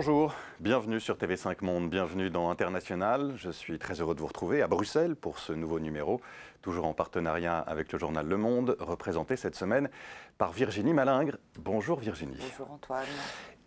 Bonjour, 0.00 0.32
bienvenue 0.60 1.00
sur 1.00 1.16
TV5 1.16 1.64
Monde, 1.64 1.90
bienvenue 1.90 2.30
dans 2.30 2.50
International. 2.50 3.32
Je 3.34 3.50
suis 3.50 3.80
très 3.80 4.00
heureux 4.00 4.14
de 4.14 4.20
vous 4.20 4.28
retrouver 4.28 4.62
à 4.62 4.68
Bruxelles 4.68 5.16
pour 5.16 5.40
ce 5.40 5.52
nouveau 5.52 5.80
numéro, 5.80 6.20
toujours 6.62 6.86
en 6.86 6.94
partenariat 6.94 7.58
avec 7.58 7.92
le 7.92 7.98
journal 7.98 8.24
Le 8.24 8.36
Monde, 8.36 8.76
représenté 8.78 9.34
cette 9.34 9.56
semaine 9.56 9.90
par 10.38 10.52
Virginie 10.52 10.92
Malingre. 10.92 11.38
Bonjour 11.58 11.98
Virginie. 11.98 12.36
Bonjour 12.38 12.70
Antoine. 12.70 13.08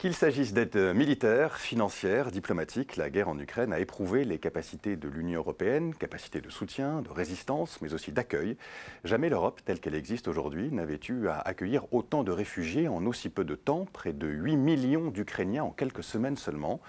Qu'il 0.01 0.15
s'agisse 0.15 0.51
d'aide 0.51 0.95
militaire, 0.95 1.59
financière, 1.59 2.31
diplomatique, 2.31 2.95
la 2.95 3.11
guerre 3.11 3.29
en 3.29 3.37
Ukraine 3.37 3.71
a 3.71 3.79
éprouvé 3.79 4.25
les 4.25 4.39
capacités 4.39 4.95
de 4.95 5.07
l'Union 5.07 5.41
européenne, 5.41 5.93
capacités 5.93 6.41
de 6.41 6.49
soutien, 6.49 7.03
de 7.03 7.09
résistance, 7.09 7.79
mais 7.83 7.93
aussi 7.93 8.11
d'accueil. 8.11 8.57
Jamais 9.03 9.29
l'Europe, 9.29 9.61
telle 9.63 9.79
qu'elle 9.79 9.93
existe 9.93 10.27
aujourd'hui, 10.27 10.71
n'avait 10.71 10.99
eu 11.07 11.27
à 11.27 11.37
accueillir 11.37 11.85
autant 11.93 12.23
de 12.23 12.31
réfugiés 12.31 12.87
en 12.87 13.05
aussi 13.05 13.29
peu 13.29 13.43
de 13.43 13.53
temps, 13.53 13.85
près 13.93 14.11
de 14.11 14.25
8 14.25 14.57
millions 14.57 15.11
d'Ukrainiens 15.11 15.65
en 15.65 15.69
quelques 15.69 16.03
semaines 16.03 16.35
seulement. 16.35 16.81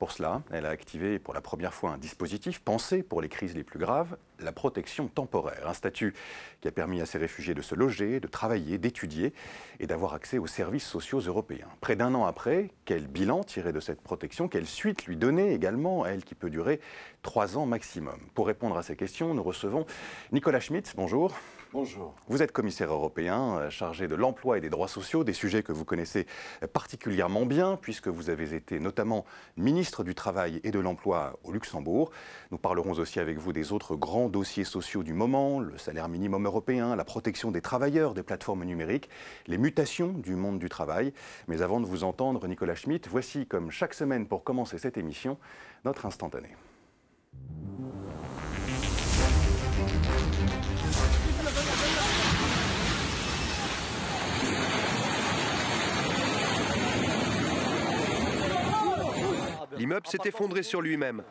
Pour 0.00 0.12
cela, 0.12 0.42
elle 0.50 0.64
a 0.64 0.70
activé 0.70 1.18
pour 1.18 1.34
la 1.34 1.42
première 1.42 1.74
fois 1.74 1.90
un 1.90 1.98
dispositif 1.98 2.60
pensé 2.60 3.02
pour 3.02 3.20
les 3.20 3.28
crises 3.28 3.54
les 3.54 3.64
plus 3.64 3.78
graves, 3.78 4.16
la 4.38 4.50
protection 4.50 5.08
temporaire. 5.08 5.68
Un 5.68 5.74
statut 5.74 6.14
qui 6.62 6.68
a 6.68 6.72
permis 6.72 7.02
à 7.02 7.06
ces 7.06 7.18
réfugiés 7.18 7.52
de 7.52 7.60
se 7.60 7.74
loger, 7.74 8.18
de 8.18 8.26
travailler, 8.26 8.78
d'étudier 8.78 9.34
et 9.78 9.86
d'avoir 9.86 10.14
accès 10.14 10.38
aux 10.38 10.46
services 10.46 10.86
sociaux 10.86 11.20
européens. 11.20 11.68
Près 11.82 11.96
d'un 11.96 12.14
an 12.14 12.24
après, 12.24 12.70
quel 12.86 13.08
bilan 13.08 13.44
tirer 13.44 13.74
de 13.74 13.80
cette 13.80 14.00
protection? 14.00 14.48
Quelle 14.48 14.66
suite 14.66 15.04
lui 15.04 15.18
donner 15.18 15.52
également, 15.52 16.06
elle 16.06 16.24
qui 16.24 16.34
peut 16.34 16.48
durer 16.48 16.80
trois 17.20 17.58
ans 17.58 17.66
maximum? 17.66 18.18
Pour 18.32 18.46
répondre 18.46 18.78
à 18.78 18.82
ces 18.82 18.96
questions, 18.96 19.34
nous 19.34 19.42
recevons 19.42 19.84
Nicolas 20.32 20.60
Schmitt. 20.60 20.94
Bonjour. 20.96 21.34
Bonjour. 21.72 22.16
Vous 22.26 22.42
êtes 22.42 22.50
commissaire 22.50 22.92
européen 22.92 23.58
euh, 23.58 23.70
chargé 23.70 24.08
de 24.08 24.16
l'emploi 24.16 24.58
et 24.58 24.60
des 24.60 24.70
droits 24.70 24.88
sociaux, 24.88 25.22
des 25.22 25.32
sujets 25.32 25.62
que 25.62 25.70
vous 25.70 25.84
connaissez 25.84 26.26
particulièrement 26.72 27.46
bien, 27.46 27.78
puisque 27.80 28.08
vous 28.08 28.28
avez 28.28 28.56
été 28.56 28.80
notamment 28.80 29.24
ministre 29.56 30.02
du 30.02 30.16
Travail 30.16 30.60
et 30.64 30.72
de 30.72 30.80
l'Emploi 30.80 31.38
au 31.44 31.52
Luxembourg. 31.52 32.10
Nous 32.50 32.58
parlerons 32.58 32.94
aussi 32.94 33.20
avec 33.20 33.38
vous 33.38 33.52
des 33.52 33.70
autres 33.70 33.94
grands 33.94 34.28
dossiers 34.28 34.64
sociaux 34.64 35.04
du 35.04 35.12
moment, 35.12 35.60
le 35.60 35.78
salaire 35.78 36.08
minimum 36.08 36.44
européen, 36.44 36.96
la 36.96 37.04
protection 37.04 37.52
des 37.52 37.60
travailleurs 37.60 38.14
des 38.14 38.24
plateformes 38.24 38.64
numériques, 38.64 39.08
les 39.46 39.56
mutations 39.56 40.08
du 40.08 40.34
monde 40.34 40.58
du 40.58 40.68
travail. 40.68 41.12
Mais 41.46 41.62
avant 41.62 41.78
de 41.78 41.86
vous 41.86 42.02
entendre, 42.02 42.48
Nicolas 42.48 42.74
Schmitt, 42.74 43.06
voici, 43.06 43.46
comme 43.46 43.70
chaque 43.70 43.94
semaine 43.94 44.26
pour 44.26 44.42
commencer 44.42 44.76
cette 44.78 44.98
émission, 44.98 45.38
notre 45.84 46.04
instantané. 46.04 46.48
L'immeuble 59.80 60.06
s'est 60.06 60.18
effondré 60.26 60.62
sur 60.62 60.82
lui-même. 60.82 61.22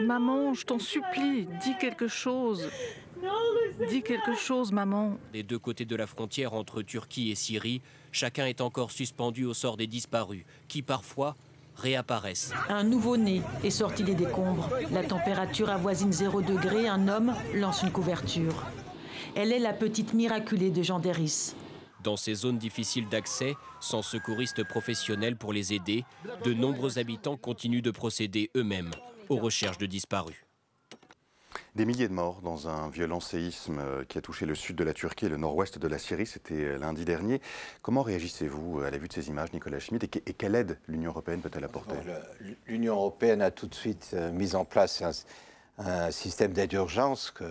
Maman, 0.00 0.54
je 0.54 0.64
t'en 0.64 0.78
supplie, 0.78 1.46
dis 1.62 1.76
quelque 1.78 2.08
chose. 2.08 2.66
Dis 3.90 4.02
quelque 4.02 4.34
chose, 4.34 4.72
maman. 4.72 5.18
Des 5.34 5.42
deux 5.42 5.58
côtés 5.58 5.84
de 5.84 5.94
la 5.94 6.06
frontière 6.06 6.54
entre 6.54 6.80
Turquie 6.80 7.30
et 7.30 7.34
Syrie, 7.34 7.82
chacun 8.10 8.46
est 8.46 8.62
encore 8.62 8.90
suspendu 8.90 9.44
au 9.44 9.52
sort 9.52 9.76
des 9.76 9.86
disparus, 9.86 10.44
qui 10.66 10.80
parfois 10.80 11.36
réapparaissent. 11.76 12.54
Un 12.70 12.84
nouveau-né 12.84 13.42
est 13.62 13.68
sorti 13.68 14.02
des 14.02 14.14
décombres. 14.14 14.70
La 14.92 15.04
température 15.04 15.68
avoisine 15.68 16.10
0 16.10 16.40
degré. 16.40 16.88
Un 16.88 17.06
homme 17.06 17.34
lance 17.52 17.82
une 17.82 17.92
couverture. 17.92 18.64
Elle 19.36 19.52
est 19.52 19.58
la 19.58 19.74
petite 19.74 20.14
miraculée 20.14 20.70
de 20.70 20.82
Jean 20.82 21.00
Deris. 21.00 21.54
Dans 22.02 22.16
ces 22.16 22.34
zones 22.34 22.58
difficiles 22.58 23.08
d'accès, 23.08 23.54
sans 23.80 24.02
secouristes 24.02 24.64
professionnels 24.64 25.36
pour 25.36 25.52
les 25.52 25.72
aider, 25.72 26.04
de 26.44 26.52
nombreux 26.52 26.98
habitants 26.98 27.36
continuent 27.36 27.82
de 27.82 27.90
procéder 27.90 28.50
eux-mêmes 28.56 28.90
aux 29.28 29.36
recherches 29.36 29.78
de 29.78 29.86
disparus. 29.86 30.36
Des 31.74 31.86
milliers 31.86 32.08
de 32.08 32.12
morts 32.12 32.42
dans 32.42 32.68
un 32.68 32.90
violent 32.90 33.20
séisme 33.20 33.78
euh, 33.78 34.04
qui 34.04 34.18
a 34.18 34.20
touché 34.20 34.44
le 34.44 34.54
sud 34.54 34.76
de 34.76 34.84
la 34.84 34.92
Turquie 34.92 35.24
et 35.24 35.28
le 35.30 35.38
nord-ouest 35.38 35.78
de 35.78 35.88
la 35.88 35.98
Syrie, 35.98 36.26
c'était 36.26 36.54
euh, 36.54 36.78
lundi 36.78 37.06
dernier. 37.06 37.40
Comment 37.80 38.02
réagissez-vous 38.02 38.80
à 38.80 38.90
la 38.90 38.98
vue 38.98 39.08
de 39.08 39.12
ces 39.14 39.28
images, 39.28 39.54
Nicolas 39.54 39.78
Schmitt, 39.78 40.04
et 40.04 40.34
quelle 40.34 40.54
aide 40.54 40.78
l'Union 40.86 41.12
européenne 41.12 41.40
peut-elle 41.40 41.64
apporter? 41.64 41.94
L'Union 42.66 42.94
européenne 42.94 43.40
a 43.40 43.50
tout 43.50 43.66
de 43.66 43.74
suite 43.74 44.10
euh, 44.12 44.30
mis 44.32 44.54
en 44.54 44.66
place 44.66 45.02
un, 45.78 46.10
système 46.10 46.52
d'aide 46.52 46.68
d'urgence 46.68 47.30
que 47.30 47.44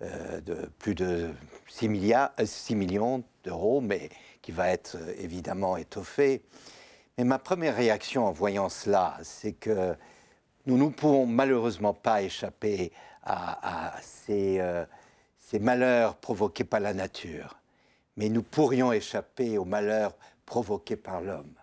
de 0.00 0.70
plus 0.78 0.94
de 0.94 1.30
6, 1.68 1.88
milliards, 1.88 2.32
6 2.42 2.74
millions 2.74 3.22
d'euros, 3.44 3.80
mais 3.80 4.08
qui 4.42 4.52
va 4.52 4.68
être 4.68 4.96
évidemment 5.18 5.76
étoffé. 5.76 6.42
Mais 7.18 7.24
ma 7.24 7.38
première 7.38 7.76
réaction 7.76 8.26
en 8.26 8.32
voyant 8.32 8.68
cela, 8.68 9.18
c'est 9.22 9.52
que 9.52 9.94
nous 10.66 10.78
ne 10.78 10.88
pouvons 10.88 11.26
malheureusement 11.26 11.92
pas 11.92 12.22
échapper 12.22 12.92
à, 13.22 13.94
ces, 14.02 14.60
ces, 15.38 15.58
malheurs 15.58 16.16
provoqués 16.16 16.64
par 16.64 16.80
la 16.80 16.94
nature, 16.94 17.58
mais 18.16 18.28
nous 18.30 18.42
pourrions 18.42 18.92
échapper 18.92 19.58
aux 19.58 19.66
malheurs 19.66 20.16
provoqués 20.46 20.96
par 20.96 21.20
l'homme. 21.20 21.54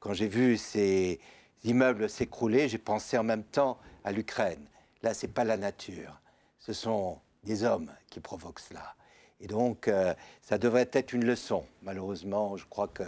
Quand 0.00 0.12
j'ai 0.12 0.28
vu 0.28 0.56
ces 0.56 1.20
immeubles 1.64 2.08
s'écrouler, 2.08 2.68
j'ai 2.68 2.78
pensé 2.78 3.18
en 3.18 3.24
même 3.24 3.44
temps 3.44 3.78
à 4.04 4.12
l'Ukraine. 4.12 4.64
Là, 5.02 5.14
ce 5.14 5.26
n'est 5.26 5.32
pas 5.32 5.44
la 5.44 5.56
nature, 5.56 6.20
ce 6.58 6.72
sont 6.72 7.18
des 7.46 7.64
hommes 7.64 7.90
qui 8.10 8.20
provoquent 8.20 8.60
cela. 8.60 8.94
Et 9.40 9.46
donc, 9.46 9.88
euh, 9.88 10.14
ça 10.42 10.58
devrait 10.58 10.88
être 10.92 11.12
une 11.12 11.24
leçon. 11.24 11.64
Malheureusement, 11.82 12.56
je 12.56 12.66
crois 12.66 12.88
que 12.88 13.04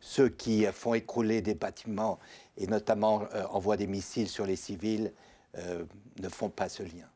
ceux 0.00 0.28
qui 0.28 0.64
font 0.66 0.94
écrouler 0.94 1.40
des 1.40 1.54
bâtiments, 1.54 2.18
et 2.56 2.66
notamment 2.66 3.22
euh, 3.34 3.44
envoient 3.50 3.76
des 3.76 3.86
missiles 3.86 4.28
sur 4.28 4.46
les 4.46 4.56
civils, 4.56 5.12
euh, 5.56 5.84
ne 6.20 6.28
font 6.28 6.50
pas 6.50 6.68
ce 6.68 6.82
lien. 6.82 7.08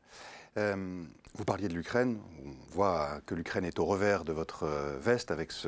Vous 1.35 1.45
parliez 1.45 1.67
de 1.67 1.73
l'Ukraine. 1.73 2.19
On 2.45 2.75
voit 2.75 3.19
que 3.25 3.33
l'Ukraine 3.33 3.65
est 3.65 3.79
au 3.79 3.85
revers 3.85 4.23
de 4.23 4.31
votre 4.31 4.67
euh, 4.67 4.99
veste 4.99 5.31
avec 5.31 5.51
ce 5.51 5.67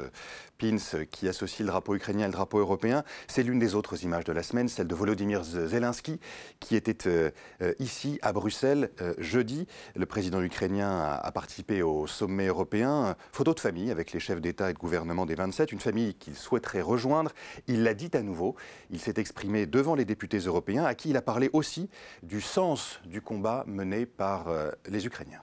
pins 0.59 0.77
qui 1.09 1.27
associe 1.27 1.61
le 1.61 1.71
drapeau 1.71 1.95
ukrainien 1.95 2.25
et 2.25 2.27
le 2.27 2.33
drapeau 2.33 2.59
européen. 2.59 3.03
C'est 3.27 3.41
l'une 3.41 3.57
des 3.57 3.73
autres 3.73 4.03
images 4.03 4.25
de 4.25 4.31
la 4.31 4.43
semaine, 4.43 4.67
celle 4.67 4.85
de 4.85 4.93
Volodymyr 4.93 5.43
Zelensky, 5.43 6.19
qui 6.59 6.75
était 6.75 7.07
euh, 7.07 7.31
euh, 7.63 7.73
ici 7.79 8.19
à 8.21 8.31
Bruxelles 8.31 8.91
jeudi. 9.17 9.65
Le 9.95 10.05
président 10.05 10.39
ukrainien 10.39 11.01
a, 11.01 11.31
participé 11.31 11.81
au 11.81 12.05
sommet 12.05 12.45
européen. 12.45 13.15
Photo 13.31 13.55
de 13.55 13.59
famille 13.59 13.89
avec 13.89 14.13
les 14.13 14.19
chefs 14.19 14.41
d'État 14.41 14.69
et 14.69 14.73
de 14.73 14.77
gouvernement 14.77 15.25
des 15.25 15.33
27, 15.33 15.71
une 15.71 15.79
famille 15.79 16.13
qu'il 16.13 16.35
souhaiterait 16.35 16.81
rejoindre. 16.81 17.31
Il 17.65 17.81
l'a 17.81 17.95
dit 17.95 18.11
à 18.13 18.21
nouveau. 18.21 18.55
Il 18.91 18.99
s'est 18.99 19.15
exprimé 19.17 19.65
devant 19.65 19.95
les 19.95 20.05
députés 20.05 20.37
européens, 20.37 20.85
à 20.85 20.93
qui 20.93 21.09
il 21.09 21.17
a 21.17 21.23
parlé 21.23 21.49
aussi 21.53 21.89
du 22.21 22.39
sens 22.39 22.99
du 23.05 23.19
combat 23.19 23.63
mené 23.65 24.05
par 24.05 24.45
les 24.87 25.07
Ukrainiens. 25.07 25.41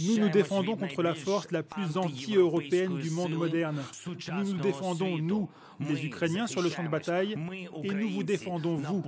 Nous 0.00 0.18
nous 0.18 0.28
défendons 0.28 0.76
contre 0.76 1.02
la 1.02 1.14
force 1.14 1.50
la 1.50 1.62
plus 1.62 1.96
anti-européenne 1.96 2.98
du 2.98 3.10
monde 3.10 3.32
moderne. 3.32 3.82
Nous 4.06 4.52
nous 4.54 4.60
défendons, 4.60 5.18
nous, 5.18 5.48
les 5.80 6.04
Ukrainiens, 6.04 6.46
sur 6.46 6.62
le 6.62 6.70
champ 6.70 6.82
de 6.82 6.88
bataille, 6.88 7.36
et 7.84 7.94
nous 7.94 8.08
vous 8.10 8.22
défendons, 8.22 8.76
vous. 8.76 9.02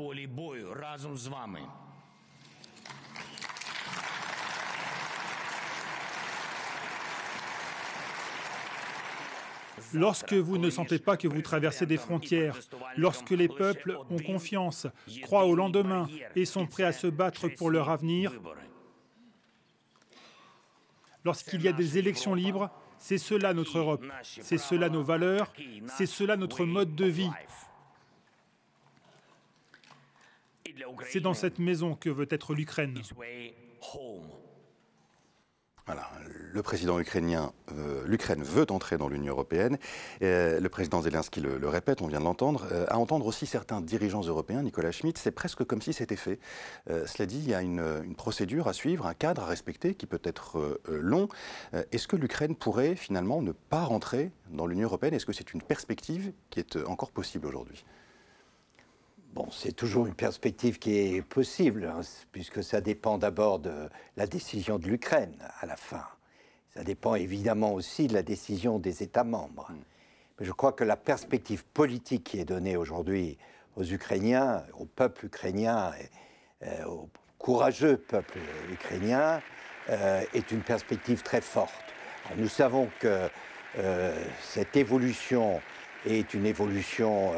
Lorsque 9.93 10.33
vous 10.33 10.59
ne 10.59 10.71
sentez 10.71 10.99
pas 10.99 11.17
que 11.17 11.29
vous 11.29 11.43
traversez 11.43 11.87
des 11.87 11.97
frontières, 11.97 12.59
lorsque 12.97 13.31
les 13.31 13.49
peuples 13.49 13.99
ont 14.11 14.19
confiance, 14.19 14.87
croient 15.23 15.47
au 15.47 15.55
lendemain 15.55 16.09
et 16.37 16.45
sont 16.45 16.67
prêts 16.67 16.85
à 16.85 16.93
se 16.93 17.07
battre 17.07 17.49
pour 17.49 17.71
leur 17.71 17.91
avenir, 17.91 18.33
lorsqu'il 21.25 21.63
y 21.63 21.69
a 21.69 21.73
des 21.73 21.99
élections 21.99 22.35
libres, 22.35 22.71
c'est 22.99 23.19
cela 23.19 23.53
notre 23.55 23.79
Europe, 23.79 24.05
c'est 24.23 24.59
cela 24.59 24.89
nos 24.89 25.03
valeurs, 25.03 25.53
c'est 25.87 26.07
cela 26.07 26.37
notre 26.37 26.65
mode 26.65 26.95
de 26.95 27.07
vie. 27.07 27.31
C'est 31.09 31.21
dans 31.21 31.35
cette 31.35 31.59
maison 31.59 31.95
que 31.95 32.11
veut 32.11 32.29
être 32.31 32.55
l'Ukraine. 32.55 33.01
Le 36.55 36.63
président 36.63 37.01
ukrainien, 37.01 37.53
euh, 37.73 38.05
l'Ukraine 38.07 38.43
veut 38.43 38.71
entrer 38.71 38.97
dans 38.97 39.09
l'Union 39.09 39.33
européenne. 39.33 39.77
Euh, 40.23 40.61
le 40.61 40.69
président 40.69 41.03
Zelensky 41.03 41.41
le, 41.41 41.69
répète, 41.69 42.01
on 42.01 42.07
vient 42.07 42.21
de 42.21 42.25
l'entendre. 42.25 42.67
Euh, 42.71 42.87
à 42.89 42.99
entendre 42.99 43.27
aussi 43.27 43.45
certains 43.45 43.81
dirigeants 43.81 44.23
européens, 44.23 44.63
Nicolas 44.63 44.93
Schmitt, 44.93 45.19
c'est 45.19 45.33
presque 45.33 45.65
comme 45.65 45.83
si 45.83 45.93
c'était 45.93 46.17
fait. 46.17 46.39
cela 46.87 47.27
dit, 47.27 47.39
il 47.39 47.49
y 47.49 47.55
a 47.55 47.61
une, 47.61 48.15
procédure 48.17 48.69
à 48.69 48.73
suivre, 48.73 49.07
un 49.07 49.15
cadre 49.15 49.43
à 49.43 49.47
respecter 49.47 49.95
qui 49.95 50.07
peut 50.07 50.21
être 50.23 50.81
long. 50.89 51.29
Est-ce 51.91 52.07
que 52.07 52.17
l'Ukraine 52.17 52.55
pourrait 52.55 52.95
finalement 52.95 53.43
ne 53.43 53.53
pas 53.53 53.85
rentrer 53.85 54.31
dans 54.51 54.67
l'Union 54.67 54.87
européenne? 54.87 55.15
Est-ce 55.15 55.27
que 55.27 55.33
c'est 55.33 55.53
une 55.53 55.63
perspective 55.63 56.33
qui 56.51 56.61
est 56.61 56.77
encore 56.87 57.11
possible 57.11 57.47
aujourd'hui? 57.47 57.85
Bon, 59.35 59.49
c'est 59.51 59.73
toujours 59.73 60.07
une 60.07 60.15
perspective 60.15 60.79
qui 60.79 60.97
est 60.97 61.21
possible, 61.21 61.93
hein, 61.93 62.03
puisque 62.31 62.63
ça 62.63 62.81
dépend 62.81 63.19
d'abord 63.19 63.59
de 63.59 63.91
la 64.17 64.29
décision 64.29 64.79
de 64.79 64.87
l'Ukraine 64.87 65.35
à 65.61 65.67
la 65.67 65.75
fin. 65.75 66.05
Ça 66.73 66.85
dépend 66.85 67.17
évidemment 67.17 67.75
aussi 67.75 68.07
de 68.07 68.15
la 68.15 68.23
décision 68.23 68.79
des 68.79 69.03
États 69.03 69.25
membres. 69.25 69.67
Mm. 69.71 69.75
Mais 70.39 70.47
je 70.47 70.53
crois 70.53 70.71
que 70.71 70.85
la 70.85 70.97
perspective 70.97 71.65
politique 71.65 72.23
qui 72.23 72.39
est 72.39 72.45
donnée 72.45 72.77
aujourd'hui 72.77 73.37
aux 73.75 73.83
Ukrainiens, 73.83 74.63
au 74.79 74.85
peuple 74.85 75.27
ukrainien, 75.27 75.91
et, 76.01 76.67
euh, 76.67 76.85
au 76.85 77.09
courageux 77.39 77.97
peuple 77.97 78.39
ukrainien, 78.71 79.43
euh, 79.91 80.23
est 80.33 80.53
une 80.53 80.63
perspective 80.63 81.23
très 81.25 81.41
forte. 81.41 81.75
nous 82.37 82.49
savons 82.49 82.89
que 83.01 83.29
euh, 83.79 84.25
cette 84.41 84.77
évolution 84.77 85.61
est 86.07 86.35
une 86.35 86.47
évolution 86.47 87.33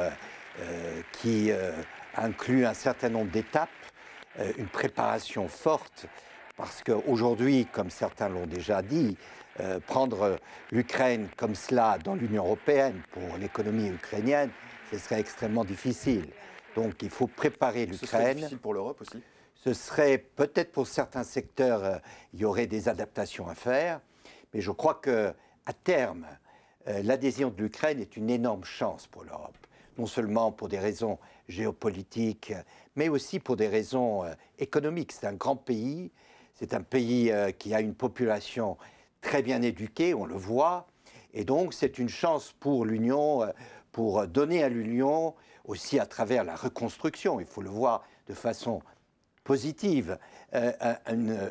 qui 1.12 1.50
inclut 2.14 2.67
un 2.67 2.75
certain 2.75 3.08
nombre 3.08 3.31
d'étapes, 3.31 3.69
une 4.58 4.69
préparation 4.69 5.49
forte, 5.49 6.06
parce 6.56 6.82
qu'aujourd'hui, 6.82 7.67
comme 7.73 7.91
certains 7.91 8.29
l'ont 8.29 8.47
déjà 8.47 8.82
dit, 8.82 9.17
prendre 9.87 10.38
l'Ukraine 10.70 11.29
comme 11.37 11.55
cela 11.55 11.99
dans 12.03 12.14
l'Union 12.14 12.44
européenne 12.44 13.00
pour 13.12 13.37
l'économie 13.38 13.88
ukrainienne, 13.88 14.50
ce 14.91 14.99
serait 14.99 15.20
extrêmement 15.20 15.64
difficile. 15.64 16.26
Donc 16.75 17.02
il 17.02 17.11
faut 17.11 17.26
préparer 17.26 17.87
l'Ukraine. 17.87 18.00
Ce 18.00 18.06
serait 18.06 18.35
difficile 18.35 18.59
pour 18.59 18.75
l'Europe 18.75 19.00
aussi? 19.00 19.23
Ce 19.55 19.73
serait 19.73 20.19
peut-être 20.19 20.70
pour 20.70 20.87
certains 20.87 21.25
secteurs, 21.25 21.82
euh, 21.82 21.97
il 22.35 22.41
y 22.41 22.44
aurait 22.44 22.67
des 22.67 22.88
adaptations 22.88 23.49
à 23.49 23.55
faire, 23.55 24.00
mais 24.52 24.61
je 24.61 24.70
crois 24.70 24.94
que 24.94 25.32
à 25.64 25.73
terme, 25.73 26.26
euh, 26.87 27.02
l'adhésion 27.02 27.50
de 27.50 27.61
l'Ukraine 27.61 27.99
est 27.99 28.17
une 28.17 28.31
énorme 28.31 28.64
chance 28.64 29.06
pour 29.06 29.25
l'Europe, 29.25 29.56
non 29.98 30.06
seulement 30.06 30.52
pour 30.52 30.69
des 30.69 30.78
raisons 30.78 31.19
géopolitiques, 31.48 32.52
mais 32.94 33.08
aussi 33.08 33.38
pour 33.40 33.56
des 33.56 33.69
raisons 33.69 34.25
euh, 34.25 34.32
économiques. 34.58 35.12
C'est 35.12 35.26
un 35.26 35.34
grand 35.34 35.56
pays, 35.56 36.10
c'est 36.54 36.75
un 36.75 36.82
pays 36.82 37.31
qui 37.58 37.75
a 37.75 37.81
une 37.81 37.94
population 37.94 38.78
très 39.20 39.43
bien 39.43 39.60
éduquée, 39.60 40.14
on 40.14 40.25
le 40.25 40.37
voit, 40.37 40.87
et 41.34 41.44
donc 41.44 41.75
c'est 41.75 41.98
une 41.98 42.08
chance 42.08 42.54
pour 42.58 42.87
l'Union 42.87 43.43
pour 43.93 44.26
donner 44.26 44.62
à 44.62 44.69
l'Union, 44.69 45.34
aussi 45.66 45.99
à 45.99 46.06
travers 46.06 46.44
la 46.44 46.54
reconstruction, 46.54 47.40
il 47.40 47.46
faut 47.46 47.62
le 47.62 47.70
voir 47.70 48.04
de 48.28 48.34
façon 48.34 48.82
positive, 49.44 50.19
euh, 50.54 50.72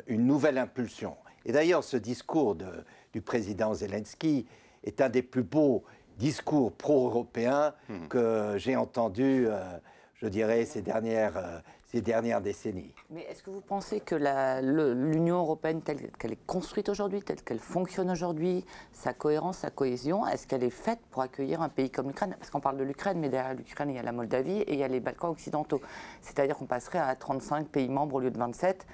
une, 0.06 0.26
nouvelle 0.26 0.58
impulsion. 0.58 1.16
Et 1.44 1.52
d'ailleurs, 1.52 1.82
ce 1.82 1.96
discours 1.96 2.56
du 3.12 3.20
président 3.20 3.74
Zelensky 3.74 4.46
est 4.84 5.00
un 5.00 5.08
des 5.08 5.22
plus 5.22 5.42
beaux 5.42 5.82
discours 6.16 6.72
pro-européens 6.72 7.74
hmm. 7.88 8.08
que 8.08 8.54
j'ai 8.56 8.76
entendu, 8.76 9.46
euh, 9.48 9.78
je 10.14 10.28
dirais, 10.28 10.64
ces 10.64 10.82
dernières, 10.82 11.36
euh, 11.36 11.58
ces 11.86 12.00
dernières 12.00 12.40
décennies. 12.40 12.92
Mais 13.10 13.22
est-ce 13.22 13.42
que 13.42 13.50
vous 13.50 13.60
pensez 13.60 14.00
que 14.00 14.14
l'Union 14.14 15.38
européenne 15.38 15.80
telle 15.82 16.10
qu'elle 16.18 16.32
est 16.32 16.46
construite 16.46 16.88
aujourd'hui, 16.88 17.22
telle 17.22 17.42
qu'elle 17.42 17.60
fonctionne 17.60 18.10
aujourd'hui, 18.10 18.64
sa 18.92 19.14
cohérence, 19.14 19.58
sa 19.58 19.70
cohésion, 19.70 20.26
est-ce 20.26 20.46
qu'elle 20.46 20.64
est 20.64 20.70
faite 20.70 20.98
pour 21.10 21.22
accueillir 21.22 21.62
un 21.62 21.68
pays 21.68 21.90
comme 21.90 22.08
l'Ukraine? 22.08 22.34
Parce 22.38 22.50
qu'on 22.50 22.60
parle 22.60 22.76
de 22.76 22.84
l'Ukraine, 22.84 23.18
mais 23.20 23.28
derrière 23.28 23.54
l'Ukraine, 23.54 23.90
il 23.90 23.96
y 23.96 23.98
a 23.98 24.02
la 24.02 24.12
Moldavie 24.12 24.58
et 24.62 24.72
il 24.72 24.78
y 24.78 24.84
a 24.84 24.88
les 24.88 25.00
Balkans 25.00 25.30
occidentaux. 25.30 25.80
C'est-à-dire 26.22 26.56
qu'on 26.56 26.66
passerait 26.66 26.98
à 26.98 27.14
35 27.14 27.68
pays 27.68 27.88
membres 27.88 28.16
au 28.16 28.20
lieu 28.20 28.30
de 28.30 28.38
27. 28.38 28.86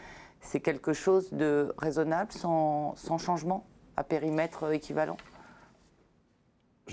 C'est 0.42 0.60
quelque 0.60 0.92
chose 0.92 1.32
de 1.32 1.72
raisonnable, 1.78 2.32
sans, 2.32 2.94
changement, 3.19 3.64
à 3.96 4.04
périmètre 4.04 4.70
équivalent? 4.72 5.16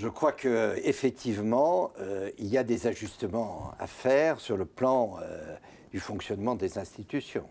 Je 0.00 0.08
crois 0.08 0.32
qu'effectivement, 0.32 1.92
euh, 1.98 2.30
il 2.38 2.46
y 2.46 2.56
a 2.56 2.64
des 2.64 2.86
ajustements 2.86 3.72
à 3.78 3.86
faire 3.86 4.40
sur 4.40 4.56
le 4.56 4.64
plan 4.64 5.18
euh, 5.20 5.54
du 5.90 6.00
fonctionnement 6.00 6.54
des 6.54 6.78
institutions. 6.78 7.46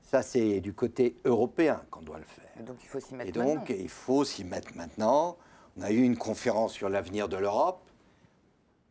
Ça, 0.00 0.22
c'est 0.22 0.60
du 0.60 0.72
côté 0.72 1.16
européen 1.24 1.82
qu'on 1.90 2.02
doit 2.02 2.18
le 2.18 2.24
faire. 2.24 2.64
donc 2.64 2.76
il 2.84 2.86
faut 2.86 3.00
s'y 3.00 3.16
mettre 3.16 3.28
Et 3.28 3.32
donc, 3.32 3.70
il 3.70 3.88
faut 3.88 4.24
s'y 4.24 4.44
mettre 4.44 4.76
maintenant. 4.76 5.36
On 5.76 5.82
a 5.82 5.90
eu 5.90 6.02
une 6.02 6.16
conférence 6.16 6.72
sur 6.72 6.88
l'avenir 6.88 7.28
de 7.28 7.36
l'Europe. 7.36 7.80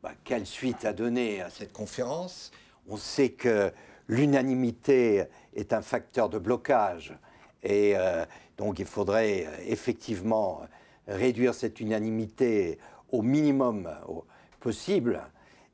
Bah, 0.04 0.12
quelle 0.26 0.46
suite 0.46 0.84
à 0.84 0.92
donner 0.92 1.40
à 1.40 1.50
cette 1.50 1.72
conférence? 1.72 2.52
On 2.90 2.98
sait 2.98 3.30
que 3.30 3.72
l'unanimité 4.10 5.24
est 5.54 5.72
un 5.72 5.82
facteur 5.82 6.28
de 6.28 6.40
blocage. 6.40 7.18
Et 7.64 7.94
euh, 7.96 8.26
donc, 8.58 8.80
il 8.80 8.86
faudrait 8.86 9.48
effectivement 9.66 10.64
réduire 11.08 11.54
cette 11.54 11.80
unanimité 11.80 12.80
au 13.12 13.22
minimum 13.22 13.90
possible 14.60 15.22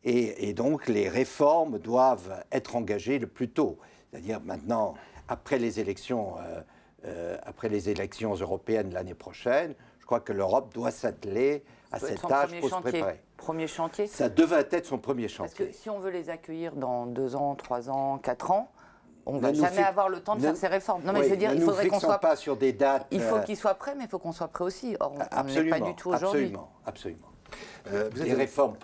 et, 0.03 0.53
donc 0.53 0.87
les 0.87 1.09
réformes 1.09 1.77
doivent 1.77 2.43
être 2.51 2.75
engagées 2.75 3.19
le 3.19 3.27
plus 3.27 3.49
tôt, 3.49 3.77
c'est-à-dire 4.09 4.41
maintenant, 4.41 4.95
après 5.27 5.59
les 5.59 5.79
élections, 5.79 6.35
euh, 6.39 6.61
euh, 7.05 7.37
après 7.43 7.69
les 7.69 7.89
élections 7.89 8.33
européennes 8.33 8.93
l'année 8.93 9.13
prochaine. 9.13 9.75
Je 9.99 10.05
crois 10.05 10.19
que 10.19 10.33
l'Europe 10.33 10.73
doit 10.73 10.91
s'atteler 10.91 11.63
à 11.91 11.99
cette 11.99 12.21
tâche 12.21 12.59
pour 12.59 12.69
se 12.69 12.75
préparer. 12.81 13.21
Premier 13.37 13.67
chantier 13.67 14.07
Ça 14.07 14.29
devrait 14.29 14.67
être 14.71 14.85
son 14.85 14.97
premier 14.97 15.27
chantier. 15.27 15.65
Parce 15.65 15.71
que 15.71 15.75
si 15.75 15.89
on 15.89 15.99
veut 15.99 16.11
les 16.11 16.29
accueillir 16.29 16.75
dans 16.75 17.05
deux 17.05 17.35
ans, 17.35 17.55
trois 17.55 17.89
ans, 17.89 18.17
quatre 18.17 18.51
ans, 18.51 18.71
on 19.25 19.33
ne 19.35 19.39
va 19.39 19.53
jamais 19.53 19.83
avoir 19.83 20.09
le 20.09 20.19
temps 20.19 20.35
de 20.35 20.41
faire 20.41 20.57
ces 20.57 20.67
réformes. 20.67 21.03
Non, 21.03 21.13
mais 21.13 21.23
je 21.23 21.29
veux 21.29 21.37
dire, 21.37 21.53
il 21.53 21.61
faudrait 21.61 21.87
qu'on 21.87 21.99
soit 21.99 22.19
pas 22.19 22.35
sur 22.35 22.57
des 22.57 22.73
dates. 22.73 23.07
Il 23.11 23.21
faut 23.21 23.37
euh, 23.37 23.41
qu'ils 23.41 23.57
soient 23.57 23.75
prêts, 23.75 23.95
mais 23.95 24.05
il 24.05 24.09
faut 24.09 24.19
qu'on 24.19 24.31
soit 24.31 24.47
prêts 24.47 24.63
aussi. 24.63 24.95
Or, 24.99 25.13
on 25.13 25.43
n'est 25.43 25.69
pas 25.69 25.79
du 25.79 25.95
tout 25.95 26.09
aujourd'hui. 26.09 26.45
Absolument, 26.45 26.69
absolument. 26.85 27.27
Euh, 27.91 28.09
des 28.09 28.33
réformes 28.33 28.75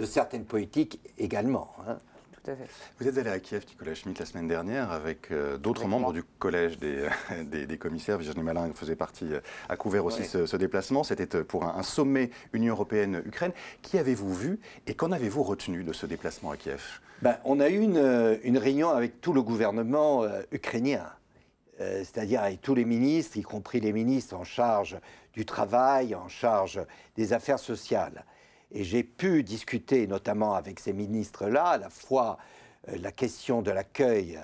de 0.00 0.06
certaines 0.06 0.44
politiques 0.44 1.00
également. 1.18 1.72
Hein. 1.86 1.98
Tout 2.44 2.50
à 2.50 2.56
fait. 2.56 2.66
Vous 3.00 3.08
êtes 3.08 3.16
allé 3.16 3.30
à 3.30 3.38
Kiev, 3.40 3.64
Nicolas 3.70 3.94
Schmitt, 3.94 4.18
la 4.18 4.26
semaine 4.26 4.48
dernière 4.48 4.92
avec 4.92 5.30
euh, 5.30 5.56
d'autres 5.56 5.86
membres 5.86 6.12
du 6.12 6.22
collège 6.22 6.78
des, 6.78 7.66
des, 7.66 7.78
commissaires. 7.78 8.18
Virginie 8.18 8.44
Malin 8.44 8.70
faisait 8.74 8.96
partie, 8.96 9.32
euh, 9.32 9.40
a 9.70 9.76
couvert 9.76 10.04
aussi 10.04 10.24
ce, 10.24 10.56
déplacement. 10.56 11.04
C'était 11.04 11.26
pour 11.42 11.64
un, 11.64 11.82
sommet 11.82 12.30
Union 12.52 12.74
européenne-Ukraine. 12.74 13.52
Qui 13.80 13.96
avez-vous 13.96 14.34
vu 14.34 14.60
et 14.86 14.92
qu'en 14.92 15.10
avez-vous 15.10 15.42
retenu 15.42 15.84
de 15.84 15.94
ce 15.94 16.04
déplacement 16.04 16.50
à 16.50 16.58
Kiev? 16.58 17.00
Ben, 17.22 17.38
On 17.44 17.60
a 17.60 17.70
eu 17.70 17.78
une, 17.78 18.38
une, 18.42 18.58
réunion 18.58 18.90
avec 18.90 19.22
tout 19.22 19.32
le 19.32 19.42
gouvernement 19.42 20.26
ukrainien. 20.52 21.06
c'est-à-dire 21.78 22.42
avec 22.42 22.60
tous 22.60 22.74
les 22.74 22.84
ministres, 22.84 23.38
y 23.38 23.42
compris 23.42 23.80
les 23.80 23.92
ministres 23.92 24.36
en 24.36 24.44
charge 24.44 24.98
du 25.32 25.46
travail, 25.46 26.14
en 26.14 26.28
charge 26.28 26.80
des 27.16 27.32
affaires 27.32 27.58
sociales. 27.58 28.24
Et 28.74 28.84
j'ai 28.84 29.04
pu 29.04 29.42
discuter 29.42 30.06
notamment 30.06 30.54
avec 30.54 30.80
ces 30.80 30.92
ministres-là, 30.92 31.64
à 31.64 31.78
la 31.78 31.88
fois 31.88 32.38
euh, 32.88 32.96
la 33.00 33.12
question 33.12 33.62
de 33.62 33.70
l'accueil 33.70 34.36
euh, 34.36 34.40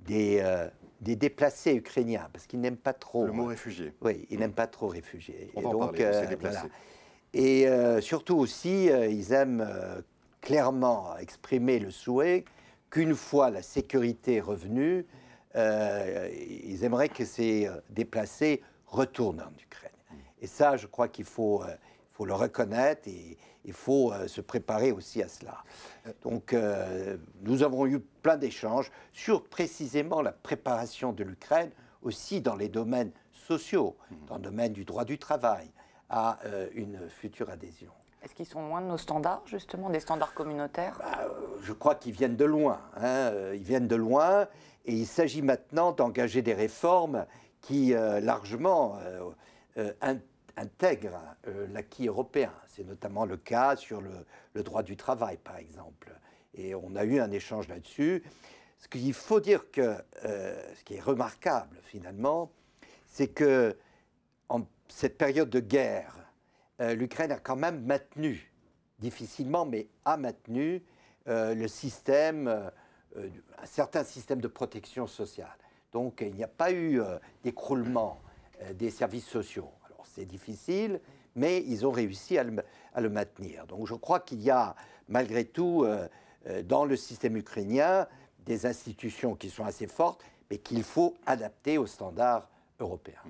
des, 0.00 0.38
euh, 0.40 0.68
des, 1.00 1.14
déplacés 1.14 1.74
ukrainiens, 1.74 2.28
parce 2.32 2.46
qu'ils 2.46 2.60
n'aiment 2.60 2.76
pas 2.76 2.94
trop... 2.94 3.26
Le 3.26 3.32
mot 3.32 3.44
réfugié. 3.44 3.92
Oui, 4.00 4.26
ils 4.30 4.38
n'aiment 4.38 4.52
pas 4.52 4.66
trop 4.66 4.88
réfugiés. 4.88 5.50
On 5.54 5.60
et 5.60 5.64
va 5.64 5.70
donc, 5.70 5.82
en 5.82 5.86
parler, 5.88 6.26
déplacés. 6.26 6.68
Et 7.34 7.66
surtout 8.00 8.36
aussi, 8.38 8.86
ils 8.86 9.32
aiment 9.34 9.68
clairement 10.40 11.18
exprimer 11.18 11.78
le 11.78 11.90
souhait 11.90 12.46
qu'une 12.88 13.14
fois 13.14 13.50
la 13.50 13.60
sécurité 13.60 14.40
revenue, 14.40 15.04
ils 15.54 16.82
aimeraient 16.82 17.10
que 17.10 17.26
ces 17.26 17.68
déplacés 17.90 18.62
retournent 18.86 19.42
en 19.42 19.52
Ukraine. 19.60 19.90
Et 20.40 20.46
ça, 20.46 20.76
je 20.76 20.86
crois 20.86 21.08
qu'il 21.08 21.24
faut, 21.24 21.62
euh, 21.62 21.74
faut 22.12 22.24
le 22.24 22.34
reconnaître 22.34 23.08
et 23.08 23.36
il 23.66 23.72
faut 23.72 24.12
euh, 24.12 24.28
se 24.28 24.40
préparer 24.40 24.92
aussi 24.92 25.22
à 25.22 25.28
cela. 25.28 25.62
Donc, 26.22 26.52
euh, 26.52 27.16
nous 27.42 27.62
avons 27.62 27.86
eu 27.86 28.00
plein 28.00 28.36
d'échanges 28.36 28.90
sur 29.12 29.44
précisément 29.44 30.22
la 30.22 30.32
préparation 30.32 31.12
de 31.12 31.24
l'Ukraine, 31.24 31.70
aussi 32.02 32.40
dans 32.40 32.54
les 32.54 32.68
domaines 32.68 33.10
sociaux, 33.32 33.96
mmh. 34.10 34.14
dans 34.28 34.36
le 34.36 34.42
domaine 34.42 34.72
du 34.72 34.84
droit 34.84 35.04
du 35.04 35.18
travail, 35.18 35.70
à 36.08 36.38
une 36.72 37.08
future 37.08 37.50
adhésion. 37.50 37.90
Est-ce 38.22 38.32
qu'ils 38.32 38.46
sont 38.46 38.64
loin 38.64 38.80
de 38.80 38.86
nos 38.86 38.96
standards, 38.96 39.42
justement, 39.46 39.90
des 39.90 39.98
standards 39.98 40.34
communautaires? 40.34 40.96
Bah, 41.00 41.28
Je 41.62 41.72
crois 41.72 41.96
qu'ils 41.96 42.12
viennent 42.12 42.36
de 42.36 42.44
loin. 42.44 42.80
Hein. 42.96 43.32
Ils 43.54 43.64
viennent 43.64 43.88
de 43.88 43.96
loin 43.96 44.46
et 44.84 44.92
il 44.92 45.06
s'agit 45.06 45.42
maintenant 45.42 45.90
d'engager 45.90 46.42
des 46.42 46.54
réformes 46.54 47.26
qui 47.60 47.92
largement 47.92 48.98
euh, 49.78 49.92
intègre 50.56 51.18
euh, 51.46 51.66
l'acquis 51.72 52.08
européen. 52.08 52.52
C'est 52.68 52.84
notamment 52.84 53.24
le 53.24 53.36
cas 53.36 53.76
sur 53.76 54.00
le, 54.00 54.62
droit 54.62 54.82
du 54.82 54.96
travail, 54.96 55.36
par 55.36 55.56
exemple. 55.56 56.12
Et 56.54 56.74
on 56.74 56.96
a 56.96 57.04
eu 57.04 57.20
un 57.20 57.30
échange 57.30 57.68
là-dessus. 57.68 58.22
Ce 58.78 58.88
qu'il 58.88 59.12
faut 59.12 59.40
dire 59.40 59.70
que, 59.70 59.96
euh, 60.24 60.74
ce 60.74 60.84
qui 60.84 60.94
est 60.94 61.00
remarquable 61.00 61.78
finalement, 61.82 62.50
c'est 63.06 63.28
que 63.28 63.76
en 64.48 64.62
cette 64.88 65.18
période 65.18 65.50
de 65.50 65.60
guerre, 65.60 66.14
l'Ukraine 66.78 67.32
a 67.32 67.38
quand 67.38 67.56
même 67.56 67.84
maintenu, 67.84 68.52
difficilement, 68.98 69.64
mais 69.64 69.88
a 70.04 70.16
maintenu 70.18 70.82
le 71.26 71.66
système, 71.66 72.70
un 73.16 73.66
certain 73.66 74.04
système 74.04 74.40
de 74.40 74.46
protection 74.46 75.06
sociale. 75.06 75.56
Donc 75.92 76.20
il 76.20 76.34
n'y 76.34 76.44
a 76.44 76.48
pas 76.48 76.70
eu 76.72 77.00
d'écroulement 77.42 78.20
euh, 78.62 78.72
des 78.72 78.90
services 78.90 79.26
sociaux. 79.26 79.70
C'est 80.14 80.24
difficile, 80.24 81.00
mais 81.34 81.62
ils 81.66 81.86
ont 81.86 81.90
réussi 81.90 82.38
à 82.38 82.44
le, 82.44 83.08
maintenir. 83.08 83.66
Donc 83.66 83.86
je 83.86 83.94
crois 83.94 84.20
qu'il 84.20 84.42
y 84.42 84.50
a 84.50 84.74
malgré 85.08 85.44
tout 85.44 85.84
euh, 85.84 86.08
dans 86.64 86.84
le 86.84 86.96
système 86.96 87.36
ukrainien 87.36 88.06
des 88.44 88.66
institutions 88.66 89.34
qui 89.34 89.50
sont 89.50 89.64
assez 89.64 89.86
fortes, 89.86 90.22
mais 90.50 90.58
qu'il 90.58 90.82
faut 90.82 91.14
adapter 91.26 91.78
aux 91.78 91.86
standards 91.86 92.48
européens. 92.80 93.22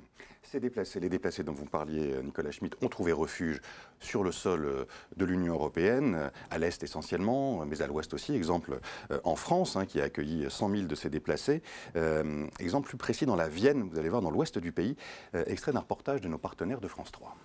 Ces 0.43 0.61
déplacés, 0.61 1.01
les 1.01 1.09
déplacés 1.09 1.43
dont 1.43 1.53
vous 1.53 1.65
parliez, 1.65 2.13
euh, 2.13 2.23
Nicolas 2.23 2.53
Schmitt, 2.53 2.77
ont 2.81 2.89
trouvé 2.89 3.13
refuge 3.13 3.61
sur 3.99 4.23
le 4.23 4.31
sol 4.31 4.65
euh, 4.65 4.85
de 5.17 5.25
l'Union 5.25 5.55
européenne, 5.55 6.15
euh, 6.15 6.31
à 6.51 6.59
l'est 6.59 6.83
essentiellement, 6.83 7.67
mais 7.67 7.83
à 7.83 7.87
l'ouest 7.89 8.15
aussi. 8.15 8.35
Exemple 8.35 8.79
en 9.25 9.37
France, 9.37 9.77
hein, 9.77 9.87
qui 9.87 10.01
a 10.01 10.05
accueilli 10.05 10.47
100 10.49 10.71
000 10.71 10.83
de 10.83 10.95
ces 10.95 11.11
déplacés. 11.11 11.63
exemple 12.59 12.89
plus 12.89 12.97
précis 12.97 13.27
dans 13.27 13.37
la 13.37 13.49
Vienne, 13.49 13.89
vous 13.91 13.99
allez 13.99 14.09
voir, 14.09 14.23
dans 14.23 14.31
l'ouest 14.31 14.59
du 14.59 14.73
pays. 14.73 14.97
extrait 15.35 15.73
d'un 15.73 15.81
reportage 15.81 16.21
de 16.21 16.29
nos 16.29 16.39
partenaires 16.39 16.81
de 16.81 16.89
France 16.89 17.13
3. 17.13 17.37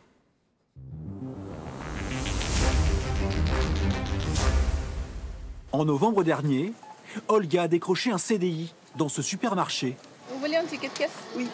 En 5.72 5.86
novembre 5.86 6.24
dernier, 6.24 6.74
Olga 7.28 7.64
a 7.64 7.68
décroché 7.68 8.12
un 8.12 8.18
CDI 8.18 8.74
dans 8.98 9.10
ce 9.10 9.22
supermarché. 9.22 9.96
Vous 10.30 10.40
voulez 10.40 10.58
un 10.58 10.66
ticket 10.66 10.90
de 10.90 10.94
caisse? 10.94 11.12
Oui. 11.36 11.48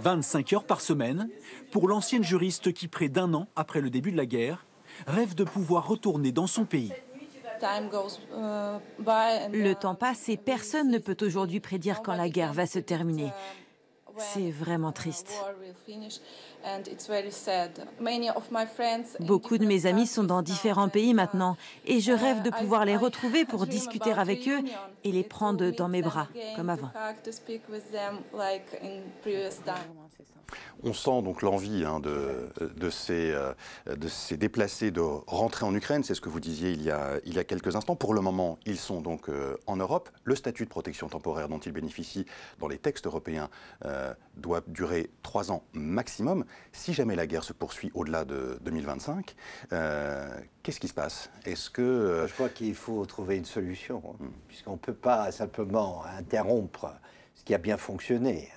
25 0.00 0.52
heures 0.52 0.64
par 0.64 0.80
semaine 0.80 1.28
pour 1.70 1.88
l'ancienne 1.88 2.24
juriste 2.24 2.72
qui, 2.72 2.88
près 2.88 3.08
d'un 3.08 3.34
an 3.34 3.48
après 3.56 3.80
le 3.80 3.90
début 3.90 4.12
de 4.12 4.16
la 4.16 4.26
guerre, 4.26 4.66
rêve 5.06 5.34
de 5.34 5.44
pouvoir 5.44 5.86
retourner 5.86 6.32
dans 6.32 6.46
son 6.46 6.64
pays. 6.64 6.92
Le 9.52 9.72
temps 9.74 9.94
passe 9.94 10.28
et 10.28 10.36
personne 10.36 10.90
ne 10.90 10.98
peut 10.98 11.16
aujourd'hui 11.22 11.60
prédire 11.60 12.02
quand 12.02 12.14
la 12.14 12.28
guerre 12.28 12.52
va 12.52 12.66
se 12.66 12.78
terminer. 12.78 13.30
C'est 14.18 14.50
vraiment 14.50 14.92
triste. 14.92 15.32
Beaucoup 19.20 19.58
de 19.58 19.64
mes 19.64 19.86
amis 19.86 20.06
sont 20.06 20.24
dans 20.24 20.42
différents 20.42 20.88
pays 20.88 21.14
maintenant 21.14 21.56
et 21.86 22.00
je 22.00 22.12
rêve 22.12 22.42
de 22.42 22.50
pouvoir 22.50 22.84
les 22.84 22.96
retrouver 22.96 23.44
pour 23.44 23.66
discuter 23.78 24.12
avec 24.12 24.48
eux 24.48 24.60
et 25.04 25.12
les 25.12 25.24
prendre 25.24 25.70
dans 25.70 25.88
mes 25.88 26.02
bras 26.02 26.28
comme 26.56 26.70
avant. 26.70 26.90
On 30.82 30.92
sent 30.92 31.22
donc 31.22 31.42
l'envie 31.42 31.84
hein, 31.84 32.00
de, 32.00 32.48
de, 32.60 32.90
ces, 32.90 33.32
euh, 33.32 33.52
de 33.86 34.08
ces 34.08 34.36
déplacés 34.36 34.90
de 34.90 35.00
rentrer 35.00 35.66
en 35.66 35.74
Ukraine, 35.74 36.04
c'est 36.04 36.14
ce 36.14 36.20
que 36.20 36.28
vous 36.28 36.40
disiez 36.40 36.70
il 36.70 36.82
y, 36.82 36.90
a, 36.90 37.18
il 37.24 37.34
y 37.34 37.38
a 37.38 37.44
quelques 37.44 37.74
instants. 37.74 37.96
Pour 37.96 38.14
le 38.14 38.20
moment, 38.20 38.58
ils 38.64 38.78
sont 38.78 39.00
donc 39.00 39.28
euh, 39.28 39.56
en 39.66 39.76
Europe. 39.76 40.08
Le 40.24 40.36
statut 40.36 40.64
de 40.64 40.70
protection 40.70 41.08
temporaire 41.08 41.48
dont 41.48 41.58
ils 41.58 41.72
bénéficient 41.72 42.26
dans 42.60 42.68
les 42.68 42.78
textes 42.78 43.06
européens 43.06 43.50
euh, 43.84 44.14
doit 44.36 44.62
durer 44.68 45.10
trois 45.22 45.50
ans 45.50 45.64
maximum. 45.72 46.44
Si 46.72 46.94
jamais 46.94 47.16
la 47.16 47.26
guerre 47.26 47.44
se 47.44 47.52
poursuit 47.52 47.90
au-delà 47.94 48.24
de 48.24 48.58
2025, 48.62 49.34
qu'est-ce 50.62 50.80
qui 50.80 50.88
se 50.88 50.94
passe? 50.94 51.30
Est-ce 51.44 51.70
que... 51.70 52.26
Je 52.28 52.32
crois 52.34 52.48
qu'il 52.48 52.74
faut 52.74 53.04
trouver 53.06 53.36
une 53.36 53.44
solution, 53.44 54.02
hein, 54.06 54.26
puisqu'on 54.46 54.72
ne 54.72 54.78
peut 54.78 54.94
pas 54.94 55.32
simplement 55.32 56.04
interrompre 56.04 56.92
ce 57.34 57.44
qui 57.44 57.54
a 57.54 57.58
bien 57.58 57.76
fonctionné. 57.76 58.48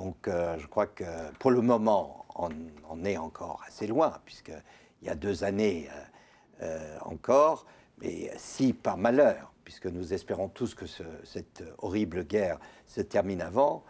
Donc 0.00 0.28
euh, 0.28 0.56
je 0.58 0.66
crois 0.66 0.86
que 0.86 1.04
pour 1.38 1.50
le 1.50 1.60
moment, 1.60 2.24
on, 2.34 3.04
est 3.04 3.18
encore 3.18 3.62
assez 3.66 3.86
loin, 3.86 4.18
puisqu'il 4.24 5.06
y 5.06 5.10
a 5.10 5.14
deux 5.14 5.44
années 5.44 5.90
euh, 5.90 6.62
euh, 6.62 6.98
encore. 7.02 7.66
Mais 7.98 8.32
si 8.38 8.72
par 8.72 8.96
malheur, 8.96 9.52
puisque 9.62 9.86
nous 9.86 10.14
espérons 10.14 10.48
tous 10.48 10.74
que 10.74 10.86
cette 10.86 11.62
horrible 11.78 12.24
guerre 12.24 12.58
se 12.86 13.02
termine 13.02 13.42
avant, 13.42 13.84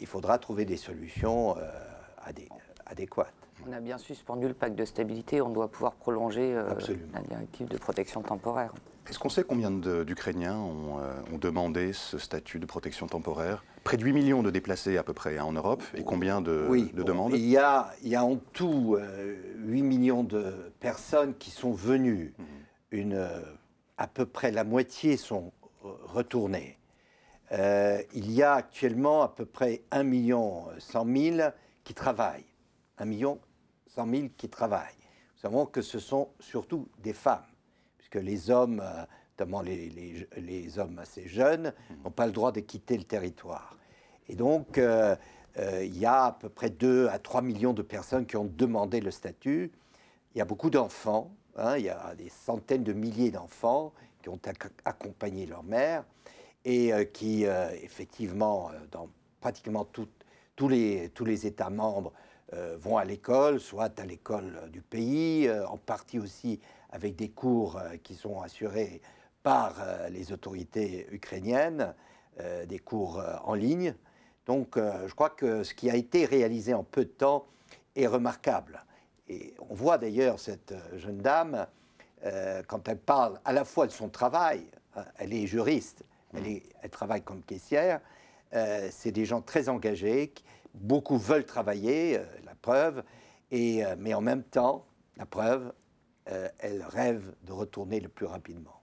il 0.00 0.06
faudra 0.06 0.38
trouver 0.38 0.64
des 0.64 0.78
solutions 0.78 1.56
adéquates. 2.86 3.39
On 3.68 3.72
a 3.72 3.80
bien 3.80 3.98
suspendu 3.98 4.48
le 4.48 4.54
pacte 4.54 4.76
de 4.76 4.84
stabilité, 4.84 5.40
on 5.40 5.50
doit 5.50 5.68
pouvoir 5.68 5.94
prolonger 5.94 6.54
la 6.54 7.20
directive 7.20 7.68
de 7.68 7.78
protection 7.78 8.22
temporaire. 8.22 8.72
Est-ce 9.08 9.18
qu'on 9.18 9.28
sait 9.28 9.42
combien 9.42 9.70
d'Ukrainiens 9.70 10.56
ont, 10.56 10.98
ont, 11.32 11.38
demandé 11.38 11.92
ce 11.92 12.16
statut 12.18 12.58
de 12.58 12.66
protection 12.66 13.06
temporaire? 13.06 13.64
Près 13.82 13.96
de 13.96 14.04
8 14.04 14.12
millions 14.12 14.42
de 14.42 14.50
déplacés 14.50 14.98
à 14.98 15.02
peu 15.02 15.14
près 15.14 15.38
hein, 15.38 15.44
en 15.44 15.52
Europe. 15.52 15.82
Et 15.94 16.04
combien 16.04 16.40
de, 16.40 16.68
de 16.92 17.02
demandes? 17.02 17.32
il 17.34 17.46
y, 17.46 17.56
a, 17.56 17.92
il 18.02 18.08
y, 18.08 18.14
a, 18.14 18.24
en 18.24 18.36
tout 18.36 18.96
8 18.96 19.00
euh, 19.00 19.84
millions 19.84 20.22
de 20.22 20.72
personnes 20.80 21.34
qui 21.34 21.50
sont 21.50 21.72
venues. 21.72 22.34
Mhm. 22.38 22.46
Une, 22.92 23.14
euh, 23.14 23.40
à 23.96 24.06
peu 24.06 24.26
près 24.26 24.50
la 24.50 24.64
moitié 24.64 25.16
sont 25.16 25.52
euh, 25.84 25.88
retournées. 26.04 26.78
il 27.52 28.30
y 28.30 28.42
a 28.42 28.54
actuellement 28.54 29.22
à 29.22 29.28
peu 29.28 29.46
près 29.46 29.82
1 29.90 30.02
million 30.02 30.66
100 30.78 31.06
000 31.16 31.50
qui 31.82 31.94
travaillent. 31.94 32.44
1 32.98 33.06
million 33.06 33.40
100 33.94 34.08
000 34.08 34.28
qui 34.36 34.48
travaillent. 34.48 34.96
Nous 35.34 35.40
savons 35.42 35.66
que 35.66 35.82
ce 35.82 35.98
sont 35.98 36.28
surtout 36.38 36.88
des 36.98 37.12
femmes, 37.12 37.46
puisque 37.98 38.16
les 38.16 38.50
hommes 38.50 38.82
notamment 39.40 39.62
les, 39.62 40.78
hommes 40.78 40.98
assez 40.98 41.26
jeunes, 41.26 41.72
mhm. 41.90 42.02
n'ont 42.04 42.10
pas 42.10 42.26
le 42.26 42.32
droit 42.32 42.52
de 42.52 42.60
quitter 42.60 42.98
le 42.98 43.04
territoire. 43.04 43.76
Et 44.28 44.34
donc, 44.34 44.76
euh, 44.76 45.16
euh, 45.58 45.84
il 45.84 45.98
y 45.98 46.04
a 46.04 46.26
à 46.26 46.32
peu 46.32 46.48
près 46.48 46.70
2 46.70 47.08
à 47.08 47.18
3 47.18 47.42
millions 47.42 47.72
de 47.72 47.82
personnes 47.82 48.26
qui 48.26 48.36
ont 48.36 48.44
demandé 48.44 49.00
le 49.00 49.10
statut. 49.10 49.72
Il 50.34 50.38
y 50.38 50.40
a 50.40 50.44
beaucoup 50.44 50.70
d'enfants, 50.70 51.32
hein, 51.56 51.76
il 51.78 51.84
y 51.84 51.88
a 51.88 52.14
des 52.14 52.28
centaines 52.28 52.84
de 52.84 52.92
milliers 52.92 53.30
d'enfants 53.30 53.92
qui 54.22 54.28
ont 54.28 54.40
accompagné 54.84 55.46
leur 55.46 55.62
mère 55.62 56.04
et 56.64 56.92
euh, 56.92 57.04
qui, 57.04 57.44
effectivement, 57.82 58.70
dans 58.90 59.08
pratiquement 59.40 59.86
tous, 59.86 60.68
les, 60.68 61.08
tous 61.14 61.24
les 61.24 61.46
États 61.46 61.70
membres, 61.70 62.12
vont 62.78 62.96
à 62.96 63.04
l'école, 63.04 63.60
soit 63.60 63.98
à 64.00 64.04
l'école 64.04 64.68
du 64.72 64.80
pays, 64.80 65.50
en 65.68 65.76
partie 65.76 66.18
aussi 66.18 66.60
avec 66.90 67.14
des 67.14 67.28
cours 67.28 67.80
qui 68.02 68.14
sont 68.14 68.40
assurés 68.40 69.00
par 69.42 69.76
euh, 69.80 70.08
les 70.08 70.32
autorités 70.32 71.06
ukrainiennes, 71.10 71.94
euh, 72.40 72.66
des 72.66 72.78
cours 72.78 73.18
euh, 73.18 73.36
en 73.44 73.54
ligne. 73.54 73.94
Donc 74.46 74.76
je 74.76 75.14
crois 75.14 75.30
que 75.30 75.62
ce 75.62 75.74
qui 75.74 75.88
a 75.90 75.94
été 75.94 76.24
réalisé 76.24 76.74
en 76.74 76.82
peu 76.82 77.04
de 77.04 77.10
temps 77.10 77.46
est 77.94 78.08
remarquable. 78.08 78.84
Et 79.28 79.54
on 79.68 79.74
voit 79.74 79.96
d'ailleurs 79.96 80.40
cette 80.40 80.74
jeune 80.96 81.18
dame, 81.18 81.68
quand 82.66 82.88
elle 82.88 82.98
parle 82.98 83.38
à 83.44 83.52
la 83.52 83.64
fois 83.64 83.86
de 83.86 83.92
son 83.92 84.08
travail, 84.08 84.66
hein, 84.96 85.04
elle 85.18 85.34
est 85.34 85.46
juriste, 85.46 86.02
elle, 86.34 86.62
elle 86.82 86.90
travaille 86.90 87.22
comme 87.22 87.42
caissière, 87.42 88.00
c'est 88.50 89.12
des 89.12 89.24
gens 89.24 89.40
très 89.40 89.68
engagés, 89.68 90.32
beaucoup 90.74 91.18
veulent 91.18 91.46
travailler, 91.46 92.20
la 92.44 92.54
preuve, 92.60 93.02
et, 93.50 93.82
mais 93.98 94.14
en 94.14 94.20
même 94.20 94.42
temps, 94.42 94.86
la 95.16 95.26
preuve, 95.26 95.72
elle 96.26 96.82
rêve 96.82 97.34
de 97.42 97.52
retourner 97.52 98.00
le 98.00 98.08
plus 98.08 98.26
rapidement. 98.26 98.80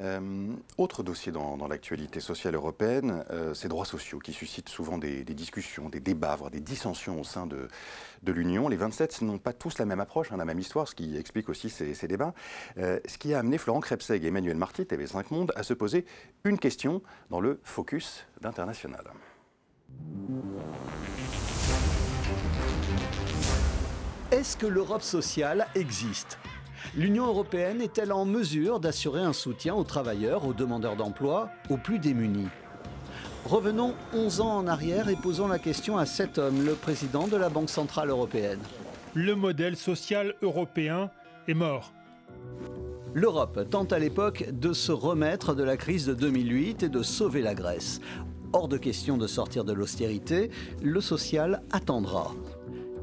Euh, 0.00 0.54
autre 0.76 1.02
dossier 1.02 1.32
dans, 1.32 1.56
l'actualité 1.66 2.20
sociale 2.20 2.54
européenne, 2.54 3.24
euh, 3.30 3.52
ces 3.52 3.68
droits 3.68 3.84
sociaux 3.84 4.20
qui 4.20 4.32
suscitent 4.32 4.68
souvent 4.68 4.96
des, 4.96 5.24
discussions, 5.24 5.88
des 5.88 5.98
débats, 5.98 6.36
voire 6.36 6.52
des 6.52 6.60
dissensions 6.60 7.20
au 7.20 7.24
sein 7.24 7.46
de, 7.46 7.68
l'Union. 8.24 8.68
Les 8.68 8.76
27 8.76 9.22
n'ont 9.22 9.38
pas 9.38 9.52
tous 9.52 9.78
la 9.78 9.86
même 9.86 9.98
approche, 9.98 10.30
hein, 10.30 10.36
la 10.36 10.44
même 10.44 10.60
histoire, 10.60 10.86
ce 10.86 10.94
qui 10.94 11.16
explique 11.16 11.48
aussi 11.48 11.68
ces, 11.68 12.06
débats. 12.06 12.32
Euh, 12.76 13.00
ce 13.06 13.18
qui 13.18 13.34
a 13.34 13.40
amené 13.40 13.58
Florent 13.58 13.80
Krebseg 13.80 14.24
et 14.24 14.28
Emmanuel 14.28 14.56
Marty, 14.56 14.82
TV5 14.82 15.26
Monde, 15.30 15.52
à 15.56 15.64
se 15.64 15.74
poser 15.74 16.04
une 16.44 16.58
question 16.58 17.02
dans 17.30 17.40
le 17.40 17.60
focus 17.64 18.24
d'International. 18.40 19.04
Est-ce 24.30 24.58
que 24.58 24.66
l'Europe 24.66 25.02
sociale 25.02 25.68
existe? 25.74 26.38
L'Union 26.94 27.26
européenne 27.26 27.80
est-elle 27.80 28.12
en 28.12 28.26
mesure 28.26 28.78
d'assurer 28.78 29.22
un 29.22 29.32
soutien 29.32 29.74
aux 29.74 29.84
travailleurs, 29.84 30.46
aux 30.46 30.52
demandeurs 30.52 30.96
d'emploi, 30.96 31.48
aux 31.70 31.78
plus 31.78 31.98
démunis? 31.98 32.48
Revenons 33.46 33.94
11 34.12 34.40
ans 34.42 34.56
en 34.58 34.66
arrière 34.66 35.08
et 35.08 35.16
posons 35.16 35.48
la 35.48 35.58
question 35.58 35.96
à 35.96 36.04
cet 36.04 36.36
homme, 36.36 36.62
le 36.62 36.74
président 36.74 37.26
de 37.26 37.38
la 37.38 37.48
Banque 37.48 37.70
Centrale 37.70 38.10
Européenne. 38.10 38.60
Le 39.14 39.34
modèle 39.34 39.76
social 39.76 40.34
européen 40.42 41.10
est 41.48 41.54
mort. 41.54 41.94
L'Europe 43.14 43.70
tente 43.70 43.94
à 43.94 43.98
l'époque 43.98 44.44
de 44.52 44.74
se 44.74 44.92
remettre 44.92 45.54
de 45.54 45.62
la 45.62 45.78
crise 45.78 46.04
de 46.04 46.12
2008 46.12 46.82
et 46.82 46.88
de 46.90 47.02
sauver 47.02 47.40
la 47.40 47.54
Grèce. 47.54 48.02
Hors 48.54 48.68
de 48.68 48.78
question 48.78 49.18
de 49.18 49.26
sortir 49.26 49.64
de 49.64 49.74
l'austérité, 49.74 50.50
le 50.82 51.00
social 51.02 51.62
attendra. 51.70 52.34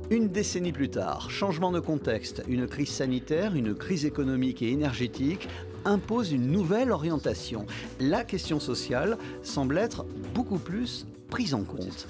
Une 0.09 0.27
décennie 0.27 0.71
plus 0.71 0.89
tard, 0.89 1.29
changement 1.29 1.71
de 1.71 1.79
contexte, 1.79 2.43
une 2.47 2.67
crise 2.67 2.89
sanitaire, 2.89 3.55
une 3.55 3.75
crise 3.75 4.05
économique 4.05 4.63
et 4.63 4.71
énergétique 4.71 5.47
imposent 5.83 6.31
une 6.31 6.51
nouvelle 6.51 6.91
orientation. 6.91 7.67
La 7.99 8.23
question 8.23 8.59
sociale 8.59 9.17
semble 9.43 9.77
être 9.77 10.05
beaucoup 10.33 10.57
plus 10.57 11.05
prise 11.29 11.53
en 11.53 11.63
compte. 11.63 12.07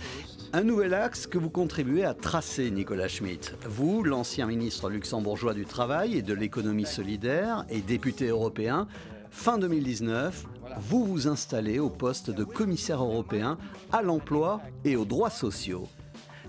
Un 0.54 0.64
nouvel 0.64 0.94
axe 0.94 1.28
que 1.28 1.38
vous 1.38 1.50
contribuez 1.50 2.06
à 2.06 2.14
tracer, 2.14 2.72
Nicolas 2.72 3.10
Schmitt. 3.10 3.56
Vous, 3.68 4.04
l'ancien 4.04 4.46
ministre 4.46 4.90
luxembourgeois 4.90 5.54
du 5.54 5.66
Travail 5.66 6.16
et 6.16 6.22
de 6.22 6.34
l'économie 6.34 6.86
solidaire 6.86 7.66
et 7.70 7.82
député 7.82 8.28
européen, 8.28 8.88
fin 9.30 9.58
2019, 9.58 10.46
vous 10.80 11.06
vous 11.06 11.28
installez 11.28 11.80
au 11.80 11.90
poste 11.90 12.30
de 12.30 12.44
commissaire 12.44 13.04
européen 13.04 13.58
à 13.92 14.02
l'emploi 14.02 14.62
et 14.84 14.96
aux 14.96 15.06
droits 15.06 15.30
sociaux. 15.30 15.88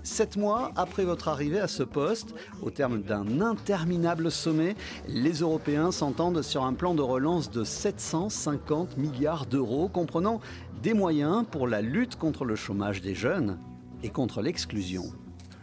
Sept 0.03 0.37
mois 0.37 0.71
après 0.77 1.03
votre 1.03 1.27
arrivée 1.27 1.59
à 1.59 1.67
ce 1.67 1.83
poste, 1.83 2.33
au 2.61 2.69
terme 2.69 3.01
d'un 3.01 3.41
interminable 3.41 4.31
sommet, 4.31 4.75
les 5.09 5.39
Européens 5.39 5.91
s'entendent 5.91 6.41
sur 6.41 6.63
un 6.63 6.73
plan 6.73 6.95
de 6.95 7.01
relance 7.01 7.51
de 7.51 7.65
750 7.65 8.97
milliards 8.97 9.45
d'euros, 9.45 9.89
comprenant 9.89 10.39
des 10.81 10.93
moyens 10.93 11.45
pour 11.51 11.67
la 11.67 11.81
lutte 11.81 12.15
contre 12.15 12.45
le 12.45 12.55
chômage 12.55 13.01
des 13.01 13.15
jeunes 13.15 13.59
et 14.01 14.09
contre 14.09 14.41
l'exclusion. 14.41 15.03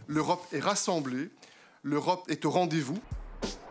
L'Europe 0.07 0.45
est 0.51 0.59
rassemblée, 0.59 1.31
l'Europe 1.81 2.25
est 2.29 2.45
au 2.45 2.51
rendez-vous. 2.51 2.99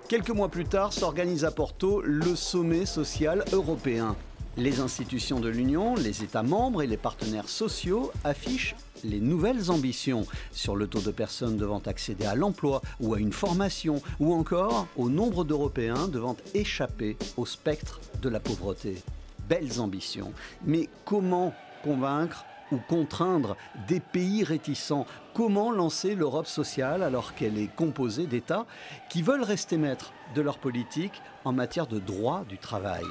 Quelques 0.08 0.30
mois 0.30 0.48
plus 0.48 0.64
tard 0.64 0.92
s'organise 0.92 1.44
à 1.44 1.52
Porto 1.52 2.02
le 2.02 2.34
sommet 2.34 2.84
social 2.84 3.44
européen. 3.52 4.16
Les 4.56 4.78
institutions 4.78 5.40
de 5.40 5.48
l'Union, 5.48 5.96
les 5.96 6.22
États 6.22 6.44
membres 6.44 6.82
et 6.82 6.86
les 6.86 6.96
partenaires 6.96 7.48
sociaux 7.48 8.12
affichent 8.22 8.76
les 9.02 9.18
nouvelles 9.18 9.68
ambitions 9.72 10.26
sur 10.52 10.76
le 10.76 10.86
taux 10.86 11.00
de 11.00 11.10
personnes 11.10 11.56
devant 11.56 11.80
accéder 11.80 12.24
à 12.24 12.36
l'emploi 12.36 12.80
ou 13.00 13.14
à 13.14 13.18
une 13.18 13.32
formation, 13.32 14.00
ou 14.20 14.32
encore 14.32 14.86
au 14.96 15.10
nombre 15.10 15.42
d'Européens 15.42 16.06
devant 16.06 16.36
échapper 16.54 17.16
au 17.36 17.46
spectre 17.46 18.00
de 18.22 18.28
la 18.28 18.38
pauvreté. 18.38 19.02
Belles 19.48 19.80
ambitions. 19.80 20.32
Mais 20.64 20.88
comment 21.04 21.52
convaincre 21.82 22.44
ou 22.70 22.78
contraindre 22.88 23.56
des 23.88 23.98
pays 23.98 24.44
réticents? 24.44 25.06
Comment 25.34 25.72
lancer 25.72 26.14
l'Europe 26.14 26.46
sociale 26.46 27.02
alors 27.02 27.34
qu'elle 27.34 27.58
est 27.58 27.74
composée 27.74 28.26
d'États 28.26 28.66
qui 29.10 29.20
veulent 29.20 29.42
rester 29.42 29.78
maîtres 29.78 30.12
de 30.36 30.42
leur 30.42 30.58
politique 30.58 31.20
en 31.44 31.52
matière 31.52 31.88
de 31.88 31.98
droit 31.98 32.44
du 32.48 32.56
travail? 32.56 33.04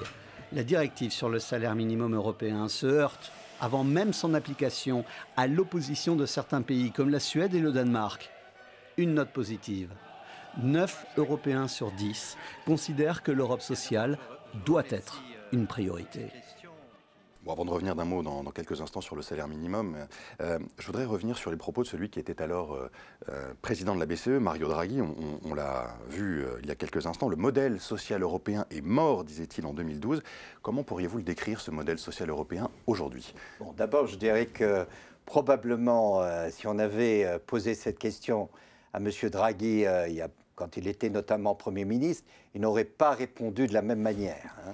La 0.53 0.63
directive 0.63 1.11
sur 1.11 1.29
le 1.29 1.39
salaire 1.39 1.75
minimum 1.75 2.15
européen 2.15 2.67
se 2.67 2.85
heurte, 2.85 3.31
avant 3.59 3.83
même 3.83 4.13
son 4.13 4.33
application, 4.33 5.03
à 5.35 5.47
l'opposition 5.47 6.15
de 6.15 6.25
certains 6.25 6.61
pays 6.61 6.91
comme 6.91 7.09
la 7.09 7.19
Suède 7.19 7.55
et 7.55 7.59
le 7.59 7.71
Danemark. 7.71 8.29
Une 8.97 9.15
note 9.15 9.31
positive. 9.31 9.89
9 10.61 11.05
Européens 11.17 11.67
sur 11.67 11.91
10 11.91 12.37
considèrent 12.65 13.23
que 13.23 13.31
l'Europe 13.31 13.61
sociale 13.61 14.19
doit 14.65 14.83
être 14.89 15.23
une 15.51 15.65
priorité 15.65 16.31
avant 17.51 17.65
de 17.65 17.71
revenir 17.71 17.95
d'un 17.95 18.05
mot 18.05 18.21
dans, 18.23 18.43
quelques 18.51 18.81
instants 18.81 19.01
sur 19.01 19.15
le 19.15 19.21
salaire 19.21 19.47
minimum, 19.47 19.97
euh, 20.41 20.59
je 20.77 20.85
voudrais 20.85 21.05
revenir 21.05 21.37
sur 21.37 21.51
les 21.51 21.57
propos 21.57 21.83
de 21.83 21.87
celui 21.87 22.09
qui 22.09 22.19
était 22.19 22.41
alors 22.41 22.73
euh, 22.73 22.89
euh, 23.29 23.53
président 23.61 23.95
de 23.95 23.99
la 23.99 24.05
BCE, 24.05 24.39
Mario 24.39 24.67
Draghi. 24.67 25.01
On, 25.01 25.53
l'a 25.53 25.95
vu 26.09 26.45
il 26.61 26.67
y 26.67 26.71
a 26.71 26.75
quelques 26.75 27.05
instants. 27.05 27.29
Le 27.29 27.35
modèle 27.35 27.79
social 27.79 28.21
européen 28.21 28.65
est 28.71 28.81
mort, 28.81 29.23
disait-il 29.23 29.65
en 29.65 29.73
2012. 29.73 30.23
Comment 30.61 30.83
pourriez-vous 30.83 31.17
le 31.17 31.23
décrire, 31.23 31.59
ce 31.59 31.71
modèle 31.71 31.99
social 31.99 32.29
européen, 32.29 32.69
aujourd'hui? 32.87 33.33
Bon, 33.59 33.73
D'abord, 33.75 34.07
je 34.07 34.15
dirais 34.15 34.47
que 34.47 34.85
probablement, 35.25 36.21
si 36.49 36.67
on 36.67 36.79
avait 36.79 37.39
posé 37.45 37.75
cette 37.75 37.99
question 37.99 38.49
à 38.93 38.97
M. 38.97 39.09
Draghi 39.29 39.85
quand 40.55 40.77
il 40.77 40.87
était 40.87 41.09
notamment 41.09 41.55
Premier 41.55 41.85
ministre, 41.85 42.27
il 42.55 42.61
n'aurait 42.61 42.83
pas 42.83 43.11
répondu 43.11 43.67
de 43.67 43.73
la 43.73 43.81
même 43.81 44.01
manière. 44.01 44.55
Hein 44.67 44.73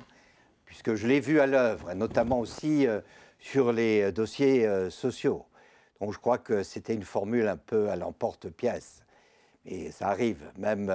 puisque 0.70 0.94
je 0.94 1.08
l'ai 1.08 1.20
vu 1.20 1.40
à 1.40 1.48
l'œuvre, 1.48 1.94
notamment 1.96 2.40
aussi 2.40 2.88
euh, 2.88 3.02
sur 3.40 3.74
les 3.74 4.04
euh, 4.04 4.12
dossiers 4.12 4.68
euh, 4.68 4.92
sociaux. 4.92 5.46
Donc 6.00 6.14
je 6.14 6.20
crois 6.20 6.38
que 6.38 6.62
c'était 6.62 6.94
une 6.94 7.04
formule 7.04 7.48
un 7.48 7.58
peu 7.58 7.90
à 7.90 7.96
l'emporte-pièce. 7.96 9.04
Et 9.66 9.92
ça 9.92 10.08
arrive, 10.08 10.44
même 10.58 10.92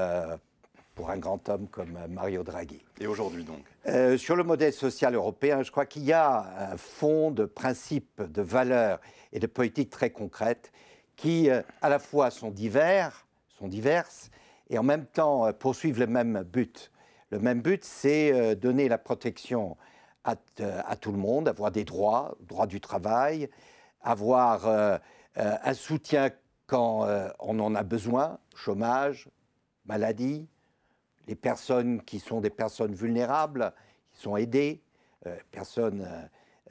pour 0.95 1.11
un 1.11 1.19
grand 1.19 1.47
homme 1.51 1.69
comme 1.69 1.99
Mario 2.09 2.43
Draghi. 2.43 2.83
Et 2.99 3.07
aujourd'hui 3.07 3.45
donc? 3.45 4.19
Sur 4.19 4.37
le 4.37 4.43
modèle 4.43 4.73
social 4.73 5.15
européen, 5.15 5.63
je 5.63 5.71
crois 5.71 5.85
qu'il 5.85 6.05
y 6.05 6.15
a 6.15 6.71
un 6.73 6.77
fond 6.79 7.31
de 7.31 7.45
principes, 7.45 8.23
de 8.23 8.41
valeurs 8.41 9.01
et 9.35 9.39
de 9.39 9.47
politiques 9.47 9.91
très 9.91 10.09
concrètes 10.09 10.73
qui, 11.15 11.51
à 11.51 11.89
la 11.91 11.99
fois, 11.99 12.31
sont 12.31 12.51
divers, 12.51 13.27
sont 13.59 13.69
diverses, 13.69 14.31
et 14.71 14.79
en 14.79 14.83
même 14.83 15.05
temps 15.05 15.53
poursuivent 15.53 16.01
le 16.01 16.07
même 16.07 16.43
but. 16.43 16.91
Le 17.35 17.41
même 17.41 17.63
but, 17.63 17.85
c'est 17.85 18.33
euh, 18.33 18.55
donner 18.55 18.89
la 18.89 18.97
protection 18.97 19.77
à, 20.23 20.37
tout 20.37 21.11
le 21.11 21.19
monde, 21.19 21.49
avoir 21.49 21.73
des 21.73 21.85
droits, 21.85 22.37
droit 22.43 22.69
du 22.69 22.81
travail, 22.81 23.51
avoir 24.03 24.69
euh, 24.69 24.97
euh, 25.39 25.57
un 25.65 25.75
soutien 25.75 26.31
quand 26.69 27.09
on 27.41 27.59
en 27.59 27.75
a 27.75 27.83
besoin, 27.83 28.39
chômage, 28.55 29.29
maladie, 29.85 30.49
les 31.27 31.35
personnes 31.35 32.01
qui 32.03 32.21
sont 32.21 32.41
des 32.41 32.51
personnes 32.51 32.95
vulnérables, 32.95 33.75
qui 34.13 34.23
sont 34.23 34.37
aidées, 34.39 34.81
personnes 35.51 36.09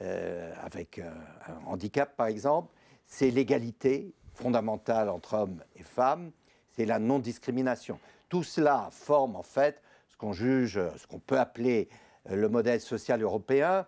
avec 0.00 0.98
un 0.98 1.64
handicap 1.66 2.16
par 2.16 2.26
exemple, 2.26 2.74
c'est 3.06 3.30
l'égalité 3.30 4.12
fondamentale 4.32 5.08
entre 5.10 5.34
hommes 5.34 5.62
et 5.76 5.84
femmes, 5.84 6.32
c'est 6.72 6.86
la 6.86 6.98
non-discrimination. 6.98 8.00
Tout 8.28 8.42
cela 8.42 8.88
forme 8.90 9.36
en 9.36 9.44
fait 9.44 9.80
ce 10.14 10.16
qu'on 10.16 10.32
juge, 10.32 10.80
ce 10.96 11.06
qu'on 11.08 11.18
peut 11.18 11.40
appeler 11.40 11.88
euh, 12.30 12.36
le 12.36 12.48
modèle 12.48 12.80
social 12.80 13.20
européen, 13.20 13.84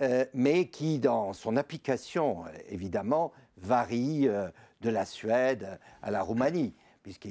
euh, 0.00 0.24
mais 0.34 0.66
qui, 0.66 0.98
dans 0.98 1.32
son 1.32 1.56
application, 1.56 2.44
euh, 2.44 2.48
évidemment, 2.68 3.32
varie 3.56 4.26
de 4.80 4.90
la 4.90 5.04
Suède 5.04 5.78
à 6.02 6.10
la 6.10 6.22
Roumanie, 6.22 6.74
puisque 7.02 7.28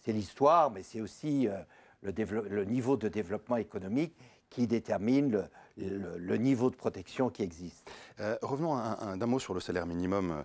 c'est 0.00 0.12
l'histoire, 0.12 0.72
mais 0.72 0.82
c'est 0.82 1.00
aussi 1.00 1.48
le, 2.02 2.64
niveau 2.64 2.96
de 2.96 3.06
développement 3.06 3.56
économique 3.56 4.12
qui 4.50 4.66
détermine 4.66 5.48
le, 5.76 6.36
niveau 6.36 6.68
de 6.68 6.74
protection 6.74 7.30
qui 7.30 7.44
existe. 7.44 7.88
revenons 8.42 8.74
d'un 9.16 9.26
mot 9.26 9.38
sur 9.38 9.54
le 9.54 9.60
salaire 9.60 9.86
minimum, 9.86 10.42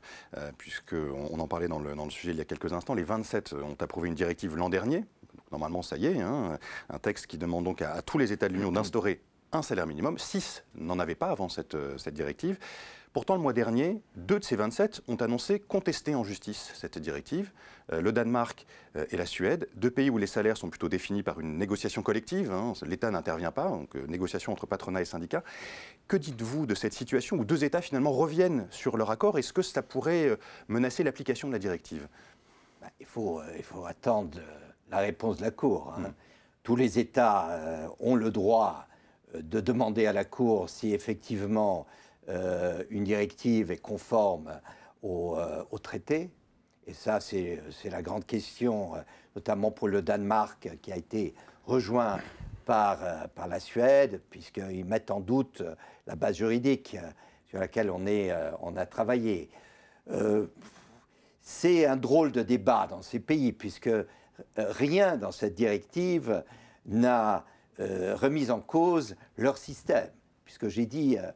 puisqu'on 0.59 1.29
on 1.31 1.39
en 1.39 1.47
parlait 1.47 1.67
dans 1.67 1.79
dans 1.79 2.05
le, 2.05 2.11
sujet 2.11 2.33
il 2.33 2.37
y 2.37 2.41
a 2.41 2.45
quelques 2.45 2.73
instants. 2.73 2.93
Les 2.93 3.01
27 3.01 3.53
ont 3.53 3.77
approuvé 3.79 4.09
une 4.09 4.15
directive 4.15 4.55
l'an 4.55 4.69
dernier 4.69 5.05
Normalement, 5.53 5.83
ça 5.83 5.97
y 5.97 6.07
est, 6.07 6.19
hein. 6.19 6.57
un 6.89 6.97
texte 6.97 7.27
qui 7.27 7.37
demande 7.37 7.63
donc 7.63 7.83
à, 7.83 8.01
tous 8.01 8.17
les 8.17 8.33
États 8.33 8.49
de 8.49 8.53
l'Union 8.53 8.71
d'instaurer 8.71 9.21
un 9.51 9.61
salaire 9.61 9.85
minimum. 9.85 10.17
Six 10.17 10.63
n'en 10.73 10.97
avaient 10.97 11.13
pas 11.13 11.29
avant 11.29 11.47
cette, 11.47 11.75
euh, 11.75 11.95
cette, 11.99 12.15
directive. 12.15 12.57
Pourtant, 13.13 13.35
le 13.35 13.41
mois 13.41 13.53
dernier, 13.53 14.01
deux 14.15 14.39
de 14.39 14.43
ces 14.43 14.55
27 14.55 15.03
ont 15.07 15.15
annoncé 15.17 15.59
contester 15.59 16.15
en 16.15 16.23
justice 16.23 16.71
cette 16.73 16.97
directive. 16.97 17.51
Euh, 17.91 18.01
le 18.01 18.11
Danemark 18.11 18.65
euh, 18.95 19.05
et 19.11 19.17
la 19.17 19.27
Suède, 19.27 19.69
deux 19.75 19.91
pays 19.91 20.09
où 20.09 20.17
les 20.17 20.25
salaires 20.25 20.57
sont 20.57 20.71
plutôt 20.71 20.89
définis 20.89 21.21
par 21.21 21.39
une 21.39 21.59
négociation 21.59 22.01
collective. 22.01 22.51
Hein. 22.51 22.73
L'État 22.83 23.11
n'intervient 23.11 23.51
pas, 23.51 23.69
donc 23.69 23.93
négociation 23.93 24.51
entre 24.53 24.65
patronat 24.65 25.03
et 25.03 25.05
syndicats. 25.05 25.43
Que 26.07 26.17
dites-vous 26.17 26.65
de 26.65 26.73
cette 26.73 26.93
situation 26.93 27.37
où 27.37 27.45
deux 27.45 27.63
États 27.63 27.81
finalement 27.81 28.11
reviennent 28.11 28.65
sur 28.71 28.97
leur 28.97 29.11
accord? 29.11 29.37
Est-ce 29.37 29.53
que 29.53 29.61
ça 29.61 29.83
pourrait 29.83 30.35
menacer 30.67 31.03
l'application 31.03 31.47
de 31.47 31.53
la 31.53 31.59
directive? 31.59 32.07
Bah, 32.81 32.87
il, 32.99 33.05
faut, 33.05 33.39
il 33.55 33.63
faut 33.63 33.85
attendre 33.85 34.39
la 34.93 34.99
réponse 34.99 35.37
de 35.37 35.41
la 35.41 35.51
Cour. 35.51 35.93
Hein. 35.97 36.01
Mm. 36.01 36.13
Tous 36.61 36.75
les 36.75 36.99
États 36.99 37.49
euh, 37.49 37.87
ont 37.99 38.15
le 38.15 38.31
droit 38.31 38.85
euh, 39.35 39.41
de 39.41 39.59
demander 39.59 40.05
à 40.05 40.13
la 40.13 40.23
Cour 40.23 40.69
si 40.69 40.93
effectivement 40.93 41.87
euh, 42.29 42.83
une 42.89 43.03
directive 43.03 43.71
est 43.71 43.77
conforme 43.77 44.59
au, 45.01 45.37
traité. 45.81 46.29
Et 46.87 46.93
ça, 46.93 47.19
c'est 47.19 47.59
la 47.91 48.01
grande 48.01 48.25
question, 48.25 48.93
notamment 49.35 49.69
pour 49.69 49.89
le 49.89 50.01
Danemark, 50.01 50.77
qui 50.81 50.93
a 50.93 50.95
été 50.95 51.33
rejoint 51.65 52.19
par, 52.65 53.27
par 53.35 53.49
la 53.49 53.59
Suède, 53.59 54.21
puisqu'ils 54.29 54.85
mettent 54.85 55.11
en 55.11 55.19
doute 55.19 55.61
la 56.07 56.15
base 56.15 56.37
juridique 56.37 56.95
sur 57.47 57.59
laquelle 57.59 57.91
on, 57.91 58.05
est, 58.05 58.31
on 58.61 58.77
a 58.77 58.85
travaillé. 58.85 59.49
c'est 61.41 61.85
un 61.85 61.97
drôle 61.97 62.31
de 62.31 62.41
débat 62.41 62.87
dans 62.89 63.01
ces 63.01 63.19
pays, 63.19 63.51
puisque 63.51 63.89
rien 64.57 65.17
dans 65.17 65.31
cette 65.31 65.55
directive 65.55 66.43
n'a 66.85 67.45
euh, 67.79 68.15
remis 68.15 68.51
en 68.51 68.59
cause 68.59 69.15
leur 69.37 69.57
système, 69.57 70.09
puisque 70.45 70.67
j'ai 70.67 70.85
dit 70.85 71.17
euh, 71.17 71.31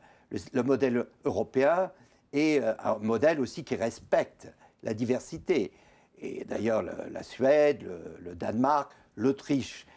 le, 0.51 0.61
modèle 0.61 1.07
européen 1.25 1.91
est 2.31 2.59
un 2.59 2.97
modèle 2.99 3.39
aussi 3.39 3.63
qui 3.63 3.75
respecte 3.75 4.53
la 4.83 4.93
diversité. 4.93 5.71
Et 6.19 6.43
d'ailleurs, 6.45 6.83
la 6.83 7.23
Suède, 7.23 7.87
le, 8.19 8.35
Danemark, 8.35 8.91
l'Autriche, 9.15 9.87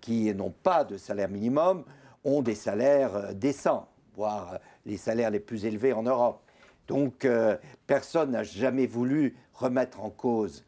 qui 0.00 0.32
n'ont 0.34 0.50
pas 0.50 0.84
de 0.84 0.96
salaire 0.98 1.28
minimum, 1.28 1.84
ont 2.22 2.42
des 2.42 2.54
salaires 2.54 3.34
décents, 3.34 3.88
voire 4.14 4.58
les 4.84 4.98
salaires 4.98 5.30
les 5.30 5.40
plus 5.40 5.64
élevés 5.64 5.92
en 5.92 6.02
Europe. 6.02 6.42
Donc, 6.86 7.26
personne 7.86 8.30
n'a 8.32 8.42
jamais 8.42 8.86
voulu 8.86 9.36
remettre 9.54 10.02
en 10.02 10.10
cause 10.10 10.64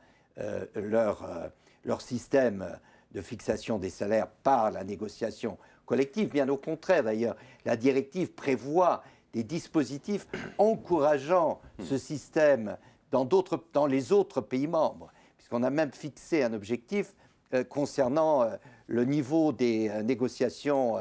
leur 0.74 1.50
leur 1.86 2.02
système 2.02 2.78
de 3.12 3.22
fixation 3.22 3.78
des 3.78 3.88
salaires 3.88 4.28
par 4.28 4.70
la 4.70 4.84
négociation 4.84 5.56
collective. 5.86 6.28
Bien 6.28 6.48
au 6.48 6.58
contraire, 6.58 7.04
d'ailleurs, 7.04 7.36
la 7.64 7.76
directive 7.76 8.32
prévoit 8.32 9.02
des 9.32 9.44
dispositifs 9.44 10.26
encourageant 10.58 11.60
ce 11.82 11.96
système 11.96 12.76
dans, 13.10 13.26
dans 13.72 13.86
les 13.86 14.12
autres 14.12 14.40
pays 14.40 14.66
membres, 14.66 15.12
puisqu'on 15.38 15.62
a 15.62 15.70
même 15.70 15.92
fixé 15.92 16.42
un 16.42 16.52
objectif 16.52 17.14
euh, 17.54 17.62
concernant 17.62 18.42
euh, 18.42 18.56
le 18.88 19.04
niveau 19.04 19.52
des 19.52 19.88
euh, 19.88 20.02
négociations 20.02 20.96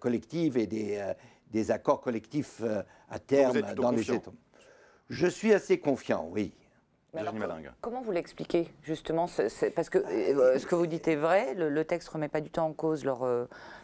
collectives 0.00 0.56
et 0.56 0.66
des, 0.66 0.98
des 1.52 1.70
accords 1.70 2.00
collectifs 2.00 2.62
à 3.10 3.18
terme 3.18 3.60
dans 3.74 3.90
les 3.90 4.10
États. 4.10 4.32
Je 5.10 5.26
suis 5.26 5.52
assez 5.52 5.78
confiant, 5.78 6.26
oui. 6.32 6.54
Comment 7.80 8.02
vous 8.02 8.12
l'expliquez 8.12 8.68
justement 8.82 9.26
Parce 9.74 9.90
que 9.90 9.98
ce 10.58 10.66
que 10.66 10.74
vous 10.74 10.86
dites 10.86 11.08
est 11.08 11.16
vrai, 11.16 11.54
le, 11.54 11.84
texte 11.84 12.08
ne 12.08 12.14
remet 12.14 12.28
pas 12.28 12.40
du 12.40 12.50
tout 12.50 12.60
en 12.60 12.72
cause 12.72 13.04
leur, 13.04 13.26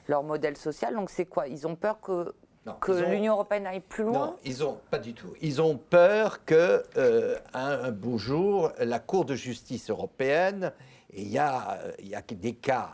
leur 0.08 0.22
modèle 0.22 0.56
social. 0.56 0.94
Donc 0.94 1.10
c'est 1.10 1.26
quoi? 1.26 1.48
Ils 1.48 1.66
ont 1.66 1.76
peur 1.76 2.00
que 2.00 2.34
que 2.80 2.92
l'Union 2.92 3.34
européenne 3.34 3.66
aille 3.66 3.80
plus 3.80 4.04
loin? 4.04 4.26
Non, 4.26 4.36
ils 4.44 4.64
ont 4.64 4.78
pas 4.90 4.98
du 4.98 5.12
tout. 5.12 5.34
Ils 5.40 5.60
ont 5.60 5.76
peur 5.76 6.44
que 6.44 6.82
euh, 6.96 7.36
un, 7.52 7.90
beau 7.90 8.18
jour, 8.18 8.72
la 8.78 8.98
Cour 8.98 9.24
de 9.24 9.34
justice 9.34 9.90
européenne, 9.90 10.72
et 11.12 11.22
il 11.22 11.28
y 11.28 11.38
a, 11.38 11.78
il 11.98 12.08
y 12.08 12.14
a 12.14 12.22
des 12.22 12.54
cas 12.54 12.90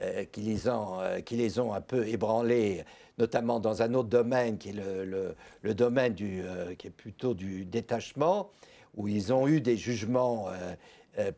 euh, 0.00 0.24
qui, 0.30 0.42
les 0.42 0.68
ont, 0.68 1.00
euh, 1.00 1.20
qui 1.20 1.36
les 1.36 1.58
ont 1.58 1.74
un 1.74 1.80
peu 1.80 2.06
ébranlés, 2.06 2.84
notamment 3.18 3.58
dans 3.60 3.82
un 3.82 3.94
autre 3.94 4.08
domaine 4.08 4.58
qui 4.58 4.70
est 4.70 4.72
le, 4.72 5.34
le, 5.62 5.74
domaine 5.74 6.14
du, 6.14 6.42
qui 6.78 6.86
est 6.86 6.90
plutôt 6.90 7.34
du 7.34 7.64
détachement, 7.64 8.50
où 8.96 9.08
ils 9.08 9.32
ont 9.32 9.46
eu 9.48 9.60
des 9.60 9.76
jugements 9.76 10.48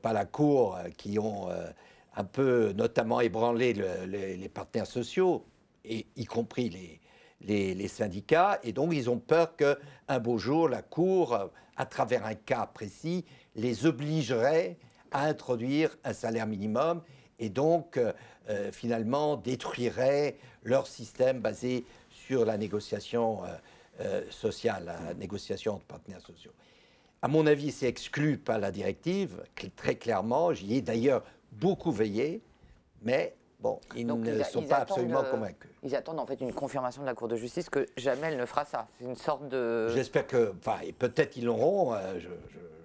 par 0.01 0.12
la 0.12 0.25
Cour 0.25 0.79
qui 0.97 1.19
ont 1.19 1.49
un 2.15 2.25
peu 2.25 2.73
notamment 2.73 3.21
ébranlé 3.21 3.75
les, 3.75 4.49
partenaires 4.49 4.87
sociaux, 4.87 5.45
et 5.85 6.07
y 6.17 6.25
compris 6.25 7.01
les, 7.41 7.88
syndicats, 7.88 8.61
et 8.62 8.73
donc 8.73 8.95
ils 8.95 9.11
ont 9.11 9.19
peur 9.19 9.57
qu'un 9.57 10.19
beau 10.21 10.38
jour, 10.38 10.69
la 10.69 10.83
Cour, 10.83 11.51
à 11.77 11.87
travers 11.87 12.27
un 12.27 12.35
cas 12.35 12.67
précis, 12.67 13.25
les 13.57 13.87
obligerait 13.87 14.77
à 15.11 15.27
introduire 15.27 15.97
un 16.05 16.12
salaire 16.12 16.47
minimum, 16.47 17.03
et 17.38 17.49
donc 17.49 17.99
euh, 18.49 18.73
finalement 18.73 19.37
détruirait 19.37 20.37
leur 20.65 20.88
système 20.88 21.41
basé 21.41 21.85
sur 22.11 22.45
la 22.45 22.59
négociation 22.59 23.45
euh, 23.45 23.49
euh, 24.01 24.31
sociale, 24.31 24.97
la 25.07 25.15
négociation 25.15 25.75
entre 25.75 25.85
partenaires 25.85 26.21
sociaux. 26.21 26.51
À 27.24 27.28
mon 27.28 27.46
avis, 27.46 27.70
c'est 27.70 27.87
exclu 27.87 28.37
par 28.37 28.58
la 28.58 28.72
directive, 28.72 29.44
très 29.76 29.94
clairement. 29.94 30.52
J'y 30.52 30.74
ai 30.74 30.80
d'ailleurs 30.80 31.22
beaucoup 31.52 31.92
veillé, 31.92 32.42
mais 33.02 33.37
Bon, 33.61 33.78
ils 33.94 34.04
ne 34.04 34.42
sont 34.42 34.62
pas 34.62 34.78
absolument 34.78 35.22
convaincus. 35.22 35.70
Ils 35.85 35.94
attendent 35.94 36.18
en 36.18 36.26
fait 36.26 36.40
une 36.40 36.52
confirmation 36.52 37.02
de 37.02 37.06
la 37.06 37.14
Cour 37.14 37.28
de 37.28 37.37
justice 37.37 37.70
que 37.70 37.87
jamais 37.96 38.26
elle 38.26 38.37
ne 38.37 38.44
fera 38.44 38.64
ça. 38.64 38.88
C'est 38.98 39.04
une 39.04 39.14
sorte 39.14 39.48
de. 39.48 39.87
J'espère 39.94 40.26
que. 40.26 40.52
Enfin, 40.58 40.78
peut-être 40.98 41.37
ils 41.37 41.44
l'auront, 41.44 41.94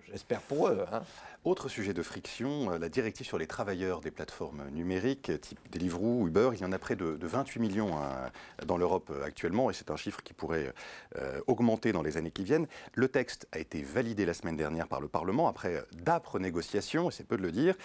j'espère 0.07 0.41
pour 0.41 0.67
eux. 0.67 0.85
Hein. 0.91 1.01
Autre 1.43 1.69
sujet 1.69 1.93
de 1.93 2.01
friction, 2.01 2.71
euh, 2.71 2.79
la 2.79 2.89
directive 2.89 3.25
sur 3.25 3.37
les 3.37 3.47
travailleurs 3.47 4.01
des 4.01 4.11
plateformes 4.11 4.67
numériques, 4.71 5.31
type 5.39 5.59
Deliveroo, 5.71 6.27
Uber. 6.27 6.49
Il 6.53 6.59
y 6.59 6.65
en 6.65 6.71
a 6.71 6.79
près 6.79 6.95
de, 6.95 7.17
28 7.21 7.59
millions 7.59 7.95
hein, 7.97 8.31
dans 8.65 8.75
l'Europe 8.75 9.11
euh, 9.11 9.23
actuellement, 9.23 9.69
et 9.69 9.73
c'est 9.73 9.91
un 9.91 9.95
chiffre 9.95 10.21
qui 10.23 10.33
pourrait 10.33 10.73
euh, 11.15 11.39
augmenter 11.47 11.93
dans 11.93 12.01
les 12.01 12.17
années 12.17 12.31
qui 12.31 12.43
viennent. 12.43 12.67
Le 12.95 13.07
texte 13.07 13.47
a 13.51 13.59
été 13.59 13.81
validé 13.81 14.25
la 14.25 14.33
semaine 14.33 14.57
dernière 14.57 14.87
par 14.87 14.99
le 14.99 15.07
Parlement 15.07 15.47
après 15.47 15.83
d'âpres 15.93 16.39
négociations, 16.39 17.09
et 17.09 17.13
c'est 17.13 17.23
peu 17.23 17.37
de 17.37 17.43
le 17.43 17.51
dire. 17.51 17.75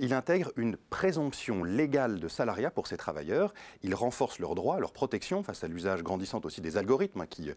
il 0.00 0.14
intègre 0.14 0.50
une 0.56 0.76
présomption 0.76 1.64
légale 1.64 2.18
de 2.18 2.28
salariat 2.28 2.70
pour 2.70 2.86
ces 2.86 2.96
travailleurs. 2.96 3.52
Il 3.82 3.94
renforce 3.94 4.38
leurs 4.38 4.54
droits, 4.54 4.80
leur 4.80 4.92
protection 4.92 5.42
face 5.42 5.62
à 5.62 5.68
l'usage 5.68 6.02
grandissant 6.02 6.40
aussi 6.44 6.60
des 6.60 6.76
algorithmes 6.76 7.20
hein, 7.20 7.26
qui 7.26 7.50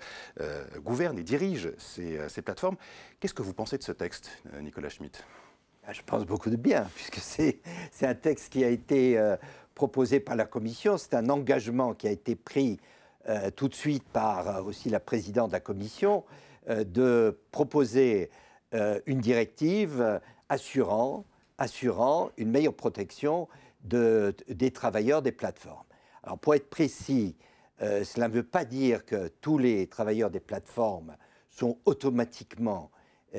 gouvernent 0.84 1.18
et 1.18 1.24
dirigent 1.24 1.70
ces, 1.78 2.20
ces 2.30 2.42
plateformes. 2.42 2.78
Qu'est-ce 3.20 3.34
que 3.34 3.42
vous 3.42 3.54
pensez 3.54 3.78
de 3.78 3.84
ce 3.84 3.94
texte, 3.94 4.30
Nicolas 4.62 4.90
Schmitt? 4.90 5.24
Je 5.92 6.02
pense 6.06 6.26
beaucoup 6.26 6.50
de 6.50 6.56
bien, 6.56 6.88
puisque 6.96 7.20
c'est 7.20 7.62
un 8.02 8.16
texte 8.16 8.52
qui 8.52 8.64
a 8.64 8.70
été 8.70 9.18
euh, 9.18 9.36
proposé 9.74 10.20
par 10.20 10.36
la 10.36 10.46
Commission, 10.46 10.98
c'est 10.98 11.14
un 11.14 11.30
engagement 11.30 11.94
qui 11.94 12.08
a 12.08 12.12
été 12.12 12.36
pris 12.36 12.80
euh, 13.28 13.50
tout 13.52 13.68
de 13.68 13.76
suite 13.76 14.04
par 14.04 14.48
euh, 14.48 14.62
aussi 14.64 14.90
la 14.90 15.00
présidente 15.00 15.50
de 15.50 15.54
la 15.54 15.60
Commission 15.60 16.24
de 16.68 17.40
proposer 17.52 18.32
une 19.06 19.20
directive 19.20 20.20
assurant, 20.50 21.26
assurant 21.60 22.32
une 22.38 22.50
meilleure 22.50 22.74
protection 22.74 23.48
de, 23.84 24.36
des 24.50 24.72
travailleurs 24.72 25.22
des 25.22 25.32
plateformes. 25.32 25.86
Alors 26.24 26.40
pour 26.40 26.56
être 26.56 26.68
précis, 26.72 27.36
cela 27.80 28.30
ne 28.30 28.34
veut 28.34 28.42
pas 28.42 28.66
dire 28.66 29.06
que 29.06 29.28
tous 29.42 29.60
les 29.60 29.86
travailleurs 29.86 30.32
des 30.32 30.40
plateformes 30.40 31.16
sont 31.52 31.78
automatiquement 31.86 32.90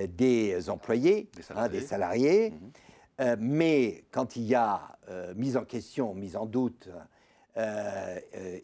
des 0.05 0.69
employés, 0.69 1.29
des 1.71 1.81
salariés. 1.81 2.51
Mhm. 2.51 2.71
Euh, 3.19 3.37
mais 3.39 4.05
quand 4.11 4.37
il 4.37 4.43
y 4.43 4.55
a 4.55 4.99
euh, 5.09 5.33
mise 5.35 5.57
en 5.57 5.65
question, 5.65 6.15
mise 6.15 6.37
en 6.37 6.47
doute, 6.47 6.89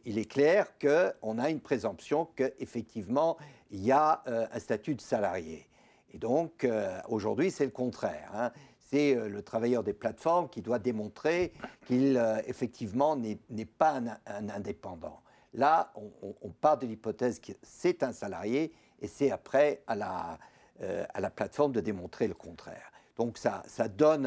il 0.05 0.19
est 0.19 0.31
clair 0.31 0.75
qu'on 0.79 1.39
a 1.39 1.49
une 1.49 1.61
présomption 1.61 2.29
qu'effectivement, 2.37 3.39
il 3.71 3.83
y 3.83 3.91
a 3.91 4.23
un 4.27 4.59
statut 4.59 4.95
de 4.95 5.01
salarié. 5.01 5.67
Et 6.13 6.19
donc, 6.19 6.69
aujourd'hui, 7.09 7.51
c'est 7.51 7.65
le 7.65 7.71
contraire. 7.71 8.31
Hein. 8.35 8.53
C'est 8.79 9.15
le 9.15 9.41
travailleur 9.41 9.83
des 9.83 9.95
plateformes 9.95 10.51
qui 10.51 10.61
doit 10.61 10.79
démontrer 10.79 11.55
qu'il, 11.87 12.23
effectivement, 12.47 13.17
n'est 13.17 13.65
pas 13.65 13.99
un, 14.27 14.49
indépendant. 14.51 15.23
Là, 15.55 15.91
on, 15.95 16.35
on 16.43 16.51
part 16.51 16.77
de 16.77 16.87
l'hypothèse 16.87 17.41
que 17.41 17.53
c'est 17.63 18.03
un 18.03 18.13
salarié 18.13 18.75
et 19.01 19.09
c'est 19.09 19.31
après 19.31 19.83
à 19.87 19.95
la, 19.97 20.39
euh, 20.81 21.05
à 21.13 21.21
la 21.21 21.31
plateforme 21.31 21.73
de 21.73 21.81
démontrer 21.81 22.27
le 22.27 22.35
contraire. 22.35 22.91
Donc 23.17 23.37
ça, 23.37 23.63
ça 23.67 23.89
donne 23.89 24.27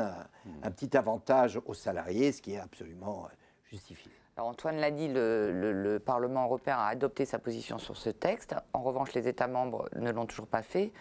un, 0.64 0.72
petit 0.72 0.96
avantage 0.96 1.60
aux 1.66 1.74
salariés, 1.74 2.32
ce 2.32 2.42
qui 2.42 2.54
est 2.54 2.60
absolument 2.60 3.26
euh, 3.26 3.36
justifié. 3.64 4.12
Alors 4.38 4.50
Antoine 4.50 4.78
l'a 4.78 4.92
dit, 4.92 5.08
le, 5.12 5.98
Parlement 6.06 6.44
européen 6.44 6.78
a 6.78 6.88
adopté 6.88 7.26
sa 7.26 7.40
position 7.40 7.80
sur 7.80 7.98
ce 7.98 8.10
texte. 8.10 8.54
En 8.74 8.84
revanche, 8.84 9.14
les 9.14 9.28
États 9.28 9.48
membres 9.48 9.90
ne 9.96 10.12
l'ont 10.12 10.26
toujours 10.26 10.48
pas 10.48 10.62
fait. 10.62 10.92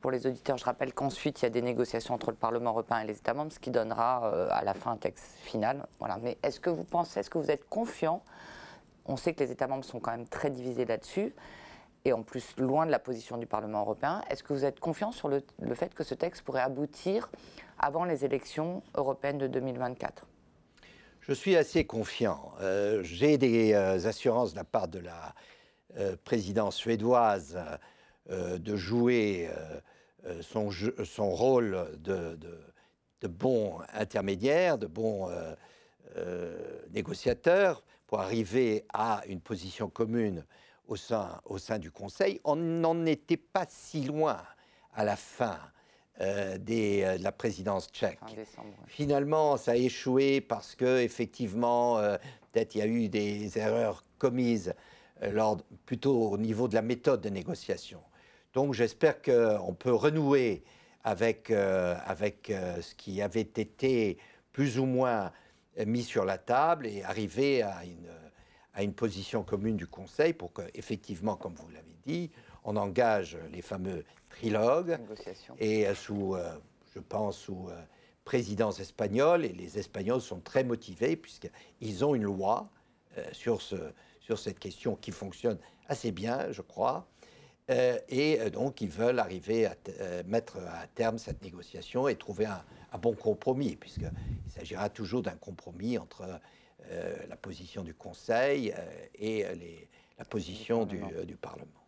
Pour 0.00 0.10
les 0.10 0.26
auditeurs, 0.26 0.58
je 0.58 0.64
rappelle 0.64 0.92
qu'ensuite, 0.92 1.40
il 1.40 1.44
y 1.44 1.46
a 1.46 1.50
des 1.50 1.62
négociations 1.62 2.14
entre 2.14 2.30
le 2.30 2.36
Parlement 2.36 2.70
européen 2.70 3.00
et 3.00 3.06
les 3.06 3.16
États 3.16 3.34
membres, 3.34 3.52
ce 3.52 3.58
qui 3.58 3.70
donnera 3.70 4.30
euh, 4.32 4.48
à 4.50 4.62
la 4.62 4.74
fin 4.74 4.92
un 4.92 4.96
texte 4.96 5.38
final. 5.38 5.86
Voilà. 5.98 6.18
Mais 6.18 6.36
est-ce 6.42 6.60
que 6.60 6.70
vous 6.70 6.84
pensez, 6.84 7.20
est-ce 7.20 7.30
que 7.30 7.38
vous 7.38 7.50
êtes 7.50 7.68
confiant? 7.68 8.22
On 9.06 9.16
sait 9.16 9.32
que 9.32 9.42
les 9.42 9.50
États 9.50 9.66
membres 9.66 9.84
sont 9.84 9.98
quand 9.98 10.10
même 10.10 10.28
très 10.28 10.50
divisés 10.50 10.84
là-dessus 10.84 11.34
et 12.04 12.12
en 12.12 12.22
plus 12.22 12.56
loin 12.56 12.86
de 12.86 12.90
la 12.90 12.98
position 12.98 13.36
du 13.36 13.46
Parlement 13.46 13.80
européen. 13.80 14.22
Est-ce 14.30 14.42
que 14.42 14.52
vous 14.52 14.64
êtes 14.64 14.80
confiant 14.80 15.12
sur 15.12 15.28
le, 15.28 15.42
fait 15.74 15.94
que 15.94 16.04
ce 16.04 16.14
texte 16.14 16.42
pourrait 16.42 16.62
aboutir 16.62 17.30
avant 17.78 18.04
les 18.04 18.24
élections 18.24 18.82
européennes 18.94 19.38
de 19.38 19.46
2024 19.46 20.26
Je 21.20 21.32
suis 21.32 21.56
assez 21.56 21.84
confiant. 21.84 22.52
Euh, 22.60 23.02
j'ai 23.02 23.38
des 23.38 23.72
euh, 23.72 24.06
assurances 24.06 24.52
de 24.52 24.56
la 24.56 24.64
part 24.64 24.88
de 24.88 25.00
la 25.00 25.34
euh, 25.96 26.16
présidence 26.24 26.76
suédoise 26.76 27.58
de 28.30 28.76
jouer 28.76 29.48
son, 30.42 30.68
rôle 31.30 31.88
de, 31.98 32.38
bon 33.26 33.78
intermédiaire, 33.94 34.76
de 34.76 34.86
bon 34.86 35.30
négociateur 36.90 37.82
pour 38.06 38.20
arriver 38.20 38.84
à 38.92 39.22
une 39.28 39.40
position 39.40 39.88
commune 39.88 40.44
au 40.88 40.96
sein, 40.96 41.40
au 41.44 41.58
sein 41.58 41.78
du 41.78 41.90
Conseil. 41.90 42.40
On 42.44 42.56
n'en 42.56 43.06
était 43.06 43.36
pas 43.36 43.66
si 43.68 44.02
loin 44.02 44.42
à 44.94 45.04
la 45.04 45.16
fin 45.16 45.58
euh, 46.20 46.58
des, 46.58 47.02
euh, 47.04 47.18
de 47.18 47.22
la 47.22 47.30
présidence 47.30 47.88
tchèque. 47.92 48.18
Finalement, 48.86 49.56
ça 49.56 49.72
a 49.72 49.76
échoué 49.76 50.40
parce 50.40 50.74
que 50.74 51.00
effectivement, 51.00 51.98
euh, 51.98 52.16
peut-être 52.50 52.74
il 52.74 52.78
y 52.78 52.82
a 52.82 52.86
eu 52.86 53.08
des 53.08 53.56
erreurs 53.58 54.04
commises 54.18 54.74
lors, 55.32 55.58
plutôt 55.84 56.30
au 56.30 56.38
niveau 56.38 56.68
de 56.68 56.74
la 56.74 56.82
méthode 56.82 57.20
de 57.20 57.28
négociation. 57.28 58.00
Donc 58.54 58.72
j'espère 58.72 59.20
qu'on 59.20 59.74
peut 59.78 59.92
renouer 59.92 60.64
avec, 61.04 61.50
avec 61.50 62.52
ce 62.80 62.94
qui 62.94 63.20
avait 63.20 63.40
été 63.40 64.18
plus 64.52 64.78
ou 64.78 64.86
moins 64.86 65.32
mis 65.86 66.02
sur 66.04 66.24
la 66.24 66.38
table 66.38 66.86
et 66.86 67.02
arriver 67.02 67.62
à 67.62 67.84
une 67.84 68.08
à 68.78 68.84
une 68.84 68.94
position 68.94 69.42
commune 69.42 69.76
du 69.76 69.88
Conseil 69.88 70.32
pour 70.32 70.52
que, 70.52 70.62
effectivement, 70.72 71.34
comme 71.34 71.54
vous 71.54 71.68
l'avez 71.70 71.96
dit, 72.06 72.30
on 72.62 72.76
engage 72.76 73.36
les 73.50 73.60
fameux 73.60 74.04
trilogues 74.30 74.96
et 75.58 75.88
euh, 75.88 75.96
sous, 75.96 76.36
euh, 76.36 76.56
je 76.94 77.00
pense, 77.00 77.38
sous 77.38 77.68
euh, 77.70 77.82
présidence 78.24 78.78
espagnole. 78.78 79.44
Et 79.44 79.52
les 79.52 79.80
Espagnols 79.80 80.20
sont 80.20 80.38
très 80.38 80.62
motivés 80.62 81.16
puisqu'ils 81.16 82.04
ont 82.04 82.14
une 82.14 82.22
loi 82.22 82.70
sur, 83.32 83.62
ce, 83.62 83.74
sur 84.20 84.38
cette 84.38 84.60
question 84.60 84.94
qui 84.94 85.10
fonctionne 85.10 85.58
assez 85.88 86.12
bien, 86.12 86.52
je 86.52 86.62
crois. 86.62 87.08
et 87.68 88.38
donc, 88.50 88.80
ils 88.80 88.90
veulent 88.90 89.18
arriver 89.18 89.66
à 89.66 89.74
mettre 90.24 90.58
à 90.58 90.86
terme 90.86 91.18
cette 91.18 91.42
négociation 91.42 92.06
et 92.06 92.14
trouver 92.14 92.46
un, 92.46 92.62
un 92.92 92.98
bon 92.98 93.14
compromis, 93.14 93.74
puisqu'il 93.74 94.12
s'agira 94.52 94.88
toujours 94.88 95.22
d'un 95.22 95.34
compromis 95.34 95.98
entre 95.98 96.40
la 97.28 97.36
position 97.36 97.82
du 97.82 97.94
Conseil 97.94 98.72
euh, 98.76 99.06
et 99.14 99.44
la 100.18 100.24
position 100.24 100.84
du, 100.86 100.98
Parlement. 101.36 101.78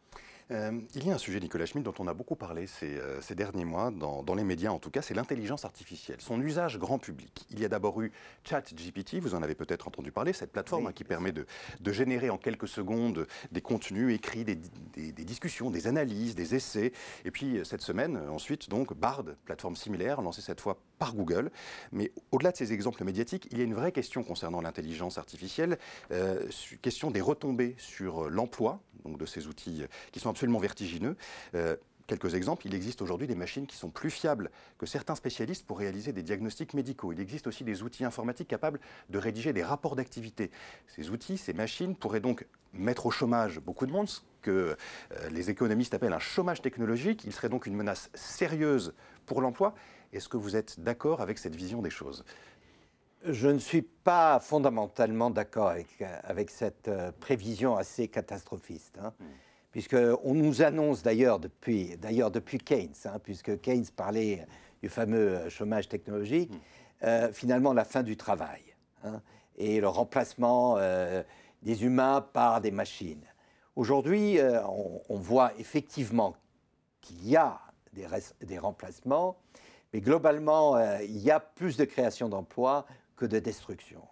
Euh, 0.51 0.81
il 0.97 1.07
y 1.07 1.11
a 1.11 1.15
un 1.15 1.19
sujet, 1.19 1.39
Nicolas 1.39 1.67
Schmitt, 1.67 1.85
dont 1.85 1.95
on 2.01 2.09
a 2.09 2.15
beaucoup 2.15 2.35
parlé 2.35 2.67
ces, 2.67 2.99
euh, 2.99 3.21
derniers 3.37 3.65
mois, 3.65 3.93
dans, 3.93 4.35
les 4.35 4.43
médias 4.43 4.71
en 4.71 4.81
tout 4.81 4.91
cas, 4.91 5.01
c'est 5.01 5.15
l'intelligence 5.15 5.65
artificielle, 5.65 6.21
son 6.21 6.41
usage 6.41 6.79
grand 6.79 6.99
public. 6.99 7.47
Il 7.51 7.61
y 7.61 7.65
a 7.65 7.69
d'abord 7.69 8.01
eu 8.01 8.11
ChatGPT, 8.45 9.17
vous 9.21 9.35
en 9.35 9.43
avez 9.43 9.55
peut-être 9.55 9.87
entendu 9.87 10.11
parler, 10.11 10.33
cette 10.33 10.51
plateforme 10.51 10.89
hein, 10.89 10.93
qui 10.93 11.05
permet 11.05 11.33
de, 11.33 11.47
générer 11.93 12.31
en 12.31 12.39
quelques 12.39 12.69
secondes 12.69 13.27
des 13.53 13.61
contenus 13.61 14.15
écrits, 14.15 14.45
des, 14.45 14.57
discussions, 15.13 15.71
des 15.71 15.87
analyses, 15.87 16.35
des 16.35 16.55
essais. 16.55 16.93
Et 17.25 17.31
puis 17.31 17.59
euh, 17.59 17.65
cette 17.65 17.83
semaine, 17.83 18.17
ensuite, 18.29 18.69
donc, 18.69 18.93
Bard, 18.95 19.25
plateforme 19.45 19.77
similaire, 19.77 20.21
lancée 20.21 20.43
cette 20.43 20.61
fois 20.61 20.79
par 21.01 21.15
Google. 21.15 21.51
Mais 21.91 22.13
au-delà 22.31 22.53
de 22.53 22.57
ces 22.57 22.73
exemples 22.73 23.03
médiatiques, 23.03 23.49
il 23.51 23.59
y 23.59 23.61
a 23.63 23.65
une 23.65 23.75
vraie 23.75 23.91
question 23.91 24.23
concernant 24.23 24.61
l'intelligence 24.61 25.19
artificielle, 25.19 25.79
question 26.83 27.11
des 27.11 27.21
retombées 27.21 27.75
sur 27.79 28.31
l'emploi 28.31 28.81
donc 29.05 29.19
de 29.19 29.27
ces 29.27 29.47
outils 29.47 29.85
qui 30.13 30.21
sont 30.21 30.31
absolument 30.31 30.59
vertigineux. 30.59 31.17
Euh, 31.55 31.77
quelques 32.07 32.35
exemples, 32.35 32.67
il 32.67 32.75
existe 32.75 33.03
aujourd'hui 33.03 33.27
des 33.27 33.35
machines 33.35 33.67
qui 33.67 33.77
sont 33.77 33.91
plus 33.91 34.11
fiables 34.11 34.51
que 34.79 34.87
certains 34.87 35.15
spécialistes 35.15 35.65
pour 35.67 35.79
réaliser 35.79 36.13
des 36.13 36.23
diagnostics 36.23 36.75
médicaux. 36.75 37.13
Il 37.13 37.21
existe 37.21 37.47
aussi 37.47 37.65
des 37.65 37.83
outils 37.83 38.05
informatiques 38.05 38.49
capables 38.49 38.81
de 39.11 39.19
rédiger 39.19 39.53
des 39.53 39.63
rapports 39.63 39.97
d'activité. 39.97 40.51
Ces 40.89 41.11
outils, 41.11 41.39
ces 41.39 41.53
machines 41.53 41.95
pourraient 41.95 42.21
donc 42.21 42.47
mettre 42.73 43.07
au 43.07 43.11
chômage 43.11 43.61
beaucoup 43.61 43.87
de 43.87 43.93
monde, 43.93 44.09
ce 44.09 44.21
que 44.43 44.77
euh, 45.13 45.29
les 45.31 45.51
économistes 45.51 45.95
appellent 45.95 46.13
un 46.13 46.19
chômage 46.19 46.63
technologique. 46.63 47.25
Il 47.25 47.33
serait 47.33 47.49
donc 47.49 47.67
une 47.67 47.77
menace 47.77 48.11
sérieuse 48.15 48.95
pour 49.27 49.41
l'emploi. 49.41 49.75
Est-ce 50.13 50.29
que 50.29 50.37
vous 50.37 50.57
êtes 50.57 50.81
d'accord 50.81 51.21
avec 51.21 51.39
cette 51.39 51.55
vision 51.55 51.83
des 51.83 51.91
choses? 51.91 52.25
Je 53.25 53.49
ne 53.49 53.59
suis 53.59 53.83
pas 53.83 54.41
fondamentalement 54.41 55.31
d'accord 55.31 55.69
avec, 55.69 56.03
avec, 56.25 56.51
cette 56.51 56.89
euh, 56.89 57.13
prévision 57.13 57.77
assez 57.77 58.09
catastrophiste, 58.09 58.99
hein, 58.99 59.13
mm. 59.21 59.25
puisqu'on 59.73 60.35
nous 60.35 60.63
annonce 60.63 61.03
d'ailleurs 61.03 61.39
depuis, 61.39 61.99
Keynes, 62.65 62.95
hein, 63.05 63.19
puisque 63.23 63.61
Keynes 63.61 63.87
parlait 63.95 64.47
du 64.83 64.89
fameux 64.89 65.37
euh, 65.37 65.51
chômage 65.51 65.89
technologique, 65.89 66.51
mm. 66.51 66.59
euh, 67.05 67.33
finalement 67.33 67.75
la 67.75 67.85
fin 67.85 68.03
du 68.03 68.17
travail 68.17 68.63
hein, 69.05 69.21
et 69.59 69.81
le 69.81 69.89
remplacement 69.89 70.79
des 71.61 71.85
humains 71.85 72.27
par 72.33 72.63
des 72.63 72.71
machines. 72.71 73.27
Aujourd'hui, 73.77 74.39
on, 74.41 75.03
on, 75.11 75.19
voit 75.19 75.53
effectivement 75.59 76.35
qu'il 77.03 77.29
y 77.29 77.37
a 77.37 77.61
des, 77.93 78.07
des 78.41 78.59
remplacements, 78.59 79.37
mais 79.93 80.01
globalement, 80.01 80.79
il 81.01 81.19
y 81.19 81.31
a 81.31 81.41
plus 81.41 81.77
de 81.77 81.85
création 81.85 82.29
d'emplois 82.29 82.87
que 83.17 83.27
de 83.27 83.39
destruction. 83.39 84.03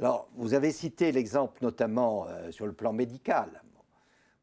Alors, 0.00 0.28
vous 0.34 0.54
avez 0.54 0.72
cité 0.72 1.12
l'exemple 1.12 1.58
notamment 1.60 2.26
euh, 2.26 2.50
sur 2.50 2.66
le 2.66 2.72
plan 2.72 2.94
médical. 2.94 3.62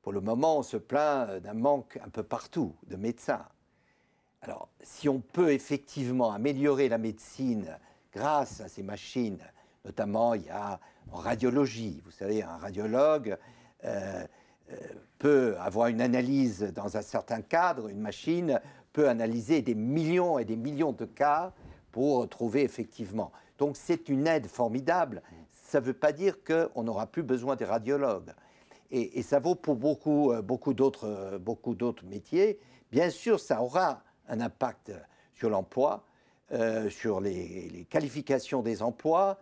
Pour 0.04 0.14
le 0.14 0.22
moment, 0.22 0.60
on 0.60 0.64
se 0.64 0.78
plaint 0.78 1.28
euh, 1.30 1.40
d'un 1.40 1.56
manque 1.56 1.98
un 2.06 2.10
peu 2.10 2.22
partout 2.22 2.76
de 2.86 2.96
médecins. 2.96 3.44
Alors, 4.44 4.70
si 4.84 5.10
on 5.10 5.20
peut 5.20 5.52
effectivement 5.52 6.32
améliorer 6.32 6.90
la 6.90 7.00
médecine 7.00 7.76
grâce 8.14 8.62
à 8.62 8.68
ces 8.68 8.84
machines, 8.84 9.40
notamment 9.84 10.36
il 10.36 10.44
y 10.44 10.50
a 10.52 10.80
en 11.12 11.18
radiologie, 11.18 12.04
vous 12.06 12.12
savez, 12.12 12.44
un 12.44 12.58
radiologue 12.58 13.36
euh, 13.84 14.28
peut 15.18 15.56
avoir 15.60 15.88
une 15.88 16.02
analyse 16.02 16.72
dans 16.76 16.98
un 16.98 17.02
certain 17.02 17.42
cadre, 17.42 17.88
une 17.88 18.02
machine 18.02 18.62
peut 18.98 19.10
analyser 19.10 19.62
des 19.62 19.76
millions 19.76 20.40
et 20.40 20.44
des 20.44 20.56
millions 20.56 20.92
de 20.92 21.06
cas 21.06 21.54
pour 21.92 22.28
trouver 22.28 22.64
effectivement. 22.64 23.32
Donc 23.60 23.78
c'est 23.78 24.10
une 24.10 24.26
aide 24.26 24.48
formidable. 24.48 25.22
Ça 25.52 25.80
ne 25.80 25.86
veut 25.86 25.94
pas 25.94 26.12
dire 26.12 26.38
qu'on 26.44 26.82
n'aura 26.82 27.06
plus 27.06 27.22
besoin 27.22 27.56
des 27.56 27.66
radiologues. 27.66 28.34
Et, 28.90 29.22
ça 29.22 29.38
vaut 29.38 29.54
pour 29.54 29.76
beaucoup, 29.76 30.32
euh, 30.32 30.42
beaucoup 30.42 30.74
d'autres 30.74 31.08
euh, 31.08 31.38
beaucoup 31.38 31.76
d'autres 31.76 32.06
métiers. 32.06 32.58
Bien 32.92 33.12
sûr, 33.12 33.40
ça 33.40 33.62
aura 33.62 34.02
un 34.30 34.42
impact 34.42 34.92
sur 35.36 35.52
l'emploi, 35.52 36.04
euh, 36.52 36.90
sur 36.90 37.22
les, 37.22 37.86
qualifications 37.92 38.64
des 38.64 38.82
emplois, 38.82 39.38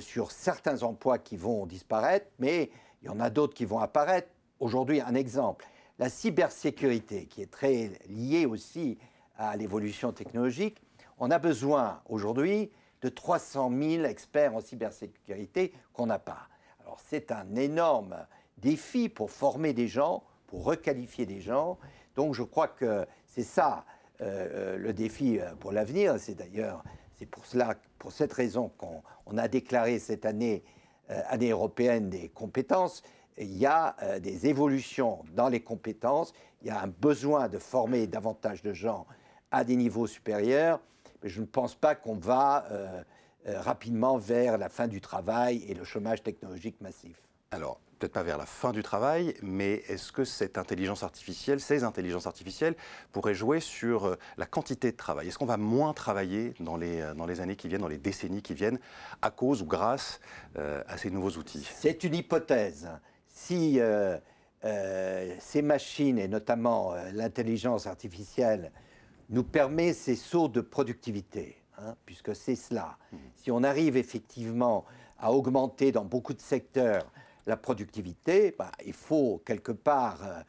sur 0.00 0.30
certains 0.30 0.82
emplois 0.82 1.18
qui 1.18 1.36
vont 1.38 1.64
disparaître, 1.64 2.26
mais 2.38 2.70
il 3.00 3.06
y 3.06 3.08
en 3.08 3.20
a 3.20 3.30
d'autres 3.30 3.54
qui 3.54 3.64
vont 3.64 3.78
apparaître. 3.78 4.28
Aujourd'hui, 4.60 5.00
un 5.00 5.14
exemple, 5.14 5.66
la 6.02 6.08
cybersécurité, 6.08 7.26
qui 7.26 7.42
est 7.42 7.50
très 7.50 7.92
liée 8.08 8.44
aussi 8.44 8.98
à 9.38 9.56
l'évolution 9.56 10.10
technologique. 10.10 10.82
On 11.18 11.30
a 11.30 11.38
besoin 11.38 12.02
aujourd'hui 12.08 12.72
de 13.02 13.08
300 13.08 13.70
000 13.70 14.04
experts 14.06 14.56
en 14.56 14.60
cybersécurité 14.60 15.72
qu'on 15.92 16.06
n'a 16.06 16.18
pas. 16.18 16.48
Alors 16.80 16.98
c'est 17.08 17.30
un 17.30 17.54
énorme 17.54 18.16
défi 18.58 19.08
pour 19.08 19.30
former 19.30 19.74
des 19.74 19.86
gens, 19.86 20.24
pour 20.48 20.64
requalifier 20.64 21.24
des 21.24 21.40
gens. 21.40 21.78
Donc 22.16 22.34
je 22.34 22.42
crois 22.42 22.66
que 22.66 23.06
c'est 23.28 23.44
ça 23.44 23.84
euh, 24.22 24.76
le 24.76 24.92
défi 24.92 25.38
euh, 25.38 25.54
pour 25.60 25.70
l'avenir. 25.70 26.16
C'est 26.18 26.34
d'ailleurs 26.34 26.82
c'est 27.16 27.26
pour 27.26 27.46
cela, 27.46 27.76
pour 28.00 28.10
cette 28.10 28.32
raison 28.32 28.72
qu'on 28.76 29.38
a 29.38 29.46
déclaré 29.46 30.00
cette 30.00 30.26
année 30.26 30.64
euh, 31.10 31.20
année 31.28 31.50
européenne 31.50 32.10
des 32.10 32.28
compétences. 32.28 33.04
Il 33.38 33.56
y 33.56 33.66
a 33.66 33.96
des 34.20 34.46
évolutions 34.46 35.24
dans 35.34 35.48
les 35.48 35.60
compétences. 35.60 36.32
Il 36.60 36.68
y 36.68 36.70
a 36.70 36.80
un 36.80 36.86
besoin 36.86 37.48
de 37.48 37.58
former 37.58 38.06
davantage 38.06 38.62
de 38.62 38.72
gens 38.72 39.06
à 39.50 39.64
des 39.64 39.76
niveaux 39.76 40.06
supérieurs 40.06 40.80
mais 41.22 41.28
je 41.28 41.40
ne 41.40 41.46
pense 41.46 41.74
pas 41.74 41.94
qu'on 41.94 42.16
va 42.16 42.66
euh, 42.70 43.02
euh, 43.46 43.60
rapidement 43.60 44.18
vers 44.18 44.58
la 44.58 44.68
fin 44.68 44.88
du 44.88 45.00
travail 45.00 45.64
et 45.68 45.74
le 45.74 45.84
chômage 45.84 46.22
technologique 46.22 46.80
massif. 46.80 47.16
Alors, 47.50 47.80
peut-être 47.98 48.12
pas 48.12 48.22
vers 48.22 48.38
la 48.38 48.46
fin 48.46 48.72
du 48.72 48.82
travail, 48.82 49.34
mais 49.42 49.74
est-ce 49.88 50.10
que 50.10 50.24
cette 50.24 50.58
intelligence 50.58 51.02
artificielle, 51.02 51.60
ces 51.60 51.84
intelligences 51.84 52.26
artificielles, 52.26 52.74
pourraient 53.12 53.34
jouer 53.34 53.60
sur 53.60 54.06
euh, 54.06 54.16
la 54.36 54.46
quantité 54.46 54.90
de 54.90 54.96
travail? 54.96 55.28
Est-ce 55.28 55.38
qu'on 55.38 55.46
va 55.46 55.58
moins 55.58 55.92
travailler 55.92 56.54
dans 56.60 56.76
les, 56.76 57.12
dans 57.16 57.26
les 57.26 57.40
années 57.40 57.56
qui 57.56 57.68
viennent, 57.68 57.82
dans 57.82 57.88
les 57.88 57.98
décennies 57.98 58.42
qui 58.42 58.54
viennent, 58.54 58.78
à 59.20 59.30
cause 59.30 59.62
ou 59.62 59.66
grâce 59.66 60.20
à 60.56 60.96
ces 60.96 61.10
nouveaux 61.10 61.30
outils? 61.38 61.68
C'est 61.72 62.04
une 62.04 62.14
hypothèse. 62.14 62.88
Si 63.32 63.80
ces 65.40 65.62
machines, 65.62 66.18
et 66.18 66.28
notamment 66.28 66.94
l'intelligence 67.12 67.86
artificielle, 67.86 68.70
nous 69.30 69.42
permet 69.42 69.94
ces 69.94 70.14
sauts 70.14 70.48
de 70.48 70.60
productivité, 70.60 71.56
hein, 71.78 71.96
puisque 72.04 72.36
c'est 72.36 72.54
cela. 72.54 72.98
Mmh. 73.10 73.16
Si 73.36 73.50
on 73.50 73.62
arrive 73.64 73.96
effectivement 73.96 74.84
à 75.18 75.32
augmenter 75.32 75.90
dans 75.90 76.04
beaucoup 76.04 76.34
de 76.34 76.40
secteurs 76.40 77.10
la 77.46 77.56
productivité, 77.56 78.54
bah, 78.56 78.72
il 78.84 78.92
faut 78.92 79.42
quelque 79.44 79.72
part 79.72 80.20
euh, 80.22 80.40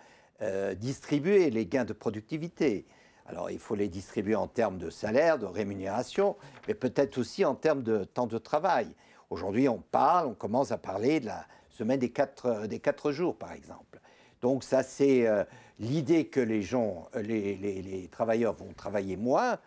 euh, 0.42 0.76
distribuer 0.76 1.50
les 1.50 1.66
gains 1.66 1.86
de 1.86 1.94
productivité. 1.94 2.86
Alors 3.26 3.50
il 3.50 3.60
faut 3.60 3.76
les 3.76 3.88
distribuer 3.88 4.36
en 4.36 4.48
termes 4.48 4.78
de 4.78 4.90
salaire, 4.90 5.40
de 5.40 5.46
rémunération, 5.46 6.36
mais 6.68 6.74
peut-être 6.74 7.18
aussi 7.18 7.46
en 7.46 7.56
termes 7.56 7.84
de 7.84 8.04
temps 8.04 8.28
de 8.28 8.38
travail. 8.38 8.88
Aujourd'hui, 9.30 9.70
on 9.70 9.80
parle, 9.80 10.28
on 10.28 10.34
commence 10.34 10.72
à 10.72 10.78
parler 10.78 11.20
de 11.20 11.28
la 11.28 11.46
semaine 11.74 12.00
des 12.00 12.12
quatre, 12.12 12.68
des 12.68 12.80
quatre 12.80 13.12
jours, 13.12 13.38
par 13.38 13.52
exemple. 13.52 14.00
Donc 14.42 14.64
ça, 14.64 14.84
c'est 14.84 15.26
euh, 15.28 15.44
l'idée 15.80 16.28
que 16.28 16.40
les 16.40 16.62
gens, 16.62 17.08
euh, 17.16 17.22
les, 17.22 18.08
travailleurs 18.12 18.54
vont 18.54 18.74
travailler 18.74 19.18
moins. 19.18 19.58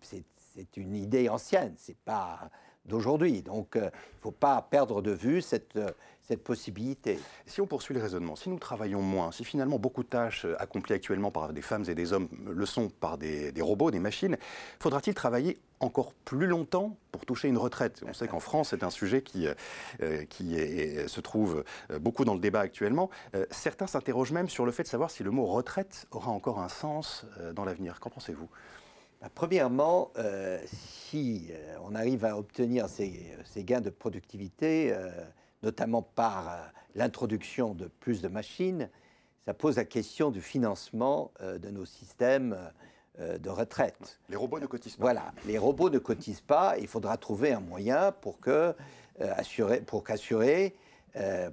C'est 0.00 0.76
une 0.76 0.94
idée 0.94 1.28
ancienne, 1.28 1.74
c'est 1.76 1.98
pas 1.98 2.50
d'aujourd'hui. 2.86 3.42
Donc 3.42 3.76
euh, 3.76 3.90
il 3.92 4.16
ne 4.16 4.20
faut 4.22 4.30
pas 4.30 4.62
perdre 4.62 5.02
de 5.02 5.12
vue 5.12 5.40
cette, 5.40 5.78
cette 6.22 6.44
possibilité. 6.44 7.18
Si 7.46 7.60
on 7.60 7.66
poursuit 7.66 7.94
le 7.94 8.00
raisonnement, 8.00 8.36
si 8.36 8.48
nous 8.48 8.58
travaillons 8.58 9.02
moins, 9.02 9.32
si 9.32 9.44
finalement 9.44 9.78
beaucoup 9.78 10.02
de 10.02 10.08
tâches 10.08 10.46
accomplies 10.58 10.94
actuellement 10.94 11.30
par 11.30 11.52
des 11.52 11.62
femmes 11.62 11.84
et 11.88 11.94
des 11.94 12.12
hommes 12.12 12.28
le 12.46 12.64
sont 12.64 12.88
par 12.88 13.18
des, 13.18 13.52
robots, 13.60 13.90
des 13.90 13.98
machines, 13.98 14.36
faudra-t-il 14.78 15.14
travailler 15.14 15.58
encore 15.80 16.14
plus 16.24 16.46
longtemps 16.46 16.96
pour 17.10 17.26
toucher 17.26 17.48
une 17.48 17.58
retraite? 17.58 18.02
On 18.06 18.14
sait 18.14 18.28
qu'en 18.28 18.40
France, 18.40 18.68
c'est 18.70 18.84
un 18.84 18.90
sujet 18.90 19.22
qui, 19.22 19.48
euh, 20.00 20.24
qui 20.26 20.56
se 21.06 21.20
trouve 21.20 21.64
euh, 21.90 21.98
beaucoup 21.98 22.24
dans 22.24 22.34
le 22.34 22.40
débat 22.40 22.60
actuellement. 22.60 23.10
Euh, 23.34 23.44
certains 23.50 23.88
s'interrogent 23.88 24.32
même 24.32 24.48
sur 24.48 24.64
le 24.64 24.70
fait 24.70 24.84
de 24.84 24.88
savoir 24.88 25.10
si 25.10 25.24
le 25.24 25.32
mot 25.32 25.46
retraite 25.46 26.06
aura 26.12 26.30
encore 26.30 26.60
un 26.60 26.68
sens 26.68 27.26
dans 27.54 27.64
l'avenir. 27.64 27.98
Qu'en 27.98 28.10
pensez-vous? 28.10 28.48
Bah, 29.22 29.28
Premièrement, 29.34 30.12
si 30.66 31.50
on 31.82 31.94
arrive 31.94 32.26
à 32.26 32.36
obtenir 32.36 32.90
ces, 32.90 33.34
ces 33.46 33.64
gains 33.64 33.80
de 33.80 33.88
productivité, 33.88 34.94
notamment 35.62 36.02
par 36.02 36.70
l'introduction 36.94 37.72
de 37.72 37.86
plus 37.86 38.20
de 38.20 38.28
machines, 38.28 38.90
ça 39.46 39.54
pose 39.54 39.76
la 39.76 39.86
question 39.86 40.30
du 40.30 40.42
financement 40.42 41.32
de 41.40 41.70
nos 41.70 41.86
systèmes 41.86 42.56
euh, 43.20 43.36
de 43.36 43.50
retraite. 43.50 44.18
Les 44.30 44.36
robots 44.36 44.58
ne 44.58 44.64
cotisent 44.64 44.96
pas. 44.96 45.02
Voilà, 45.02 45.34
les 45.44 45.58
robots 45.58 45.90
ne 45.90 45.98
cotisent 45.98 46.40
pas. 46.40 46.76
Il 46.78 46.86
faudra 46.86 47.18
trouver 47.18 47.52
un 47.52 47.60
moyen 47.60 48.10
pour 48.10 48.40
que 48.40 48.50
euh, 48.50 48.74
assurer, 49.36 49.82
pour 49.82 50.02
qu'assurer 50.02 50.74
euh, 51.16 51.50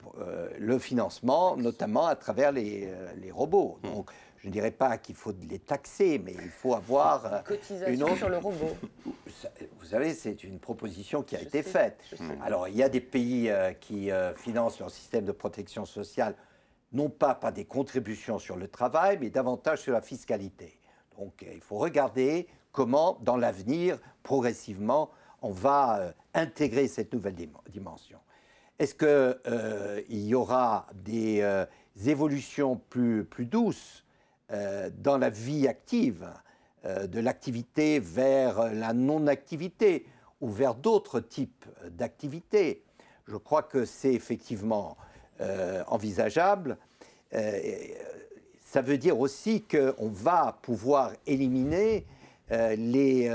le 0.58 0.80
financement, 0.80 1.58
notamment 1.58 2.08
à 2.08 2.16
travers 2.16 2.54
les, 2.54 2.90
robots. 3.34 3.78
Hmm. 3.84 4.04
Je 4.42 4.48
ne 4.48 4.54
dirais 4.54 4.72
pas 4.72 4.98
qu'il 4.98 5.16
faut 5.16 5.34
les 5.50 5.60
taxer, 5.60 6.20
mais 6.24 6.34
il 6.34 6.50
faut 6.50 6.74
avoir 6.74 7.44
une 7.88 8.04
autre... 8.04 8.18
sur 8.18 8.30
le 8.30 8.38
robot. 8.38 8.76
Vous 9.80 9.86
savez, 9.86 10.14
c'est 10.14 10.44
une 10.44 10.60
proposition 10.60 11.24
qui 11.24 11.36
a 11.36 11.42
été 11.42 11.62
faite. 11.62 12.00
Alors, 12.42 12.68
il 12.68 12.76
y 12.76 12.84
a 12.84 12.90
des 12.90 13.02
pays 13.02 13.52
qui 13.82 14.10
financent 14.36 14.80
leur 14.80 14.92
système 14.92 15.26
de 15.26 15.32
protection 15.32 15.86
sociale 15.86 16.36
non 16.92 17.10
pas 17.10 17.36
par 17.36 17.54
des 17.54 17.66
contributions 17.66 18.40
sur 18.40 18.56
le 18.56 18.68
travail, 18.68 19.18
mais 19.22 19.30
davantage 19.30 19.82
sur 19.82 19.94
la 19.94 20.02
fiscalité. 20.02 20.80
Donc 21.18 21.46
il 21.54 21.62
faut 21.62 21.78
regarder 21.78 22.48
comment, 22.72 23.18
dans 23.22 23.38
l'avenir, 23.38 24.00
progressivement, 24.24 25.12
on 25.42 25.52
va 25.52 26.00
euh, 26.00 26.12
intégrer 26.34 26.88
cette 26.88 27.14
nouvelle 27.14 27.36
dimension. 27.70 28.20
Est-ce 28.78 28.96
qu'il 28.96 29.08
euh, 29.08 30.02
y 30.10 30.34
aura 30.34 30.88
des 30.94 31.42
euh, 31.42 31.66
évolutions 32.06 32.78
plus, 32.90 33.26
plus 33.26 33.46
douces? 33.46 34.06
Dans 34.50 35.18
la 35.18 35.30
vie 35.30 35.68
active, 35.68 36.28
de 36.84 37.20
l'activité 37.20 38.00
vers 38.00 38.74
la 38.74 38.94
non-activité 38.94 40.06
ou 40.42 40.50
vers 40.50 40.76
d'autres 40.76 41.20
types 41.20 41.66
d'activités 41.92 42.84
Je 43.28 43.36
crois 43.36 43.64
que 43.64 43.86
c'est 43.86 44.14
effectivement 44.14 44.98
envisageable. 45.88 46.78
ça 47.32 48.82
veut 48.82 48.98
dire 48.98 49.20
aussi 49.20 49.64
qu'on 49.64 50.10
va 50.10 50.58
pouvoir 50.62 51.12
éliminer 51.28 52.06
les 52.50 53.30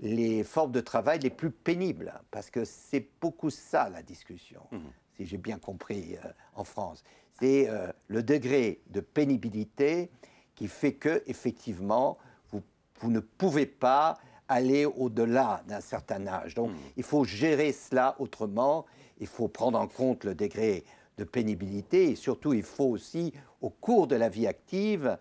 les 0.00 0.44
formes 0.44 0.72
de 0.72 0.80
travail 0.80 1.18
les 1.20 1.30
plus 1.30 1.50
pénibles, 1.50 2.12
parce 2.30 2.50
que 2.50 2.64
c'est 2.64 3.06
beaucoup 3.20 3.50
ça 3.50 3.88
la 3.88 4.02
discussion, 4.02 4.62
mhm. 4.70 4.90
Si 5.16 5.26
j'ai 5.26 5.38
bien 5.38 5.58
compris 5.58 6.16
euh, 6.16 6.28
en 6.54 6.64
France. 6.64 7.02
C'est 7.40 7.68
euh, 7.68 7.92
le 8.08 8.22
degré 8.22 8.80
de 8.88 9.00
pénibilité 9.00 10.10
qui 10.54 10.68
fait 10.68 10.94
que, 10.94 11.22
effectivement, 11.26 12.18
vous, 12.50 12.62
vous 13.00 13.10
ne 13.10 13.20
pouvez 13.20 13.66
pas 13.66 14.18
aller 14.48 14.86
au-delà 14.86 15.62
d'un 15.66 15.80
certain 15.80 16.26
âge. 16.26 16.54
Donc, 16.54 16.70
mhm. 16.70 16.76
il 16.96 17.02
faut 17.02 17.24
gérer 17.24 17.72
cela 17.72 18.16
autrement. 18.18 18.86
Il 19.18 19.26
faut 19.26 19.48
prendre 19.48 19.78
en 19.78 19.88
compte 19.88 20.24
le 20.24 20.34
degré 20.34 20.84
de 21.18 21.24
pénibilité 21.24 22.10
et 22.10 22.14
surtout, 22.14 22.52
il 22.52 22.62
faut 22.62 22.84
aussi, 22.84 23.32
au 23.60 23.70
cours 23.70 24.06
de 24.06 24.16
la 24.16 24.28
vie 24.28 24.46
active, 24.46 25.18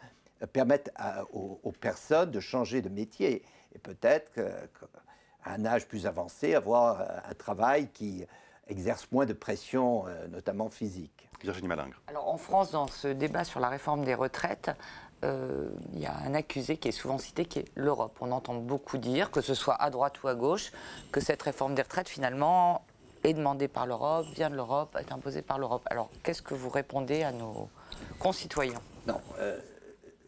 permettre 0.52 0.92
aux, 1.34 1.60
aux, 1.64 1.72
personnes 1.72 2.32
de 2.32 2.40
changer 2.40 2.82
de 2.82 2.90
métier 2.90 3.42
et 3.74 3.80
peut-être 3.80 4.32
qu'à 4.34 4.70
un 5.46 5.66
âge 5.66 5.88
plus 5.88 6.06
avancé, 6.06 6.56
avoir 6.56 7.02
euh, 7.02 7.06
un 7.30 7.34
travail 7.34 7.90
qui 7.94 8.26
exerce 8.68 9.08
moins 9.12 9.26
de 9.26 9.34
pression, 9.34 10.08
euh, 10.08 10.28
notamment 10.28 10.70
physique. 10.70 11.30
Virginie 11.42 11.68
Malingre. 11.68 12.02
Alors 12.08 12.28
en 12.30 12.38
France, 12.38 12.72
dans 12.72 12.88
ce 12.88 13.08
débat 13.08 13.44
sur 13.44 13.60
la 13.60 13.70
réforme 13.70 14.04
des 14.04 14.16
retraites, 14.16 14.72
euh, 15.24 15.70
il 15.94 16.00
y 16.00 16.06
a 16.06 16.16
un 16.26 16.34
accusé 16.34 16.78
qui 16.78 16.88
est 16.88 16.94
souvent 16.94 17.18
cité, 17.18 17.46
qui 17.46 17.60
est 17.60 17.66
l'Europe. 17.76 18.18
On 18.22 18.32
entend 18.32 18.56
beaucoup 18.56 18.98
dire, 18.98 19.32
que 19.32 19.42
ce 19.42 19.54
soit 19.54 19.76
à 19.76 19.90
droite 19.90 20.24
ou 20.24 20.28
à 20.28 20.36
gauche, 20.36 20.72
que 21.12 21.20
cette 21.20 21.42
réforme 21.42 21.76
des 21.76 21.82
retraites, 21.82 22.10
finalement, 22.10 22.86
est 23.24 23.34
demandée 23.34 23.68
par 23.68 23.86
l'Europe, 23.86 24.26
vient 24.34 24.50
de 24.50 24.56
l'Europe, 24.56 24.98
est 25.00 25.12
imposée 25.12 25.42
par 25.42 25.58
l'Europe. 25.60 25.84
Alors, 25.90 26.10
qu'est-ce 26.24 26.42
que 26.42 26.54
vous 26.54 26.70
répondez 26.70 27.24
à 27.24 27.32
nos 27.32 27.70
concitoyens? 28.20 28.82
Non. 29.08 29.22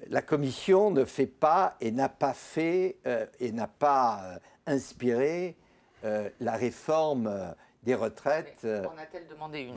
la 0.10 0.22
Commission 0.22 0.92
ne 0.92 1.06
fait 1.06 1.28
pas 1.28 1.76
et 1.82 1.92
n'a 1.92 2.10
pas 2.10 2.34
fait 2.34 2.98
euh, 3.08 3.26
et 3.40 3.52
n'a 3.52 3.68
pas 3.68 4.22
euh, 4.24 4.40
inspiré 4.66 5.58
euh, 6.04 6.30
la 6.40 6.54
réforme 6.54 7.56
des 7.84 7.96
retraites. 7.96 8.66
en 8.66 8.98
a-t-elle 8.98 9.28
demandé 9.28 9.62
une? 9.62 9.76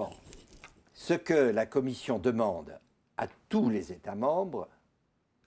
Ce 0.92 1.14
que 1.14 1.34
la 1.34 1.66
Commission 1.66 2.18
demande 2.18 2.78
à 3.16 3.26
tous 3.48 3.68
les 3.68 3.92
États 3.92 4.14
membres, 4.14 4.68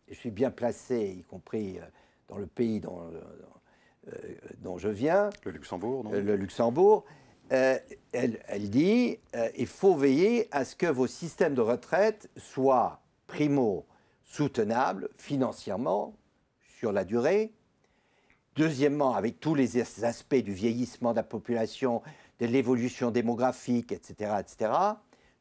et 0.08 0.14
je 0.14 0.20
suis 0.20 0.32
bien 0.32 0.52
placé, 0.52 1.16
y 1.20 1.24
compris 1.24 1.80
dans 2.28 2.38
le 2.38 2.48
pays 2.48 2.80
dont, 2.80 3.12
dont 4.60 4.78
je 4.78 4.90
viens, 4.90 5.30
le 5.44 5.52
Luxembourg, 5.52 6.04
non? 6.04 6.12
Le 6.12 6.36
Luxembourg, 6.36 7.06
elle, 7.50 7.84
elle, 8.12 8.70
dit 8.70 9.18
il 9.58 9.68
faut 9.68 9.96
veiller 9.96 10.48
à 10.52 10.66
ce 10.66 10.76
que 10.76 10.86
vos 10.86 11.08
systèmes 11.08 11.56
de 11.56 11.62
retraite 11.62 12.30
soient 12.38 13.02
primo 13.28 13.86
soutenable 14.30 15.10
financièrement 15.16 16.16
sur 16.78 16.92
la 16.92 17.04
durée. 17.04 17.52
Deuxièmement, 18.60 19.16
avec 19.16 19.40
tous 19.40 19.56
les 19.56 19.78
aspects 20.04 20.36
du 20.36 20.52
vieillissement 20.52 21.12
de 21.12 21.16
la 21.16 21.24
population, 21.24 22.02
de 22.42 22.46
l'évolution 22.46 23.10
démographique, 23.10 23.94
etc., 23.94 24.34
etc. 24.38 24.74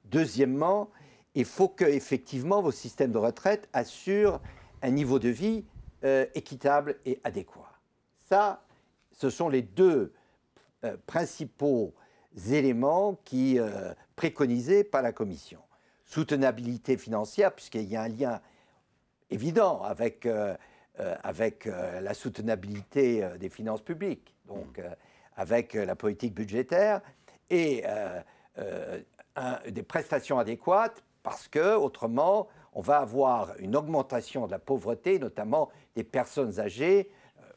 Deuxièmement, 0.05 0.89
il 1.35 1.45
faut 1.45 1.67
que 1.67 1.85
effectivement 1.85 2.63
vos 2.63 2.71
systèmes 2.71 3.11
de 3.11 3.19
retraite 3.19 3.69
assurent 3.73 4.41
un 4.83 4.91
niveau 4.91 5.19
de 5.19 5.31
vie 5.31 5.65
euh, 6.05 6.27
équitable 6.37 6.95
et 7.05 7.19
adéquat. 7.25 7.69
Ça, 8.29 8.63
ce 9.11 9.31
sont 9.31 9.49
les 9.49 9.63
deux 9.63 10.13
euh, 10.85 10.97
principaux 11.07 11.95
éléments 12.53 13.19
qui 13.25 13.59
euh, 13.59 13.95
préconisés 14.15 14.85
par 14.85 15.03
la 15.03 15.11
Commission. 15.11 15.59
Soutenabilité 16.05 16.97
financière, 16.97 17.53
puisqu'il 17.53 17.89
y 17.89 17.97
a 17.97 18.03
un 18.03 18.09
lien 18.11 18.41
évident 19.29 19.83
avec, 19.83 20.25
avec 21.23 21.67
euh, 21.67 22.01
la 22.01 22.15
soutenabilité 22.15 23.29
des 23.39 23.49
finances 23.49 23.83
publiques, 23.83 24.35
donc 24.47 24.81
avec 25.37 25.75
la 25.75 25.95
politique 25.95 26.35
budgétaire, 26.35 27.01
et 27.51 27.85
des 29.69 29.83
prestations 29.83 30.39
adéquates, 30.39 31.03
parce 31.23 31.49
que 31.49 31.77
autrement, 31.77 32.49
on 32.73 32.81
va 32.81 32.99
avoir 32.99 33.55
une 33.59 33.77
augmentation 33.77 34.47
de 34.47 34.51
la 34.51 34.59
pauvreté, 34.59 35.19
notamment 35.19 35.71
des 35.95 36.05
personnes 36.05 36.59
âgées, 36.59 37.11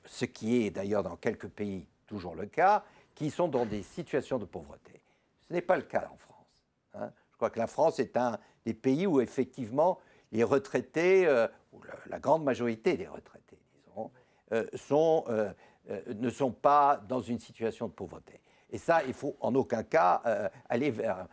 ce 0.06 0.25
qui 0.25 0.65
est 0.65 0.69
d'ailleurs 0.69 1.04
dans 1.04 1.15
quelques 1.15 1.47
pays 1.47 1.88
toujours 2.08 2.36
le 2.36 2.45
cas, 2.45 2.84
qui 3.15 3.30
sont 3.30 3.47
dans 3.47 3.65
des 3.65 3.84
situations 3.84 4.38
de 4.38 4.45
pauvreté. 4.45 5.01
Ce 5.47 5.54
n'est 5.54 5.62
pas 5.62 5.77
le 5.77 5.84
cas 5.84 6.10
en 6.12 6.17
France. 6.17 6.65
Hein. 6.93 7.12
Je 7.32 7.36
crois 7.38 7.49
que 7.49 7.60
la 7.60 7.67
France 7.67 7.99
est 7.99 8.17
un 8.17 8.38
des 8.65 8.73
pays 8.73 9.08
où 9.08 9.21
effectivement 9.21 9.99
les 10.32 10.43
retraités, 10.43 11.25
euh, 11.27 11.47
ou 11.71 11.79
la, 12.10 12.19
grande 12.19 12.43
majorité 12.43 12.97
des 12.97 13.07
retraités, 13.07 13.60
disons, 13.73 14.12
euh, 14.51 14.65
sont, 14.75 15.23
euh, 15.29 15.51
ne 16.13 16.29
sont 16.29 16.51
pas 16.51 17.01
dans 17.07 17.21
une 17.21 17.39
situation 17.39 17.88
de 17.88 17.93
pauvreté. 17.93 18.41
Et 18.69 18.77
ça, 18.77 19.03
il 19.03 19.13
faut 19.13 19.36
en 19.41 19.53
aucun 19.55 19.84
cas 19.84 20.21
aller 20.69 20.91
vers, 20.91 21.27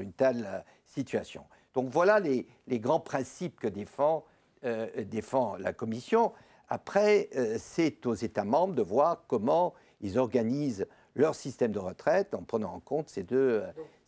une 0.00 0.12
telle 0.12 0.64
situation. 0.84 1.46
Donc 1.72 1.88
voilà 1.88 2.20
les, 2.20 2.46
grands 2.78 3.00
principes 3.00 3.58
que 3.58 3.68
défend 3.68 4.26
la 4.62 5.72
Commission. 5.72 6.32
Après, 6.68 7.30
c'est 7.56 8.04
aux 8.04 8.12
États 8.12 8.44
membres 8.44 8.74
de 8.74 8.82
voir 8.82 9.24
comment 9.28 9.72
ils 10.02 10.18
organisent 10.18 10.86
leur 11.14 11.34
système 11.34 11.72
de 11.72 11.78
retraite 11.78 12.34
en 12.34 12.42
prenant 12.42 12.74
en 12.74 12.80
compte 12.80 13.08
ces 13.08 13.22
deux, 13.22 13.62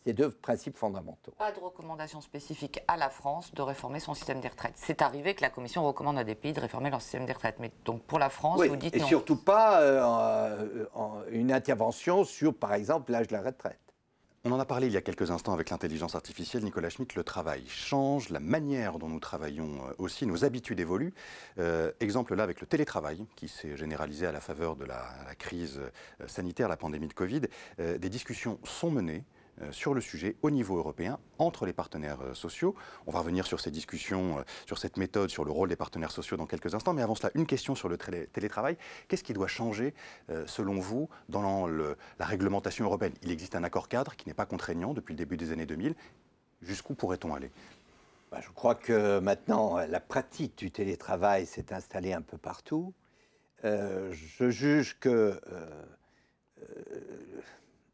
ces 0.05 0.13
deux 0.13 0.29
principes 0.29 0.77
fondamentaux. 0.77 1.33
Pas 1.37 1.51
de 1.51 1.59
recommandation 1.59 2.21
spécifique 2.21 2.79
à 2.87 2.95
la 2.95 3.09
France 3.09 3.53
de 3.53 3.61
réformer 3.61 3.99
son 3.99 4.13
système 4.13 4.39
des 4.39 4.47
retraites. 4.47 4.75
C'est 4.75 5.01
arrivé 5.01 5.33
que 5.33 5.41
la 5.41 5.49
Commission 5.49 5.85
recommande 5.85 6.17
à 6.19 6.23
des 6.23 6.35
pays 6.35 6.53
de 6.53 6.59
réformer 6.59 6.91
leur 6.91 7.01
système 7.01 7.25
des 7.25 7.33
retraites. 7.33 7.57
Mais 7.59 7.71
donc 7.85 8.03
pour 8.03 8.19
la 8.19 8.29
France, 8.29 8.61
vous 8.63 8.75
dites 8.75 8.95
et 8.95 8.99
non. 8.99 9.05
Et 9.05 9.09
surtout 9.09 9.37
pas 9.37 9.81
euh, 9.81 10.85
une 11.31 11.51
intervention 11.51 12.23
sur, 12.23 12.53
par 12.53 12.73
exemple, 12.73 13.11
l'âge 13.11 13.27
de 13.27 13.33
la 13.33 13.41
retraite. 13.41 13.79
On 14.47 14.51
en 14.51 14.59
a 14.59 14.65
parlé 14.65 14.85
il 14.85 14.93
y 14.93 14.97
a 14.97 15.01
quelques 15.01 15.31
instants 15.31 15.53
avec 15.53 15.71
l'intelligence 15.71 16.13
artificielle. 16.13 16.63
Nicolas 16.63 16.91
Schmitt, 16.91 17.15
le 17.15 17.23
travail 17.23 17.63
change, 17.67 18.29
la 18.29 18.39
manière 18.39 18.99
dont 18.99 19.09
nous 19.09 19.19
travaillons 19.19 19.87
euh, 19.87 19.93
aussi, 19.97 20.27
nos 20.27 20.45
habitudes 20.45 20.79
évoluent. 20.79 21.15
Euh, 21.57 21.91
exemple 21.99 22.35
là 22.35 22.43
avec 22.43 22.61
le 22.61 22.67
télétravail 22.67 23.25
qui 23.35 23.47
s'est 23.47 23.75
généralisé 23.75 24.27
à 24.27 24.31
la 24.31 24.41
faveur 24.41 24.75
de 24.75 24.85
la, 24.85 25.03
crise 25.39 25.81
sanitaire, 26.27 26.67
la 26.67 26.77
pandémie 26.77 27.07
de 27.07 27.13
Covid. 27.13 27.41
des 27.79 28.09
discussions 28.09 28.59
sont 28.63 28.91
menées 28.91 29.23
sur 29.71 29.93
le 29.93 30.01
sujet 30.01 30.35
au 30.41 30.51
niveau 30.51 30.77
européen 30.77 31.19
entre 31.39 31.65
les 31.65 31.73
partenaires 31.73 32.19
euh, 32.21 32.33
sociaux. 32.33 32.75
On 33.07 33.11
va 33.11 33.19
revenir 33.19 33.47
sur 33.47 33.59
ces 33.59 33.71
discussions, 33.71 34.39
euh, 34.39 34.41
sur 34.65 34.77
cette 34.77 34.97
méthode, 34.97 35.29
sur 35.29 35.45
le 35.45 35.51
rôle 35.51 35.69
des 35.69 35.75
partenaires 35.75 36.11
sociaux 36.11 36.37
dans 36.37 36.45
quelques 36.45 36.73
instants. 36.75 36.93
Mais 36.93 37.01
avant 37.01 37.15
cela, 37.15 37.31
une 37.35 37.45
question 37.45 37.75
sur 37.75 37.89
le 37.89 37.97
télétravail. 37.97 38.77
Qu'est-ce 39.07 39.23
qui 39.23 39.33
doit 39.33 39.47
changer, 39.47 39.93
selon 40.45 40.79
vous, 40.79 41.09
dans 41.29 41.67
la 41.67 42.25
réglementation 42.25 42.85
européenne? 42.85 43.13
Il 43.21 43.31
existe 43.31 43.55
un 43.55 43.63
accord 43.63 43.87
cadre 43.87 44.15
qui 44.15 44.27
n'est 44.27 44.33
pas 44.33 44.45
contraignant 44.45 44.93
depuis 44.93 45.13
le 45.13 45.17
début 45.17 45.37
des 45.37 45.51
années 45.51 45.65
2000. 45.65 45.95
Jusqu'où 46.61 46.93
pourrait-on 46.93 47.33
aller? 47.33 47.51
Bah, 48.31 48.39
Je 48.41 48.49
crois 48.51 48.75
que 48.75 49.19
maintenant, 49.19 49.77
la 49.77 49.99
pratique 49.99 50.57
du 50.57 50.71
télétravail 50.71 51.45
s'est 51.45 51.73
installée 51.73 52.13
un 52.13 52.21
peu 52.21 52.37
partout. 52.37 52.93
je 53.63 54.49
juge 54.49 54.97
que 54.99 55.39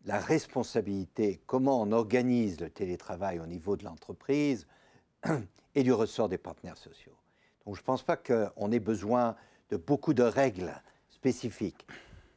la 0.06 0.20
responsabilité, 0.20 1.42
comment 1.46 1.82
on 1.82 1.92
organise 1.92 2.60
le 2.60 2.70
télétravail 2.70 3.40
au 3.40 3.46
niveau 3.46 3.76
de 3.78 3.84
l'entreprise 3.84 4.68
et 5.76 5.84
du 5.84 5.94
ressort 5.94 6.30
des 6.30 6.38
partenaires 6.38 6.78
sociaux. 6.78 7.16
Donc 7.66 7.76
je 7.76 7.82
ne 7.82 7.86
pense 7.86 8.04
pas 8.04 8.18
qu'on 8.18 8.72
ait 8.72 8.80
besoin 8.80 9.36
de 9.70 9.78
beaucoup 9.78 10.14
de 10.14 10.24
règles 10.24 10.74
spécifiques. 11.10 11.86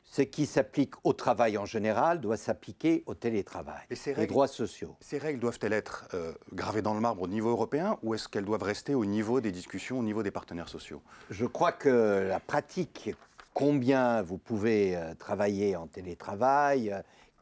Ce 0.05 0.21
qui 0.21 0.45
s'applique 0.45 0.95
au 1.03 1.15
travail 1.15 1.57
en 1.57 1.65
général 1.65 2.21
doit 2.21 2.37
s'appliquer 2.37 3.03
au 3.07 3.15
télétravail, 3.15 3.83
et 3.89 3.97
ces 3.97 4.15
les 4.15 4.27
droits 4.27 4.47
sociaux. 4.47 4.95
Ces 5.01 5.17
règles 5.17 5.41
doivent-elles 5.41 5.73
être 5.73 6.07
euh, 6.13 6.35
gravées 6.53 6.83
dans 6.83 6.93
le 6.93 7.01
marbre 7.01 7.23
au 7.23 7.27
niveau 7.27 7.49
européen 7.49 7.99
ou 8.03 8.15
est-ce 8.15 8.29
qu'elles 8.29 8.45
doivent 8.45 8.63
rester 8.63 8.95
au 8.95 9.07
niveau 9.07 9.41
des 9.41 9.51
discussions, 9.51 9.99
au 9.99 10.03
niveau 10.03 10.23
des 10.23 10.31
partenaires 10.31 10.69
sociaux? 10.69 11.03
Je 11.31 11.47
crois 11.47 11.73
que 11.73 12.27
la 12.29 12.39
pratique, 12.39 13.11
combien 13.55 14.21
vous 14.21 14.37
pouvez 14.37 14.95
euh, 14.95 15.15
travailler 15.15 15.75
en 15.75 15.87
télétravail, 15.87 16.95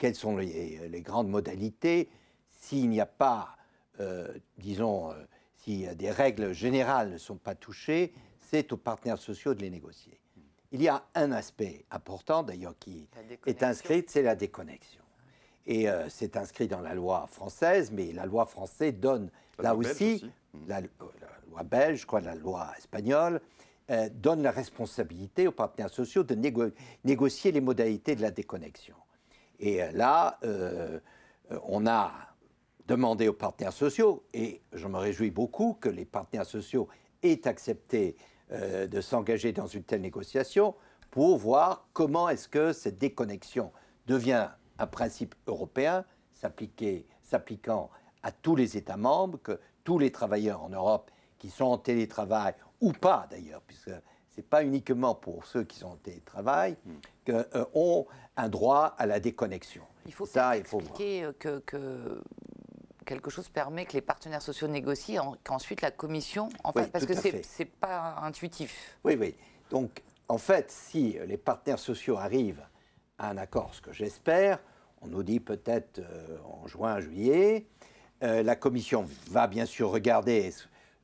quelles 0.02 0.16
sont 0.16 0.36
les, 0.36 1.00
grandes 1.00 1.28
modalités, 1.28 2.08
s'il 2.50 2.88
n'y 2.88 3.00
a 3.00 3.06
pas, 3.06 3.56
disons, 4.58 5.14
si 5.58 5.86
des 5.94 6.10
règles 6.10 6.52
générales 6.52 7.12
ne 7.12 7.18
sont 7.18 7.36
pas 7.36 7.54
touchées, 7.54 8.12
c'est 8.50 8.72
aux 8.72 8.76
partenaires 8.76 9.18
sociaux 9.18 9.54
de 9.54 9.60
les 9.60 9.70
négocier. 9.70 10.18
Il 10.72 10.82
y 10.82 10.88
a 10.88 11.04
un 11.14 11.30
aspect 11.30 11.84
important, 11.92 12.42
d'ailleurs, 12.42 12.74
qui 12.80 13.06
est 13.46 13.62
inscrit, 13.62 14.04
c'est 14.08 14.22
la 14.22 14.34
déconnexion. 14.34 15.04
Et 15.66 15.88
euh, 15.88 16.08
c'est 16.08 16.36
inscrit 16.36 16.66
dans 16.66 16.80
la 16.80 16.94
loi 16.94 17.28
française, 17.30 17.92
mais 17.92 18.10
la 18.12 18.26
loi 18.26 18.44
française 18.46 18.94
donne, 18.94 19.30
là 19.60 19.76
aussi, 19.76 20.28
La, 20.66 20.80
loi 20.80 21.62
belge, 21.62 22.00
je 22.00 22.06
crois, 22.06 22.20
la 22.20 22.34
loi 22.34 22.72
espagnole, 22.76 23.40
euh, 23.90 24.08
donne 24.12 24.42
la 24.42 24.50
responsabilité 24.50 25.46
aux 25.46 25.52
partenaires 25.52 25.90
sociaux 25.90 26.24
de 26.24 26.34
négocier 27.04 27.52
les 27.52 27.60
modalités 27.60 28.16
de 28.16 28.22
la 28.22 28.32
déconnexion. 28.32 28.96
Et 29.62 29.82
euh, 29.82 29.90
là, 29.92 30.38
on 31.64 31.86
a 31.86 32.12
demandé 32.86 33.28
aux 33.28 33.32
partenaires 33.32 33.72
sociaux, 33.72 34.24
et 34.34 34.60
je 34.72 34.86
me 34.86 34.98
réjouis 34.98 35.30
beaucoup 35.30 35.78
que 35.80 35.88
les 35.88 36.04
partenaires 36.04 36.44
sociaux 36.44 36.88
aient 37.22 37.46
accepté 37.46 38.16
de 38.50 39.00
s'engager 39.00 39.52
dans 39.52 39.66
une 39.66 39.82
telle 39.82 40.02
négociation 40.02 40.74
pour 41.10 41.38
voir 41.38 41.86
comment 41.94 42.28
est-ce 42.28 42.48
que 42.48 42.72
cette 42.72 42.98
déconnexion 42.98 43.72
devient 44.06 44.48
un 44.78 44.86
principe 44.86 45.34
européen 45.46 46.04
s'appliquant 46.34 47.90
à 48.22 48.32
tous 48.32 48.56
les 48.56 48.76
États 48.76 48.96
membres, 48.96 49.38
que 49.42 49.58
tous 49.84 49.98
les 49.98 50.10
travailleurs 50.10 50.62
en 50.62 50.68
Europe 50.68 51.10
qui 51.38 51.50
sont 51.50 51.64
en 51.64 51.78
télétravail, 51.78 52.54
ou 52.80 52.92
pas 52.92 53.26
d'ailleurs, 53.30 53.62
puisque 53.66 53.90
ce 54.34 54.40
n'est 54.40 54.46
pas 54.46 54.64
uniquement 54.64 55.14
pour 55.14 55.46
ceux 55.46 55.64
qui 55.64 55.78
sont 55.78 55.88
en 55.88 55.96
télétravail, 55.96 56.76
hmm. 56.84 56.92
que, 57.24 57.46
euh, 57.56 57.64
ont 57.74 58.06
un 58.36 58.48
droit 58.48 58.94
à 58.98 59.06
la 59.06 59.20
déconnexion. 59.20 59.82
Il 60.06 60.12
faut 60.12 60.26
ça, 60.26 60.56
il 60.56 60.64
faut 60.64 60.80
expliquer 60.80 61.24
euh, 61.24 61.32
que, 61.38 61.58
que, 61.60 62.22
quelque 63.04 63.30
chose 63.30 63.48
permet 63.48 63.84
que 63.86 63.92
les 63.92 64.00
partenaires 64.00 64.42
sociaux 64.42 64.68
négocient, 64.68 65.36
qu'ensuite 65.44 65.82
la 65.82 65.90
Commission, 65.90 66.48
en 66.64 66.72
fait, 66.72 66.90
parce 66.90 67.06
que 67.06 67.14
ce 67.14 67.28
n'est 67.28 67.64
pas 67.64 68.16
intuitif. 68.22 68.98
Oui, 69.04 69.16
oui. 69.18 69.34
Donc, 69.70 70.02
en 70.28 70.38
fait, 70.38 70.70
si 70.70 71.18
les 71.26 71.36
partenaires 71.36 71.78
sociaux 71.78 72.16
arrivent 72.16 72.64
à 73.18 73.30
un 73.30 73.36
accord, 73.36 73.74
ce 73.74 73.80
que 73.80 73.92
j'espère, 73.92 74.58
on 75.02 75.08
nous 75.08 75.22
dit 75.22 75.40
peut-être 75.40 75.98
euh, 75.98 76.38
en 76.44 76.66
juin, 76.66 77.00
juillet. 77.00 77.66
Euh, 78.22 78.42
la 78.42 78.54
Commission 78.54 79.04
va 79.30 79.48
bien 79.48 79.66
sûr 79.66 79.90
regarder 79.90 80.52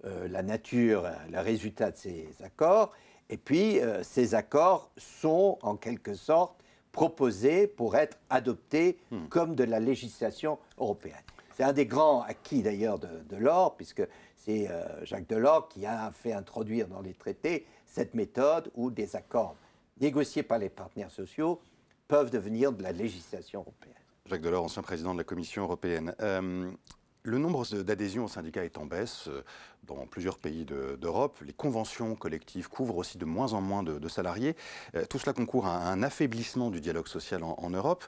euh, 0.04 0.28
la 0.28 0.42
nature, 0.42 1.08
le 1.30 1.40
résultat 1.40 1.90
de 1.90 1.96
ces 1.96 2.28
accords. 2.44 2.92
Et 3.30 3.36
puis, 3.36 3.80
ces 4.02 4.34
accords 4.34 4.90
sont 4.96 5.58
en 5.62 5.76
quelque 5.76 6.14
sorte 6.14 6.62
proposés 6.92 7.66
pour 7.66 7.96
être 7.96 8.18
adoptés 8.30 8.98
hmm. 9.10 9.26
comme 9.28 9.54
de 9.54 9.64
la 9.64 9.80
législation 9.80 10.58
européenne. 10.78 11.14
C'est 11.54 11.62
un 11.64 11.72
des 11.72 11.86
grands 11.86 12.22
acquis 12.22 12.62
d'ailleurs 12.62 12.98
de, 12.98 13.08
de 13.28 13.36
l'or, 13.36 13.76
puisque 13.76 14.02
c'est 14.36 14.68
Jacques 15.02 15.28
Delors 15.28 15.68
qui 15.68 15.84
a 15.84 16.10
fait 16.10 16.32
introduire 16.32 16.88
dans 16.88 17.00
les 17.00 17.12
traités 17.12 17.66
cette 17.86 18.14
méthode 18.14 18.70
où 18.74 18.90
des 18.90 19.16
accords 19.16 19.56
négociés 20.00 20.42
par 20.42 20.58
les 20.58 20.68
partenaires 20.68 21.10
sociaux 21.10 21.60
peuvent 22.06 22.30
devenir 22.30 22.72
de 22.72 22.82
la 22.82 22.92
législation 22.92 23.60
européenne. 23.60 23.94
Jacques 24.26 24.42
Delors, 24.42 24.64
ancien 24.64 24.82
président 24.82 25.12
de 25.12 25.18
la 25.18 25.24
Commission 25.24 25.62
européenne. 25.62 26.14
Euh, 26.20 26.70
le 27.28 27.38
nombre 27.38 27.64
d'adhésions 27.82 28.24
au 28.24 28.28
syndicat 28.28 28.64
est 28.64 28.78
en 28.78 28.86
baisse 28.86 29.28
euh, 29.28 29.44
dans 29.84 30.06
plusieurs 30.06 30.38
pays 30.38 30.64
d'Europe. 30.64 31.38
les 31.46 31.52
conventions 31.52 32.14
collectives 32.14 32.68
couvrent 32.68 32.96
aussi 32.96 33.18
de 33.18 33.24
moins 33.24 33.52
en 33.52 33.60
moins 33.60 33.82
de, 33.82 34.08
salariés. 34.08 34.56
Euh, 34.94 35.04
tout 35.06 35.18
cela 35.18 35.32
concourt 35.32 35.66
à 35.66 35.90
un 35.90 36.02
affaiblissement 36.02 36.70
du 36.70 36.80
dialogue 36.80 37.08
social 37.08 37.42
en, 37.42 37.70
Europe. 37.70 38.04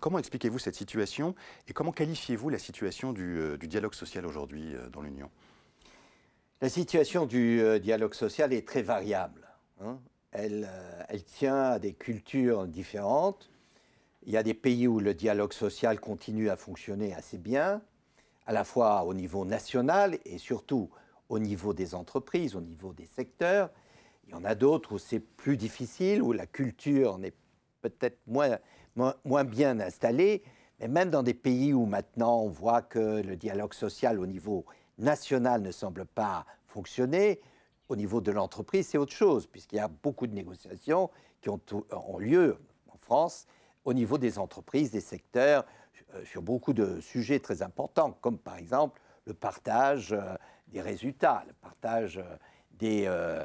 comment 0.00 0.18
expliquez-vous 0.18 0.58
cette 0.58 0.74
situation 0.74 1.34
et 1.68 1.72
comment 1.72 1.92
qualifiez-vous 1.92 2.48
la 2.48 2.58
situation 2.58 3.12
du, 3.12 3.56
dialogue 3.62 3.94
social 3.94 4.26
aujourd'hui 4.26 4.74
dans 4.92 5.02
l'Union? 5.02 5.30
La 6.60 6.68
situation 6.68 7.26
du 7.26 7.62
dialogue 7.80 8.14
social 8.14 8.52
est 8.52 8.66
très 8.66 8.82
variable. 8.82 9.48
Hein. 9.82 9.98
Elle, 10.32 10.68
tient 11.24 11.62
à 11.62 11.78
des 11.78 11.92
cultures 11.92 12.66
différentes. 12.66 13.50
Il 14.26 14.32
y 14.32 14.36
a 14.36 14.42
des 14.42 14.54
pays 14.54 14.86
où 14.86 15.00
le 15.00 15.14
dialogue 15.14 15.52
social 15.52 15.98
continue 15.98 16.50
à 16.50 16.56
fonctionner 16.56 17.14
assez 17.14 17.38
bien, 17.38 17.82
à 18.50 18.52
la 18.52 18.64
fois 18.64 19.04
au 19.04 19.14
niveau 19.14 19.44
national 19.44 20.18
et 20.24 20.36
surtout 20.36 20.90
au 21.28 21.38
niveau 21.38 21.72
des 21.72 21.94
entreprises, 21.94 22.56
au 22.56 22.60
niveau 22.60 22.92
des 22.92 23.06
secteurs. 23.06 23.70
Il 24.26 24.32
y 24.32 24.34
en 24.34 24.44
a 24.44 24.56
d'autres 24.56 24.94
où 24.94 24.98
c'est 24.98 25.20
plus 25.20 25.56
difficile, 25.56 26.20
où 26.20 26.32
la 26.32 26.46
culture 26.46 27.16
n'est 27.18 27.32
peut-être 27.80 28.18
moins, 28.26 28.58
moins, 29.24 29.44
bien 29.44 29.78
installée. 29.78 30.42
Mais 30.80 30.88
même 30.88 31.10
dans 31.10 31.22
des 31.22 31.32
pays 31.32 31.72
où 31.72 31.86
maintenant 31.86 32.40
on 32.40 32.48
voit 32.48 32.82
que 32.82 33.22
le 33.22 33.36
dialogue 33.36 33.72
social 33.72 34.18
au 34.18 34.26
niveau 34.26 34.64
national 34.98 35.62
ne 35.62 35.70
semble 35.70 36.04
pas 36.04 36.44
fonctionner, 36.66 37.40
au 37.88 37.94
niveau 37.94 38.20
de 38.20 38.32
l'entreprise, 38.32 38.88
c'est 38.88 38.98
autre 38.98 39.12
chose, 39.12 39.46
puisqu'il 39.46 39.76
y 39.76 39.80
a 39.80 39.86
beaucoup 39.86 40.26
de 40.26 40.34
négociations 40.34 41.08
qui 41.40 41.50
ont, 41.50 41.60
lieu 42.18 42.58
en 42.88 42.96
France 42.98 43.46
au 43.84 43.92
niveau 43.92 44.18
des 44.18 44.40
entreprises, 44.40 44.90
des 44.90 45.00
secteurs, 45.00 45.64
sur 46.24 46.42
beaucoup 46.42 46.72
de 46.72 47.00
sujets 47.00 47.40
très 47.40 47.62
importants, 47.62 48.16
comme 48.20 48.38
par 48.38 48.56
exemple 48.56 49.00
le 49.26 49.34
partage 49.34 50.12
euh, 50.12 50.36
des 50.68 50.80
résultats, 50.80 51.44
le 51.46 51.52
partage 51.54 52.18
euh, 52.82 53.44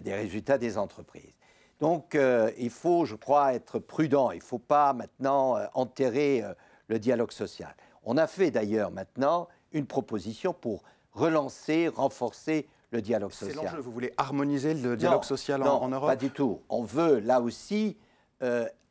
des, 0.00 0.14
résultats 0.14 0.58
des 0.58 0.78
entreprises. 0.78 1.38
Donc 1.80 2.16
il 2.58 2.70
faut, 2.70 3.04
je 3.04 3.16
crois, 3.16 3.54
être 3.54 3.80
prudent. 3.80 4.30
Il 4.30 4.38
ne 4.38 4.42
faut 4.42 4.58
pas 4.58 4.92
maintenant 4.92 5.56
enterrer 5.74 6.44
le 6.86 7.00
dialogue 7.00 7.32
social. 7.32 7.74
On 8.04 8.16
a 8.16 8.28
fait 8.28 8.52
d'ailleurs 8.52 8.92
maintenant 8.92 9.48
une 9.72 9.86
proposition 9.86 10.52
pour 10.52 10.84
relancer, 11.12 11.88
renforcer 11.88 12.68
le 12.92 13.02
dialogue 13.02 13.32
social. 13.32 13.56
C'est 13.56 13.64
l'enjeu, 13.64 13.80
vous 13.80 13.90
voulez 13.90 14.12
harmoniser 14.16 14.74
le 14.74 14.96
dialogue 14.96 15.24
social 15.24 15.62
en, 15.62 15.82
en, 15.82 15.88
Europe? 15.88 16.08
Pas 16.08 16.16
du 16.16 16.30
tout. 16.30 16.60
On 16.68 16.84
veut 16.84 17.18
là 17.18 17.40
aussi 17.40 17.96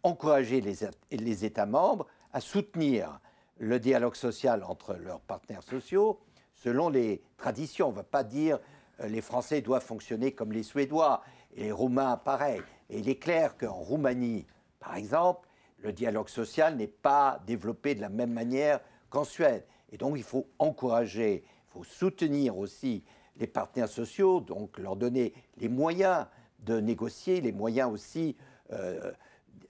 encourager 0.03 0.61
les, 0.61 1.45
États 1.45 1.65
membres 1.65 2.07
à 2.34 2.40
soutenir 2.40 3.20
le 3.58 3.80
dialogue 3.80 4.16
social 4.16 4.64
entre 4.64 4.96
leurs 4.96 5.22
partenaires 5.22 5.64
sociaux 5.64 6.20
selon 6.54 6.90
les 6.90 7.22
traditions. 7.38 7.88
On 7.88 7.92
ne 7.92 7.96
va 7.96 8.04
pas 8.04 8.24
dire 8.24 8.60
euh, 9.00 9.08
les 9.08 9.22
Français 9.22 9.62
doivent 9.62 9.84
fonctionner 9.84 10.32
comme 10.32 10.52
les 10.52 10.64
Suédois 10.64 11.24
et 11.56 11.64
les 11.64 11.72
Roumains 11.72 12.18
pareil. 12.18 12.62
Et 12.90 13.00
il 13.00 13.10
est 13.10 13.16
clair 13.16 13.58
qu'en 13.58 13.74
Roumanie, 13.74 14.46
par 14.80 14.96
exemple, 14.96 15.48
le 15.80 15.92
dialogue 15.92 16.30
social 16.30 16.76
n'est 16.76 16.88
pas 16.88 17.42
développé 17.46 17.96
de 17.96 18.02
la 18.02 18.10
même 18.10 18.34
manière 18.34 18.80
qu'en 19.10 19.24
Suède. 19.24 19.66
Et 19.92 19.98
donc 19.98 20.16
il 20.18 20.24
faut 20.24 20.48
encourager, 20.60 21.44
il 21.46 21.72
faut 21.72 21.84
soutenir 21.84 22.58
aussi 22.58 23.04
les 23.38 23.48
partenaires 23.48 23.90
sociaux, 23.90 24.42
donc 24.42 24.78
leur 24.78 24.96
donner 24.96 25.34
les 25.58 25.70
moyens 25.70 26.28
de 26.60 26.80
négocier, 26.80 27.42
les 27.42 27.52
moyens 27.52 27.92
aussi 27.92 28.36
euh, 28.72 29.12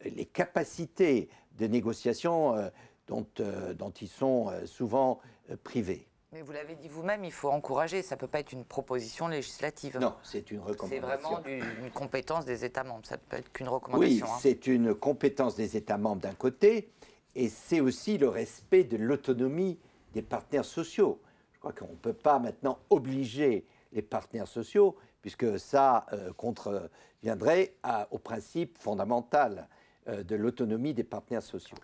les 0.06 0.26
capacités 0.26 1.30
de 1.62 1.68
négociation 1.68 2.56
euh, 2.56 2.70
dont, 3.08 3.26
euh, 3.40 3.74
dont, 3.74 3.92
ils 4.02 4.08
sont 4.08 4.50
euh, 4.50 4.66
souvent 4.66 5.20
privés. 5.64 6.08
Mais 6.34 6.42
vous 6.42 6.54
l'avez 6.54 6.76
dit 6.76 6.88
vous-même, 6.88 7.24
il 7.26 7.32
faut 7.32 7.50
encourager. 7.50 8.02
Ça 8.02 8.16
ne 8.16 8.20
peut 8.20 8.28
pas 8.28 8.40
être 8.40 8.54
une 8.54 8.64
proposition 8.64 9.28
législative. 9.28 10.00
Non, 10.00 10.16
c'est 10.24 10.50
une 10.50 10.62
recommandation. 10.62 11.42
C'est 11.44 11.60
vraiment 11.60 11.86
une 11.86 11.92
compétence 11.92 12.46
des 12.46 12.64
États 12.64 12.84
membres. 12.84 13.06
Ça 13.06 13.18
ne 13.18 13.22
peut 13.22 13.38
être 13.38 13.52
qu'une 13.52 13.68
recommandation. 13.68 14.26
Oui, 14.26 14.32
hein. 14.32 14.40
c'est 14.42 14.66
une 14.68 14.96
compétence 14.96 15.56
des 15.56 15.76
États 15.76 15.98
membres 15.98 16.22
d'un 16.22 16.34
côté, 16.34 16.90
et 17.36 17.50
c'est 17.50 17.82
aussi 17.82 18.18
le 18.18 18.30
respect 18.30 18.86
de 18.86 18.96
l'autonomie 18.96 19.78
des 20.14 20.22
partenaires 20.22 20.66
sociaux. 20.66 21.20
Je 21.52 21.60
crois 21.60 21.74
qu'on 21.74 21.92
ne 21.92 21.98
peut 21.98 22.14
pas 22.14 22.40
maintenant 22.40 22.80
obliger 22.90 23.66
les 23.92 24.02
partenaires 24.02 24.48
sociaux, 24.48 24.96
puisque 25.22 25.60
ça 25.60 26.06
contreviendrait 26.38 27.76
au 28.10 28.18
principe 28.18 28.78
fondamental 28.78 29.68
de 30.08 30.36
l'autonomie 30.36 30.96
des 30.96 31.04
partenaires 31.04 31.44
sociaux. 31.44 31.78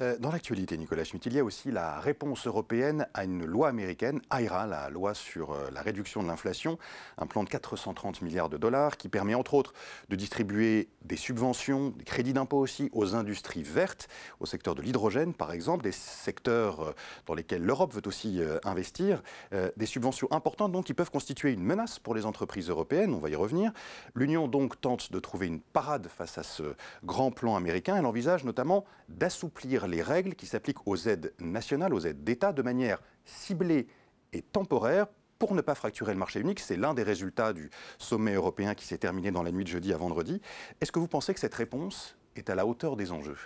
Euh, 0.00 0.16
dans 0.18 0.30
l'actualité, 0.30 0.76
Nicolas 0.76 1.02
Schmitt, 1.02 1.26
il 1.26 1.32
y 1.34 1.40
a 1.40 1.44
aussi 1.44 1.72
la 1.72 1.98
réponse 1.98 2.46
européenne 2.46 3.08
à 3.14 3.24
une 3.24 3.44
loi 3.44 3.68
américaine, 3.68 4.20
AIRA, 4.30 4.66
la 4.66 4.88
loi 4.90 5.12
sur 5.12 5.52
euh, 5.52 5.70
la 5.72 5.82
réduction 5.82 6.22
de 6.22 6.28
l'inflation, 6.28 6.78
un 7.18 7.26
plan 7.26 7.42
de 7.42 7.48
430 7.48 8.22
milliards 8.22 8.48
de 8.48 8.56
dollars 8.56 8.96
qui 8.96 9.08
permet 9.08 9.34
entre 9.34 9.54
autres 9.54 9.72
de 10.08 10.14
distribuer 10.14 10.88
des 11.02 11.16
subventions, 11.16 11.90
des 11.90 12.04
crédits 12.04 12.32
d'impôt 12.32 12.58
aussi 12.58 12.90
aux 12.92 13.16
industries 13.16 13.64
vertes, 13.64 14.08
au 14.38 14.46
secteur 14.46 14.76
de 14.76 14.82
l'hydrogène 14.82 15.34
par 15.34 15.52
exemple, 15.52 15.82
des 15.82 15.92
secteurs 15.92 16.94
dans 17.26 17.34
lesquels 17.34 17.62
l'Europe 17.62 17.92
veut 17.92 18.02
aussi 18.06 18.40
investir, 18.64 19.22
des 19.76 19.86
subventions 19.86 20.28
importantes 20.30 20.72
donc 20.72 20.86
qui 20.86 20.94
peuvent 20.94 21.10
constituer 21.10 21.52
une 21.52 21.62
menace 21.62 21.98
pour 21.98 22.14
les 22.14 22.24
entreprises 22.24 22.68
européennes, 22.68 23.14
on 23.14 23.18
va 23.18 23.30
y 23.30 23.34
revenir. 23.34 23.72
L'Union 24.14 24.48
donc 24.48 24.80
tente 24.80 25.12
de 25.12 25.18
trouver 25.18 25.46
une 25.46 25.60
parade 25.60 26.08
face 26.08 26.38
à 26.38 26.42
ce 26.42 26.74
grand 27.04 27.30
plan 27.30 27.56
américain 27.56 27.63
elle 27.66 28.06
envisage 28.06 28.44
notamment 28.44 28.84
d'assouplir 29.08 29.86
les 29.86 30.02
règles 30.02 30.34
qui 30.34 30.46
s'appliquent 30.46 30.86
aux 30.86 30.96
aides 30.96 31.32
nationales, 31.40 31.94
aux 31.94 32.00
aides 32.00 32.24
d'État, 32.24 32.52
de 32.52 32.62
manière 32.62 33.02
ciblée 33.24 33.86
et 34.32 34.42
temporaire 34.42 35.06
pour 35.38 35.54
ne 35.54 35.60
pas 35.60 35.74
fracturer 35.74 36.12
le 36.12 36.18
marché 36.18 36.40
unique. 36.40 36.60
C'est 36.60 36.76
l'un 36.76 36.94
des 36.94 37.02
résultats 37.02 37.52
du 37.52 37.70
sommet 37.98 38.34
européen 38.34 38.74
qui 38.74 38.86
s'est 38.86 38.98
terminé 38.98 39.30
dans 39.30 39.42
la 39.42 39.52
nuit 39.52 39.64
de 39.64 39.68
jeudi 39.68 39.92
à 39.92 39.96
vendredi. 39.96 40.40
Est-ce 40.80 40.92
que 40.92 40.98
vous 40.98 41.08
pensez 41.08 41.34
que 41.34 41.40
cette 41.40 41.54
réponse 41.54 42.16
est 42.36 42.50
à 42.50 42.54
la 42.54 42.66
hauteur 42.66 42.96
des 42.96 43.12
enjeux? 43.12 43.38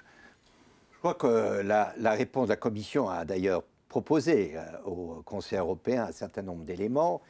Je 0.92 0.98
crois 0.98 1.14
que 1.14 1.62
la, 1.62 2.12
réponse 2.12 2.48
de 2.48 2.52
la 2.52 2.56
Commission 2.56 3.08
a 3.08 3.24
d'ailleurs 3.24 3.62
proposé 3.88 4.56
au 4.84 5.22
Conseil 5.24 5.58
européen 5.58 6.04
un 6.04 6.12
certain 6.12 6.42
nombre 6.42 6.64
d'éléments, 6.64 7.22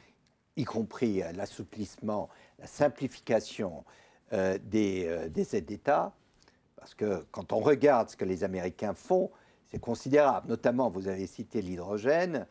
y 0.55 0.65
compris 0.65 1.21
l'assouplissement, 1.35 2.29
la 2.57 2.67
simplification 2.67 3.85
des, 4.31 5.27
des 5.29 5.55
aides 5.55 5.65
d'État, 5.65 6.13
parce 6.89 6.95
que 6.95 7.23
quand 7.29 7.53
on 7.53 7.59
regarde 7.59 8.09
ce 8.09 8.17
que 8.17 8.25
les 8.25 8.43
Américains 8.43 8.95
font, 8.95 9.29
c'est 9.69 9.77
considérable. 9.77 10.47
Notamment, 10.47 10.89
vous 10.89 11.07
avez 11.07 11.27
cité 11.27 11.61
l'hydrogène. 11.61 12.47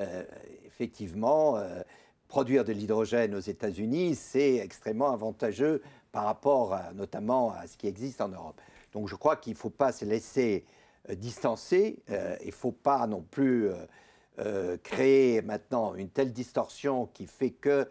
Euh, 0.00 0.24
effectivement, 0.64 1.58
euh, 1.58 1.82
produire 2.26 2.64
de 2.64 2.72
l'hydrogène 2.72 3.34
aux 3.34 3.40
États-Unis, 3.40 4.14
c'est 4.14 4.56
extrêmement 4.56 5.12
avantageux 5.12 5.82
par 6.10 6.24
rapport 6.24 6.78
notamment 6.94 7.52
à 7.52 7.66
ce 7.66 7.76
qui 7.76 7.86
existe 7.86 8.22
en 8.22 8.28
Europe. 8.28 8.58
Donc 8.94 9.08
je 9.08 9.14
crois 9.14 9.36
qu'il 9.36 9.52
ne 9.52 9.58
faut 9.58 9.68
pas 9.68 9.92
se 9.92 10.06
laisser 10.06 10.64
euh, 11.10 11.14
distancer, 11.14 11.98
il 12.08 12.46
ne 12.46 12.52
faut 12.52 12.72
pas 12.72 13.06
non 13.06 13.20
plus 13.20 13.68
créer 14.82 15.42
maintenant 15.42 15.94
une 15.94 16.08
telle 16.08 16.32
distorsion 16.32 17.10
qui 17.12 17.26
fait 17.26 17.50
que 17.50 17.86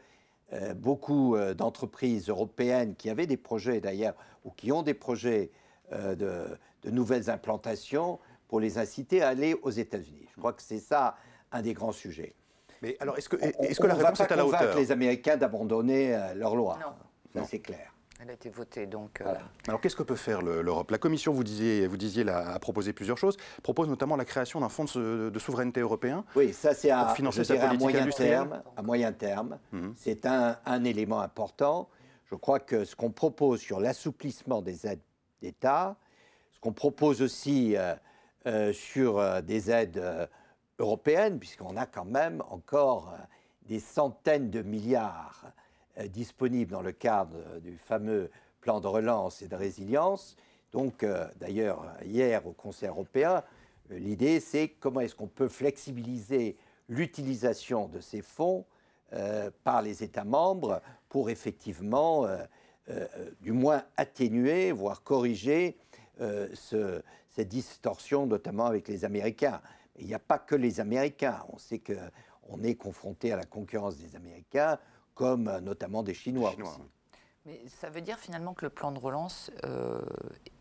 beaucoup 0.76 1.38
d'entreprises 1.56 2.30
européennes 2.30 2.96
qui 2.96 3.12
avaient 3.12 3.28
des 3.28 3.38
projets 3.38 3.80
d'ailleurs, 3.80 4.16
ou 4.44 4.50
qui 4.50 4.72
ont 4.72 4.82
des 4.82 4.96
projets 4.96 5.52
de, 5.92 6.46
de 6.84 6.92
nouvelles 6.92 7.30
implantations, 7.30 8.20
pour 8.52 8.60
les 8.60 8.78
inciter 8.78 9.22
à 9.22 9.30
aller 9.30 9.56
aux 9.64 9.72
États-Unis. 9.72 10.28
Je 10.36 10.38
crois 10.38 10.52
que 10.52 10.62
c'est 10.62 10.80
ça 10.80 11.16
un 11.54 11.62
des 11.62 11.74
grands 11.74 11.94
sujets. 11.94 12.36
Mais 12.82 12.98
alors, 13.00 13.18
est-ce 13.18 13.30
que, 13.30 13.38
est 13.38 13.80
que 13.80 13.88
la 13.88 13.94
réponse 13.94 14.20
est 14.20 14.32
à 14.32 14.36
la 14.36 14.46
hauteur 14.46 14.76
les 14.76 14.92
Américains 14.92 15.38
d'abandonner 15.38 16.14
euh, 16.14 16.34
leur 16.34 16.56
loi. 16.56 16.78
Non. 16.82 17.42
Ça, 17.42 17.48
c'est 17.50 17.60
clair. 17.60 17.94
Elle 18.20 18.30
a 18.30 18.34
été 18.34 18.50
votée, 18.50 18.88
donc. 18.88 19.22
Euh, 19.22 19.34
alors, 19.68 19.80
qu'est-ce 19.80 19.96
que 19.96 20.04
peut 20.04 20.18
faire 20.18 20.42
l'Europe? 20.42 20.92
La 20.92 20.98
Commission, 20.98 21.32
vous 21.32 21.46
disiez, 21.46 21.88
vous 21.88 21.96
disiez 21.96 22.28
a 22.28 22.60
proposé 22.60 22.92
plusieurs 22.92 23.18
choses. 23.18 23.38
Propose 23.64 23.88
notamment 23.88 24.18
la 24.18 24.26
création 24.26 24.60
d'un 24.60 24.70
fonds 24.70 24.84
de, 24.84 25.40
souveraineté 25.40 25.80
européen. 25.80 26.26
Oui, 26.36 26.52
ça, 26.52 26.74
c'est 26.74 26.92
à, 26.92 27.08
financer 27.16 27.46
sa 27.46 27.56
politique 27.56 27.80
à 27.80 27.80
moyen 27.80 28.08
terme. 28.10 28.62
À 28.76 28.82
moyen 28.82 29.14
terme, 29.14 29.60
mhm. 29.72 29.94
c'est 29.96 30.26
un, 30.26 30.58
un 30.66 30.84
élément 30.84 31.22
important. 31.22 31.90
Je 32.26 32.36
crois 32.36 32.60
que 32.60 32.84
ce 32.84 32.96
qu'on 32.96 33.12
propose 33.12 33.62
sur 33.62 33.80
l'assouplissement 33.80 34.62
des 34.62 34.86
aides 34.86 35.02
d'État, 35.42 35.96
ce 36.52 36.60
qu'on 36.60 36.74
propose 36.74 37.22
aussi 37.22 37.76
euh, 37.76 37.96
euh, 38.46 38.74
sur 38.74 39.18
euh, 39.18 39.42
des 39.42 39.72
aides 39.72 40.30
européennes, 40.80 41.40
puisqu'on 41.40 41.78
a 41.78 41.86
quand 41.86 42.06
même 42.06 42.42
encore 42.50 43.14
des 43.64 43.80
centaines 43.80 44.50
de 44.50 44.62
milliards 44.62 45.52
disponibles 46.10 46.72
dans 46.72 46.82
le 46.82 46.92
cadre 46.92 47.60
du 47.60 47.78
fameux 47.78 48.32
plan 48.62 48.80
de 48.80 48.88
relance 48.88 49.42
et 49.42 49.48
de 49.48 49.56
résilience. 49.56 50.36
Donc, 50.72 51.06
d'ailleurs, 51.36 51.86
hier 52.04 52.48
au 52.48 52.54
Conseil 52.54 52.90
européen, 52.90 53.44
l'idée 53.92 54.40
c'est 54.40 54.70
comment 54.70 55.02
est-ce 55.02 55.14
qu'on 55.14 55.28
peut 55.28 55.50
flexibiliser 55.50 56.58
l'utilisation 56.90 57.88
de 57.88 58.00
ces 58.00 58.24
fonds 58.24 58.66
par 59.64 59.84
les 59.84 60.02
États 60.02 60.24
membres 60.24 60.82
pour 61.08 61.30
effectivement, 61.30 62.26
du 63.42 63.52
moins 63.52 63.84
atténuer, 63.98 64.72
voire 64.72 65.04
corriger 65.04 65.78
ce, 66.20 67.02
cette 67.32 67.48
distorsion, 67.48 68.26
notamment 68.26 68.66
avec 68.66 68.88
les 68.88 69.06
Américains. 69.06 69.62
Il 69.98 70.08
n'y 70.08 70.14
a 70.14 70.20
pas 70.20 70.38
que 70.38 70.56
les 70.56 70.80
Américains. 70.80 71.44
On 71.50 71.58
sait 71.58 71.80
qu'on 71.80 72.64
est 72.64 72.76
confronté 72.76 73.32
à 73.32 73.38
la 73.38 73.46
concurrence 73.46 73.98
des 73.98 74.16
Américains, 74.16 74.78
comme 75.16 75.48
euh, 75.48 75.60
notamment 75.60 76.04
des 76.04 76.14
Chinois. 76.14 76.54
Mais 77.46 77.62
ça 77.68 77.90
veut 77.90 78.02
dire 78.02 78.20
finalement 78.20 78.54
que 78.54 78.66
le 78.66 78.70
plan 78.70 78.92
de 78.92 79.00
relance 79.00 79.52
euh, 79.66 80.02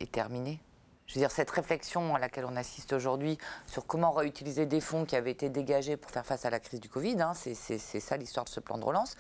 est 0.01 0.11
terminé? 0.11 0.61
Je 1.07 1.15
veux 1.15 1.21
dire, 1.21 1.31
cette 1.33 1.51
réflexion 1.51 2.15
à 2.15 2.21
laquelle 2.21 2.45
on 2.45 2.57
assiste 2.57 2.93
aujourd'hui 2.93 3.37
sur 3.67 3.85
comment 3.85 4.13
réutiliser 4.13 4.65
des 4.65 4.81
fonds 4.81 5.05
qui 5.05 5.17
avaient 5.17 5.33
été 5.33 5.51
dégagés 5.51 5.97
pour 5.97 6.13
faire 6.13 6.25
face 6.25 6.45
à 6.45 6.51
la 6.51 6.61
crise 6.61 6.81
du 6.81 6.89
Covid, 6.89 7.21
hein, 7.21 7.33
c'est 7.35 7.55
ça 7.79 8.17
l'histoire 8.17 8.45
de 8.45 8.51
ce 8.51 8.61
plan 8.61 8.79
de 8.79 8.85
relance. 8.85 9.17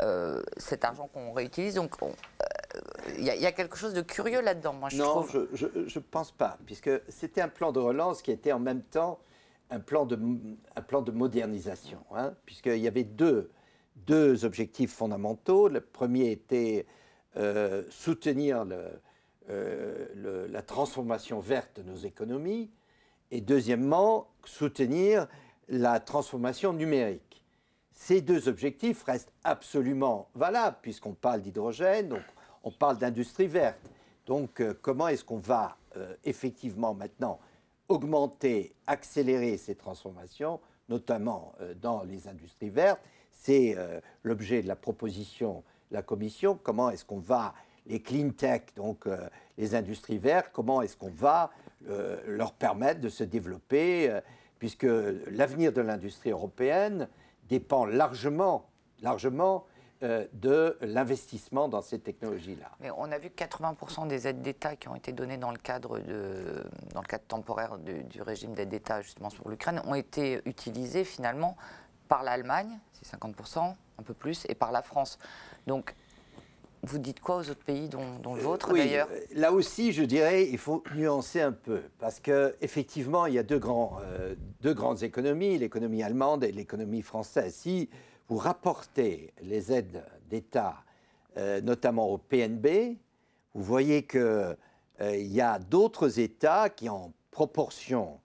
Euh, 0.00 0.42
cet 0.58 0.84
argent 0.84 1.08
qu'on 1.08 1.32
réutilise. 1.32 1.74
Donc, 1.74 1.96
il 3.16 3.24
y, 3.24 3.46
a 3.46 3.52
quelque 3.52 3.76
chose 3.76 3.94
de 3.94 4.02
curieux 4.02 4.40
là-dedans, 4.40 4.72
moi, 4.72 4.88
je 4.88 4.98
non, 4.98 5.26
je 5.52 5.66
ne 5.66 6.04
pense 6.04 6.32
pas, 6.32 6.58
puisque 6.66 6.90
c'était 7.08 7.40
un 7.40 7.48
plan 7.48 7.72
de 7.72 7.78
relance 7.78 8.22
qui 8.22 8.30
était 8.30 8.52
en 8.52 8.58
même 8.58 8.82
temps 8.82 9.20
un 9.70 9.80
plan 9.80 10.06
de, 10.06 10.18
un 10.76 10.82
plan 10.82 11.02
de 11.02 11.12
modernisation, 11.12 12.04
hein, 12.14 12.34
puisqu'il 12.46 12.78
y 12.78 12.88
avait 12.88 13.04
deux, 13.04 13.50
deux 13.96 14.44
objectifs 14.44 14.92
fondamentaux. 14.92 15.68
Le 15.68 15.80
premier 15.80 16.30
était 16.30 16.86
euh, 17.36 17.82
soutenir 17.90 18.64
euh, 19.50 20.06
le, 20.14 20.46
la 20.46 20.62
transformation 20.62 21.40
verte 21.40 21.80
de 21.80 21.82
nos 21.82 21.96
économies, 21.96 22.70
et 23.30 23.40
deuxièmement, 23.40 24.28
soutenir 24.44 25.28
la 25.68 26.00
transformation 26.00 26.72
numérique. 26.72 27.44
Ces 27.92 28.22
deux 28.22 28.48
objectifs 28.48 29.02
restent 29.02 29.32
absolument 29.44 30.30
valables, 30.34 30.78
puisqu'on 30.80 31.12
parle 31.12 31.42
d'hydrogène, 31.42 32.08
donc 32.08 32.22
on 32.68 32.70
parle 32.70 32.98
d'industrie 32.98 33.46
verte. 33.46 33.90
Donc 34.26 34.60
euh, 34.60 34.74
comment 34.82 35.08
est-ce 35.08 35.24
qu'on 35.24 35.38
va 35.38 35.78
euh, 35.96 36.14
effectivement 36.24 36.92
maintenant 36.92 37.40
augmenter, 37.88 38.74
accélérer 38.86 39.56
ces 39.56 39.74
transformations, 39.74 40.60
notamment 40.90 41.54
euh, 41.62 41.72
dans 41.80 42.02
les 42.02 42.28
industries 42.28 42.68
vertes? 42.68 43.00
C'est 43.32 43.76
l'objet 44.24 44.62
de 44.62 44.68
la 44.68 44.74
proposition 44.74 45.62
de 45.90 45.94
la 45.94 46.02
Commission. 46.02 46.58
Comment 46.60 46.90
est-ce 46.90 47.04
qu'on 47.04 47.20
va, 47.20 47.54
les 47.86 48.02
clean 48.02 48.30
tech, 48.30 48.62
donc 48.74 49.06
les 49.56 49.76
industries 49.76 50.18
vertes, 50.18 50.50
comment 50.52 50.82
est-ce 50.82 50.96
qu'on 50.96 51.12
va 51.12 51.52
leur 52.26 52.52
permettre 52.52 53.00
de 53.00 53.08
se 53.08 53.22
développer, 53.22 54.12
puisque 54.58 54.88
l'avenir 55.30 55.72
de 55.72 55.80
l'industrie 55.80 56.30
européenne 56.30 57.06
dépend 57.48 57.84
largement, 57.84 58.68
largement 59.02 59.66
de 60.00 60.78
l'investissement 60.80 61.68
dans 61.68 61.82
ces 61.82 61.98
technologies-là. 61.98 62.70
Mais 62.80 62.90
on 62.96 63.10
a 63.10 63.18
vu 63.18 63.30
que 63.30 63.42
80% 63.42 64.06
des 64.06 64.28
aides 64.28 64.42
d'État 64.42 64.76
qui 64.76 64.88
ont 64.88 64.94
été 64.94 65.12
données 65.12 65.38
dans 65.38 65.50
le 65.50 65.58
cadre, 65.58 65.98
de, 65.98 66.62
dans 66.94 67.00
le 67.00 67.06
cadre 67.06 67.24
temporaire 67.24 67.78
du, 67.78 68.22
régime 68.22 68.54
d'aide 68.54 68.68
d'État 68.68 69.02
justement 69.02 69.30
sur 69.30 69.48
l'Ukraine 69.48 69.80
ont 69.84 69.94
été 69.94 70.40
utilisées 70.44 71.04
finalement 71.04 71.56
par 72.08 72.22
l'Allemagne, 72.22 72.78
c'est 72.92 73.16
50%, 73.16 73.74
un 73.98 74.02
peu 74.02 74.14
plus, 74.14 74.44
et 74.48 74.54
par 74.54 74.72
la 74.72 74.82
France. 74.82 75.18
Donc 75.66 75.94
vous 76.82 76.98
dites 76.98 77.20
quoi 77.20 77.36
aux 77.36 77.50
autres 77.50 77.64
pays, 77.64 77.88
dont, 77.88 78.34
le 78.34 78.40
vôtre 78.40 78.72
d'ailleurs? 78.72 79.08
euh, 79.10 79.20
Là 79.34 79.52
aussi, 79.52 79.92
je 79.92 80.04
dirais, 80.04 80.48
il 80.48 80.58
faut 80.58 80.82
nuancer 80.94 81.40
un 81.40 81.52
peu, 81.52 81.82
parce 81.98 82.20
qu'effectivement, 82.20 83.26
il 83.26 83.34
y 83.34 83.38
a 83.38 83.42
deux, 83.42 83.58
grands, 83.58 83.98
euh, 84.02 84.34
deux 84.60 84.74
grandes 84.74 85.02
économies, 85.02 85.58
l'économie 85.58 86.02
allemande 86.02 86.44
et 86.44 86.52
l'économie 86.52 87.02
française. 87.02 87.54
Si 87.54 87.90
vous 88.28 88.36
rapportez 88.36 89.32
les 89.42 89.72
aides 89.72 90.04
d'État, 90.28 90.76
euh, 91.36 91.60
notamment 91.60 92.08
au 92.10 92.18
PNB, 92.18 92.96
vous 93.54 93.62
voyez 93.62 94.02
qu'il 94.04 94.20
euh, 94.20 94.54
y 95.00 95.40
a 95.40 95.58
d'autres 95.58 96.20
États 96.20 96.68
qui, 96.68 96.88
en 96.88 97.12
proportion 97.30 98.20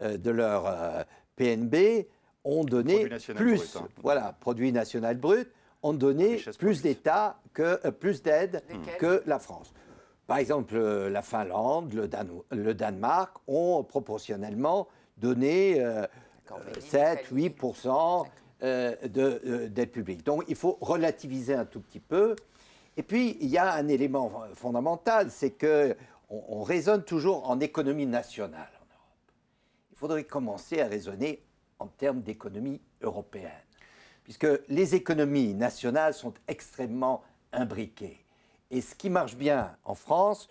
euh, 0.00 0.16
de 0.16 0.30
leur 0.30 1.04
PNB, 1.36 2.06
ont 2.44 2.64
donné 2.64 3.08
plus, 3.34 3.76
hein. 3.76 3.88
voilà, 4.02 4.34
produit 4.40 4.72
national 4.72 5.16
brut, 5.16 5.50
ont 5.82 5.92
donné 5.92 6.42
plus 6.58 6.82
d'États 6.82 7.38
que 7.52 7.90
plus 7.90 8.22
d'aides 8.22 8.62
que 8.98 9.22
la 9.26 9.38
France. 9.38 9.72
Par 10.26 10.38
exemple, 10.38 10.78
la 10.78 11.22
Finlande, 11.22 11.92
le, 11.92 12.08
le 12.50 12.74
Danemark 12.74 13.36
ont 13.46 13.82
proportionnellement 13.82 14.88
donné 15.16 15.82
7, 16.78 17.26
8 17.30 17.64
euh, 17.64 17.66
euh, 17.86 18.24
d'aide 18.60 19.90
publique. 19.90 20.24
Donc 20.24 20.44
il 20.48 20.56
faut 20.56 20.78
relativiser 20.80 21.54
un 21.54 21.64
tout 21.64 21.80
petit 21.80 22.00
peu. 22.00 22.34
Et 22.96 23.02
puis 23.02 23.36
il 23.40 23.48
y 23.48 23.58
a 23.58 23.72
un 23.74 23.88
élément 23.88 24.42
fondamental, 24.54 25.30
c'est 25.30 25.52
que 25.52 25.96
on, 26.30 26.62
raisonne 26.62 27.04
toujours 27.04 27.48
en 27.48 27.60
économie 27.60 28.06
nationale 28.06 28.70
en 28.80 28.84
Europe. 28.94 29.32
Il 29.90 29.96
faudrait 29.96 30.24
commencer 30.24 30.80
à 30.80 30.86
raisonner 30.86 31.42
en 31.78 31.86
termes 31.86 32.20
d'économie 32.20 32.80
européenne, 33.00 33.64
puisque 34.24 34.46
les 34.68 34.94
économies 34.94 35.54
nationales 35.54 36.14
sont 36.14 36.34
extrêmement 36.46 37.22
imbriquées. 37.52 38.18
Et 38.70 38.80
ce 38.80 38.94
qui 38.94 39.08
marche 39.08 39.36
bien 39.36 39.76
en 39.84 39.94
France 39.94 40.48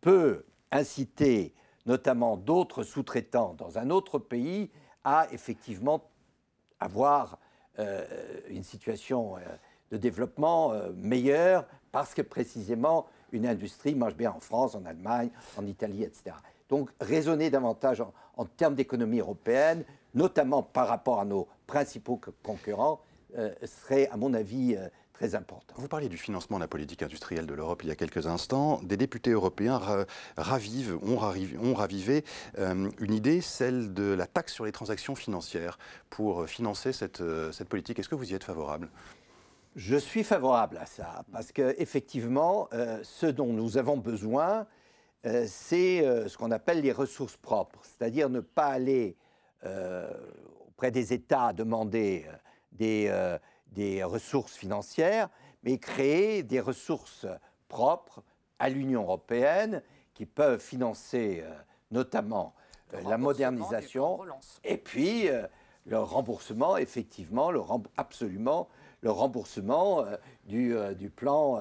peut 0.00 0.44
inciter 0.72 1.54
notamment 1.86 2.36
d'autres 2.36 2.82
sous-traitants 2.82 3.54
dans 3.54 3.78
un 3.78 3.90
autre 3.90 4.18
pays 4.18 4.70
à 5.04 5.28
effectivement 5.32 6.10
avoir 6.78 7.34
euh, 7.34 7.36
une 8.48 8.64
situation 8.64 9.36
euh, 9.36 9.40
de 9.90 9.96
développement 9.96 10.72
euh, 10.72 10.90
meilleure 10.94 11.66
parce 11.92 12.14
que 12.14 12.22
précisément 12.22 13.06
une 13.32 13.46
industrie 13.46 13.94
marche 13.94 14.16
bien 14.16 14.32
en 14.32 14.40
France, 14.40 14.74
en 14.74 14.84
Allemagne, 14.84 15.30
en 15.56 15.66
Italie, 15.66 16.02
etc. 16.02 16.36
Donc 16.68 16.90
raisonner 17.00 17.50
davantage 17.50 18.00
en, 18.36 18.44
termes 18.44 18.74
d'économie 18.74 19.20
européenne, 19.20 19.84
notamment 20.14 20.62
par 20.62 20.88
rapport 20.88 21.20
à 21.20 21.24
nos 21.24 21.48
principaux 21.66 22.20
concurrents, 22.42 23.00
serait 23.64 24.08
à 24.08 24.16
mon 24.16 24.34
avis 24.34 24.76
très 25.20 25.34
important. 25.34 25.74
Vous 25.76 25.88
parliez 25.88 26.08
du 26.08 26.16
financement 26.16 26.56
de 26.56 26.62
la 26.62 26.68
politique 26.68 27.02
industrielle 27.02 27.44
de 27.44 27.52
l'Europe 27.52 27.82
il 27.82 27.90
y 27.90 27.92
a 27.92 27.94
quelques 27.94 28.26
instants. 28.26 28.80
Des 28.82 28.96
députés 28.96 29.32
européens 29.32 29.78
ravivent, 30.38 30.98
ont, 31.02 31.18
ravivé, 31.74 32.24
euh, 32.58 32.88
une 32.98 33.12
idée, 33.12 33.42
celle 33.42 33.92
de 33.92 34.14
la 34.14 34.26
taxe 34.26 34.54
sur 34.54 34.64
les 34.64 34.72
transactions 34.72 35.14
financières 35.14 35.78
pour 36.08 36.46
financer 36.46 36.94
cette, 36.94 37.20
euh, 37.20 37.52
cette 37.52 37.68
politique. 37.68 37.98
Est-ce 37.98 38.08
que 38.08 38.14
vous 38.14 38.32
y 38.32 38.34
êtes 38.34 38.44
favorable? 38.44 38.88
Je 39.76 39.96
suis 39.96 40.24
favorable 40.24 40.78
à 40.78 40.86
ça, 40.86 41.22
parce 41.32 41.52
qu'effectivement, 41.52 42.68
euh, 42.72 43.00
ce 43.02 43.26
dont 43.26 43.52
nous 43.52 43.76
avons 43.76 43.98
besoin, 43.98 44.66
c'est 45.22 46.00
ce 46.28 46.34
qu'on 46.38 46.50
appelle 46.50 46.80
les 46.80 46.92
ressources 46.92 47.36
propres, 47.36 47.80
c'est-à-dire 47.82 48.30
ne 48.30 48.40
pas 48.40 48.68
aller 48.68 49.18
auprès 50.66 50.90
des 50.90 51.12
États 51.12 51.52
demander 51.52 52.24
des 52.72 53.10
des 53.72 54.02
ressources 54.04 54.56
financières, 54.56 55.28
mais 55.62 55.78
créer 55.78 56.42
des 56.42 56.60
ressources 56.60 57.26
propres 57.68 58.22
à 58.58 58.68
l'Union 58.68 59.02
européenne 59.02 59.82
qui 60.14 60.26
peuvent 60.26 60.60
financer 60.60 61.42
euh, 61.42 61.50
notamment 61.90 62.54
euh, 62.94 63.00
la 63.08 63.16
modernisation 63.16 64.20
et 64.64 64.76
puis 64.76 65.28
euh, 65.28 65.46
le 65.86 65.98
remboursement, 65.98 66.76
effectivement, 66.76 67.50
le 67.50 67.60
absolument 67.96 68.68
le 69.02 69.10
remboursement 69.10 70.04
du, 70.44 70.74
du, 70.98 71.08
plan, 71.08 71.58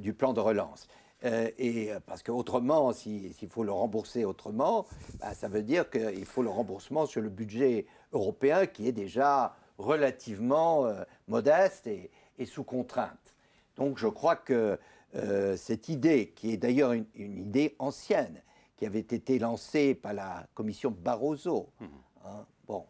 du 0.00 0.12
plan 0.12 0.32
de 0.32 0.40
relance. 0.40 0.88
et 1.22 1.92
parce 2.04 2.24
qu'autrement, 2.24 2.92
s'il 2.92 3.48
faut 3.48 3.62
le 3.62 3.70
rembourser 3.70 4.24
autrement, 4.24 4.86
bah, 5.20 5.34
ça 5.34 5.46
veut 5.46 5.62
dire 5.62 5.88
qu'il 5.88 6.24
faut 6.24 6.42
le 6.42 6.50
remboursement 6.50 7.06
sur 7.06 7.20
le 7.20 7.28
budget 7.28 7.86
européen 8.12 8.66
qui 8.66 8.88
est 8.88 8.92
déjà 8.92 9.54
relativement 9.82 10.86
euh, 10.86 11.02
modeste 11.28 11.86
et, 11.86 12.10
sous 12.44 12.64
contrainte. 12.64 13.36
Donc 13.76 13.98
je 13.98 14.08
crois 14.08 14.34
que 14.34 14.76
euh, 15.14 15.56
cette 15.56 15.88
idée, 15.88 16.32
qui 16.34 16.52
est 16.52 16.56
d'ailleurs 16.56 16.92
une, 16.92 17.06
idée 17.14 17.76
ancienne, 17.78 18.42
qui 18.76 18.84
avait 18.84 18.98
été 18.98 19.38
lancée 19.38 19.94
par 19.94 20.12
la 20.12 20.46
commission 20.54 20.90
Barroso, 20.90 21.68
mmh. 21.78 21.84
hein, 22.24 22.46
bon, 22.66 22.84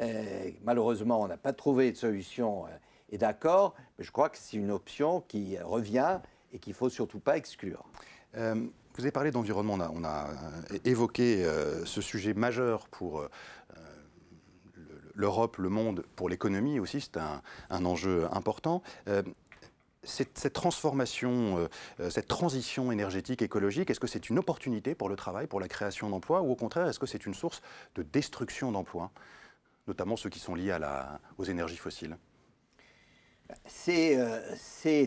euh, 0.00 0.50
malheureusement 0.62 1.20
on 1.20 1.28
n'a 1.28 1.36
pas 1.36 1.52
trouvé 1.52 1.92
de 1.92 1.98
solution 1.98 2.64
et 3.10 3.18
d'accord, 3.18 3.74
mais 3.98 4.04
je 4.04 4.10
crois 4.10 4.30
que 4.30 4.38
c'est 4.38 4.56
une 4.56 4.70
option 4.70 5.20
qui 5.20 5.58
revient 5.58 6.20
et 6.54 6.58
qu'il 6.58 6.72
ne 6.72 6.76
faut 6.76 6.88
surtout 6.88 7.20
pas 7.20 7.36
exclure. 7.36 7.84
vous 8.32 8.40
avez 9.00 9.10
parlé 9.10 9.30
d'environnement, 9.32 9.76
on 9.94 10.02
a, 10.02 10.30
évoqué 10.84 11.44
ce 11.84 12.00
sujet 12.00 12.32
majeur 12.32 12.88
pour 12.88 13.28
l'Europe, 15.14 15.56
le 15.56 15.68
monde, 15.68 16.04
pour 16.16 16.28
l'économie 16.28 16.78
aussi, 16.80 17.00
c'est 17.00 17.16
un, 17.16 17.84
enjeu 17.84 18.26
important. 18.32 18.82
Euh, 19.08 19.22
cette, 20.02 20.52
transformation, 20.52 21.58
euh, 21.58 21.68
euh, 22.00 22.10
cette 22.10 22.28
transition 22.28 22.92
énergétique, 22.92 23.40
écologique, 23.40 23.90
est-ce 23.90 24.00
que 24.00 24.06
c'est 24.06 24.28
une 24.28 24.38
opportunité 24.38 24.94
pour 24.94 25.08
le 25.08 25.16
travail, 25.16 25.46
pour 25.46 25.60
la 25.60 25.68
création 25.68 26.10
d'emplois, 26.10 26.42
ou 26.42 26.50
au 26.50 26.56
contraire, 26.56 26.86
est-ce 26.88 26.98
que 26.98 27.06
c'est 27.06 27.24
une 27.24 27.34
source 27.34 27.62
de 27.94 28.02
destruction 28.02 28.72
d'emplois, 28.72 29.10
notamment 29.86 30.16
ceux 30.16 30.30
qui 30.30 30.40
sont 30.40 30.54
liés 30.54 30.76
aux 31.38 31.44
énergies 31.44 31.76
fossiles? 31.76 32.18
C'est, 33.66 34.18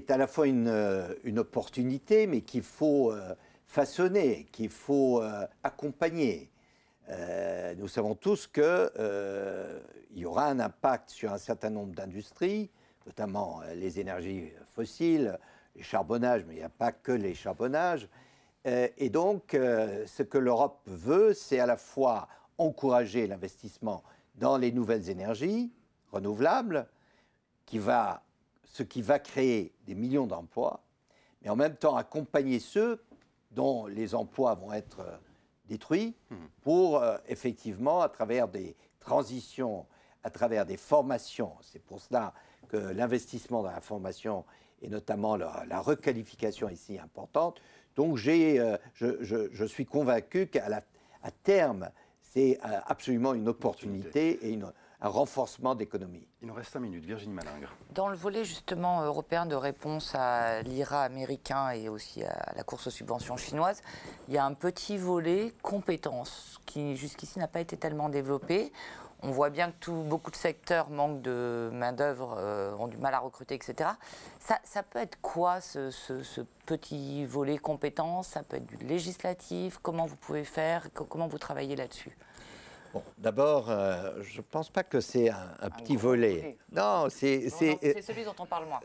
à 0.10 0.18
la 0.18 0.28
fois 0.28 0.48
une, 0.48 1.38
opportunité, 1.38 2.28
mais 2.28 2.42
qu'il 2.42 2.62
faut 2.64 3.14
façonner, 3.66 4.48
qu'il 4.52 4.70
faut 4.70 5.22
accompagner. 5.64 6.50
Euh, 7.10 7.74
nous 7.76 7.88
savons 7.88 8.16
tous 8.16 8.48
qu'il 8.48 8.64
euh, 8.66 9.80
y 10.12 10.26
aura 10.26 10.48
un 10.48 10.60
impact 10.60 11.10
sur 11.10 11.32
un 11.32 11.38
certain 11.38 11.70
nombre 11.70 11.94
d'industries, 11.94 12.70
notamment 13.06 13.62
euh, 13.62 13.74
les 13.76 14.00
énergies 14.00 14.52
fossiles, 14.74 15.40
les 15.76 15.84
charbonnages, 15.84 16.44
mais 16.46 16.56
il 16.56 16.58
n'y 16.58 16.64
a 16.64 16.70
pas 16.70 16.92
que 16.92 17.12
les 17.12 17.34
charbonnages. 17.34 18.10
et 18.66 19.10
donc, 19.10 19.52
ce 19.54 20.24
que 20.24 20.38
l'Europe 20.38 20.82
veut, 20.88 21.34
c'est 21.34 21.60
à 21.60 21.66
la 21.66 21.78
fois 21.78 22.28
encourager 22.58 23.28
l'investissement 23.28 24.04
dans 24.36 24.58
les 24.58 24.72
nouvelles 24.72 25.10
énergies 25.10 25.72
renouvelables, 26.12 26.88
ce 27.68 28.84
qui 28.84 29.02
va 29.02 29.20
créer 29.20 29.74
des 29.86 29.96
millions 29.96 30.26
d'emplois, 30.26 30.84
mais 31.42 31.50
en 31.50 31.56
même 31.56 31.76
temps 31.76 31.96
accompagner 31.96 32.60
ceux 32.60 33.02
dont 33.52 33.86
les 33.86 34.16
emplois 34.16 34.56
vont 34.56 34.74
être 34.74 35.06
détruits 35.68 36.16
hmm. 36.30 36.36
pour 36.62 36.98
euh, 37.02 37.18
effectivement, 37.28 38.02
à 38.02 38.10
travers 38.10 38.48
des 38.48 38.76
transitions, 39.00 39.86
à 40.24 40.30
travers 40.30 40.66
des 40.66 40.78
formations, 40.78 41.54
c'est 41.62 41.82
pour 41.84 42.02
cela 42.02 42.34
que 42.68 42.78
l'investissement 42.78 43.64
dans 43.64 43.72
la 43.72 43.82
formation 43.82 44.44
et 44.82 44.90
notamment 44.90 45.36
la, 45.36 45.80
requalification 45.80 46.70
est 46.70 46.76
si 46.76 47.00
importante. 47.00 47.62
Donc 47.96 48.18
j'ai, 48.18 48.60
euh, 48.60 48.78
je, 48.94 49.66
suis 49.66 49.86
convaincu 49.86 50.48
qu'à 50.48 50.68
à 51.24 51.32
terme, 51.32 51.90
c'est 52.22 52.60
euh, 52.64 52.80
absolument 52.86 53.34
une 53.34 53.48
opportunité 53.48 54.46
et 54.46 54.52
une, 54.52 54.72
un 55.00 55.10
renforcement 55.10 55.76
d'économie. 55.76 56.28
Il 56.42 56.48
nous 56.48 56.54
reste 56.54 56.72
cinq 56.74 56.80
minutes. 56.80 57.06
Virginie 57.06 57.34
Malingre. 57.34 57.76
Dans 57.92 58.10
le 58.10 58.16
volet 58.16 58.44
justement 58.44 59.04
européen 59.04 59.46
de 59.46 59.56
réponse 59.56 60.16
à 60.16 60.62
l'IRA 60.64 61.04
américain 61.04 61.70
et 61.70 61.88
aussi 61.88 62.24
à 62.24 62.54
la 62.56 62.64
course 62.64 62.88
aux 62.88 62.92
subventions 62.92 63.38
chinoises, 63.38 63.82
il 64.28 64.34
y 64.34 64.38
a 64.38 64.46
un 64.46 64.54
petit 64.54 64.98
volet 64.98 65.54
compétences 65.62 66.60
qui 66.66 66.96
jusqu'ici 66.96 67.38
n'a 67.38 67.48
pas 67.48 67.60
été 67.60 67.78
tellement 67.78 68.10
développé. 68.10 68.72
On 69.24 69.32
voit 69.32 69.50
bien 69.50 69.72
que 69.72 69.78
tout, 69.80 70.04
beaucoup 70.08 70.30
de 70.30 70.36
secteurs 70.36 70.90
manquent 70.90 71.22
de 71.22 71.72
main-d'œuvre, 71.74 72.36
euh, 72.38 72.76
ont 72.76 72.88
du 72.88 72.98
mal 72.98 73.16
à 73.16 73.20
recruter, 73.20 73.56
etc. 73.56 73.90
Ça, 74.40 74.84
peut 74.84 75.00
être 75.00 75.20
quoi 75.22 75.60
ce, 75.60 75.90
ce, 75.90 76.42
petit 76.68 77.26
volet 77.26 77.58
compétences? 77.58 78.28
Ça 78.28 78.44
peut 78.44 78.58
être 78.58 78.68
du 78.68 78.78
législatif? 78.78 79.80
Comment 79.82 80.06
vous 80.06 80.18
pouvez 80.18 80.44
faire? 80.44 80.88
Comment 80.94 81.28
vous 81.28 81.40
travaillez 81.40 81.76
là-dessus? 81.76 82.16
D'abord, 83.18 83.70
euh, 83.70 84.22
je 84.22 84.38
ne 84.38 84.42
pense 84.44 84.70
pas 84.70 84.84
que 84.84 85.00
c'est 85.00 85.30
un, 85.30 85.70
petit 85.70 85.96
volet. 85.96 86.58
Non, 86.72 87.08
c'est... 87.10 87.50
C'est 87.50 88.02
celui 88.02 88.24
dont 88.24 88.36
on 88.40 88.46
parle 88.46 88.68
moins. 88.68 88.80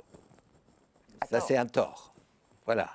Ça, 1.30 1.40
c'est 1.40 1.56
un 1.56 1.66
tort. 1.66 2.14
Voilà. 2.64 2.90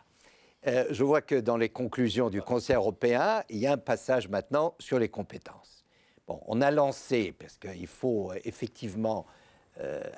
Euh, 0.68 0.86
je 0.91 1.03
vois 1.03 1.22
que 1.22 1.36
dans 1.36 1.57
les 1.57 1.70
conclusions 1.70 2.30
du 2.30 2.41
Conseil 2.41 2.76
européen, 2.76 3.43
il 3.49 3.57
y 3.57 3.68
a 3.68 3.74
un 3.74 3.78
passage 3.78 4.28
maintenant 4.28 4.76
sur 4.80 4.99
les 4.99 5.09
compétences. 5.09 5.86
Bon, 6.28 6.41
on 6.47 6.61
a 6.61 6.72
lancé, 6.72 7.34
parce 7.38 7.57
qu'il 7.57 7.88
faut 7.88 8.32
euh, 8.32 8.39
effectivement 8.43 9.26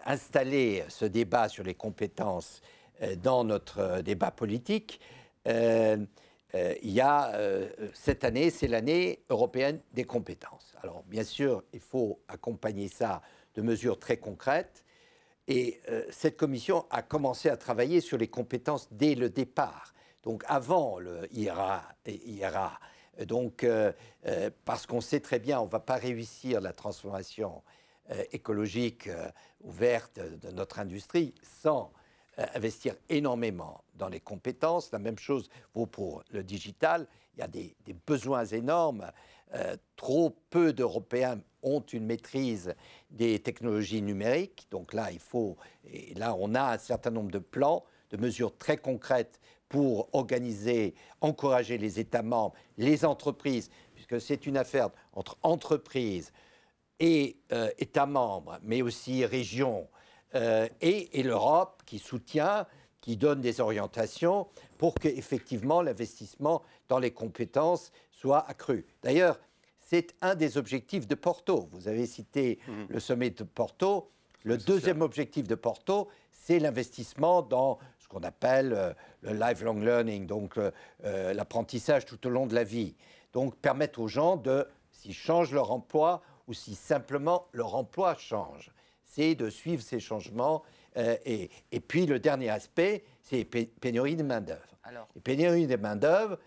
installer 0.05 0.85
ce 0.87 1.03
débat 1.03 1.49
sur 1.49 1.65
les 1.65 1.73
compétences 1.73 2.61
dans 3.17 3.43
notre 3.43 3.99
débat 3.99 4.31
politique. 4.31 5.01
Euh, 6.55 6.73
il 6.81 6.91
y 6.91 7.01
a 7.01 7.33
euh, 7.35 7.69
cette 7.93 8.23
année, 8.23 8.49
c'est 8.49 8.67
l'année 8.67 9.23
européenne 9.29 9.81
des 9.93 10.03
compétences. 10.03 10.75
Alors 10.81 11.03
bien 11.03 11.23
sûr, 11.23 11.63
il 11.73 11.79
faut 11.79 12.19
accompagner 12.27 12.87
ça 12.87 13.21
de 13.55 13.61
mesures 13.61 13.99
très 13.99 14.17
concrètes. 14.17 14.83
Et 15.47 15.79
euh, 15.89 16.03
cette 16.11 16.37
commission 16.37 16.85
a 16.89 17.01
commencé 17.01 17.49
à 17.49 17.57
travailler 17.57 18.01
sur 18.01 18.17
les 18.17 18.27
compétences 18.27 18.87
dès 18.91 19.15
le 19.15 19.29
départ, 19.29 19.93
donc 20.23 20.43
avant 20.47 20.99
le 20.99 21.27
IRA. 21.33 21.83
Donc, 23.25 23.65
parce 24.63 24.85
qu'on 24.85 25.01
sait 25.01 25.19
très 25.19 25.39
bien, 25.39 25.59
on 25.59 25.65
ne 25.65 25.69
va 25.69 25.81
pas 25.81 25.95
réussir 25.95 26.61
la 26.61 26.71
transformation 26.71 27.63
écologique 28.31 29.09
ouverte 29.59 30.21
de 30.21 30.51
notre 30.51 30.79
industrie 30.79 31.35
sans 31.41 31.91
investir 32.53 32.95
énormément 33.09 33.83
dans 33.95 34.09
les 34.09 34.19
compétences. 34.19 34.91
La 34.91 34.99
même 34.99 35.17
chose 35.17 35.49
vaut 35.73 35.85
pour 35.85 36.23
le 36.31 36.43
digital. 36.43 37.07
Il 37.35 37.41
y 37.41 37.43
a 37.43 37.47
des, 37.47 37.75
besoins 38.05 38.45
énormes. 38.45 39.11
Euh, 39.55 39.75
trop 39.95 40.35
peu 40.49 40.73
d'Européens 40.73 41.39
ont 41.63 41.81
une 41.81 42.05
maîtrise 42.05 42.75
des 43.09 43.39
technologies 43.39 44.01
numériques. 44.01 44.67
Donc 44.71 44.93
là, 44.93 45.11
il 45.11 45.19
faut, 45.19 45.57
et 45.85 46.13
là, 46.15 46.35
on 46.37 46.55
a 46.55 46.73
un 46.73 46.77
certain 46.77 47.11
nombre 47.11 47.31
de 47.31 47.39
plans, 47.39 47.83
de 48.11 48.17
mesures 48.17 48.55
très 48.57 48.77
concrètes 48.77 49.39
pour 49.67 50.09
organiser, 50.13 50.95
encourager 51.21 51.77
les 51.77 51.99
États 51.99 52.23
membres, 52.23 52.55
les 52.77 53.05
entreprises, 53.05 53.69
puisque 53.93 54.19
c'est 54.19 54.47
une 54.47 54.57
affaire 54.57 54.89
entre 55.13 55.37
entreprises 55.43 56.31
et 56.99 57.37
euh, 57.51 57.69
États 57.77 58.07
membres, 58.07 58.59
mais 58.63 58.81
aussi 58.81 59.25
régions, 59.25 59.87
euh, 60.35 60.67
et, 60.81 61.23
l'Europe 61.23 61.81
qui 61.85 61.99
soutient, 61.99 62.67
qui 63.01 63.17
donne 63.17 63.41
des 63.41 63.61
orientations 63.61 64.47
pour 64.77 64.95
qu'effectivement 64.95 65.81
l'investissement 65.81 66.61
dans 66.87 66.99
les 66.99 67.11
compétences 67.11 67.91
soit 68.11 68.47
accru. 68.47 68.85
D'ailleurs, 69.01 69.39
c'est 69.79 70.15
un 70.21 70.35
des 70.35 70.57
objectifs 70.57 71.07
de 71.07 71.15
Porto. 71.15 71.67
Vous 71.71 71.87
avez 71.87 72.05
cité 72.05 72.59
mhm. 72.67 72.87
le 72.89 72.99
sommet 72.99 73.31
de 73.31 73.43
Porto. 73.43 74.11
Le 74.43 74.57
deuxième 74.57 75.01
objectif 75.01 75.47
de 75.47 75.55
Porto, 75.55 76.09
c'est 76.31 76.59
l'investissement 76.59 77.41
dans 77.41 77.79
ce 77.97 78.07
qu'on 78.07 78.23
appelle 78.23 78.73
euh, 78.73 78.93
le 79.21 79.33
lifelong 79.33 79.81
learning, 79.83 80.27
donc 80.27 80.57
euh, 80.57 81.33
l'apprentissage 81.33 82.05
tout 82.05 82.25
au 82.27 82.29
long 82.29 82.45
de 82.45 82.55
la 82.55 82.63
vie. 82.63 82.95
Donc 83.33 83.55
permettre 83.55 83.99
aux 83.99 84.07
gens 84.07 84.35
de, 84.35 84.67
s'ils 84.91 85.13
changent 85.13 85.53
leur 85.53 85.71
emploi 85.71 86.21
ou 86.47 86.53
si 86.53 86.75
simplement 86.75 87.47
leur 87.53 87.75
emploi 87.75 88.15
change, 88.15 88.71
c'est 89.09 89.35
de 89.35 89.49
suivre 89.49 89.81
ces 89.81 89.99
changements. 89.99 90.63
et, 90.95 91.49
puis 91.87 92.05
le 92.05 92.19
dernier 92.19 92.49
aspect, 92.49 93.03
c'est 93.21 93.43
pénurie 93.43 94.15
de 94.15 94.23
main-d'œuvre. 94.23 94.61
Les 95.15 95.21
pénuries 95.21 95.67
de 95.67 95.75
main-d'œuvre, 95.75 96.37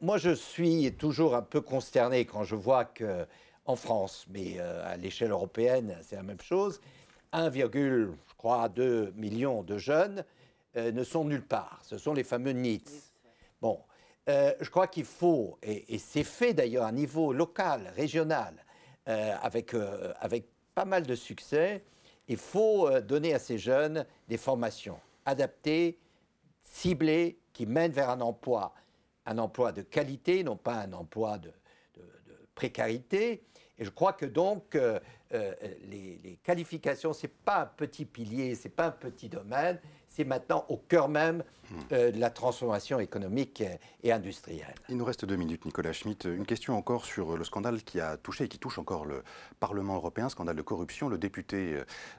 moi 0.00 0.18
je 0.18 0.30
suis 0.30 0.92
toujours 0.92 1.34
un 1.34 1.42
peu 1.42 1.60
consterné 1.60 2.24
quand 2.24 2.44
je 2.44 2.56
vois 2.56 2.84
que 2.84 3.26
en 3.64 3.76
France, 3.76 4.26
mais 4.30 4.58
à 4.58 4.96
l'échelle 4.96 5.30
européenne, 5.30 5.96
c'est 6.02 6.16
la 6.16 6.22
même 6.22 6.40
chose. 6.40 6.80
1,2 7.32 9.12
million 9.14 9.62
de 9.62 9.78
jeunes 9.78 10.24
ne 10.74 11.04
sont 11.04 11.24
nulle 11.24 11.46
part. 11.46 11.80
Ce 11.84 11.98
sont 11.98 12.12
les 12.12 12.24
fameux 12.24 12.52
NEETs. 12.52 13.12
Bon, 13.60 13.78
euh, 14.28 14.52
je 14.60 14.70
crois 14.70 14.86
qu'il 14.86 15.04
faut, 15.04 15.58
et, 15.62 15.98
c'est 15.98 16.24
fait 16.24 16.54
d'ailleurs 16.54 16.84
à 16.84 16.92
niveau 16.92 17.32
local, 17.32 17.92
régional, 17.96 18.54
euh, 19.08 19.34
avec, 19.42 19.74
euh, 19.74 20.12
avec 20.20 20.46
pas 20.74 20.84
mal 20.84 21.06
de 21.06 21.14
succès, 21.14 21.82
il 22.28 22.36
faut 22.36 22.88
donner 23.00 23.34
à 23.34 23.38
ces 23.38 23.58
jeunes 23.58 24.06
des 24.28 24.36
formations 24.36 24.98
adaptées, 25.24 25.98
ciblées, 26.62 27.38
qui 27.52 27.66
mènent 27.66 27.92
vers 27.92 28.10
un 28.10 28.20
emploi, 28.20 28.74
un 29.26 29.38
emploi 29.38 29.72
de 29.72 29.82
qualité, 29.82 30.42
non 30.42 30.56
pas 30.56 30.76
un 30.76 30.92
emploi 30.92 31.38
de, 31.38 31.52
précarité. 32.54 33.42
Et 33.78 33.84
je 33.84 33.90
crois 33.90 34.12
que 34.12 34.26
donc 34.26 34.74
les, 35.32 36.18
les, 36.22 36.38
qualifications, 36.42 37.12
ce 37.12 37.26
n'est 37.26 37.32
pas 37.44 37.62
un 37.62 37.66
petit 37.66 38.04
pilier, 38.04 38.54
ce 38.54 38.64
n'est 38.64 38.74
pas 38.74 38.86
un 38.86 38.92
petit 38.92 39.28
domaine, 39.28 39.80
c'est 40.14 40.24
maintenant 40.24 40.64
au 40.68 40.76
cœur 40.76 41.08
même 41.08 41.42
euh, 41.92 42.10
de 42.10 42.20
la 42.20 42.28
transformation 42.28 43.00
économique 43.00 43.62
et 44.02 44.12
industrielle. 44.12 44.74
Il 44.88 44.96
nous 44.96 45.04
reste 45.04 45.24
deux 45.24 45.36
minutes, 45.36 45.64
Nicolas 45.64 45.92
Schmitt. 45.92 46.24
Une 46.24 46.44
question 46.44 46.76
encore 46.76 47.06
sur 47.06 47.36
le 47.36 47.44
scandale 47.44 47.82
qui 47.82 47.98
a 47.98 48.16
touché 48.18 48.44
et 48.44 48.48
qui 48.48 48.58
touche 48.58 48.78
encore 48.78 49.06
le 49.06 49.22
Parlement 49.58 49.94
européen, 49.96 50.28
scandale 50.28 50.56
de 50.56 50.62
corruption. 50.62 51.08
Le 51.08 51.18
député 51.18 51.74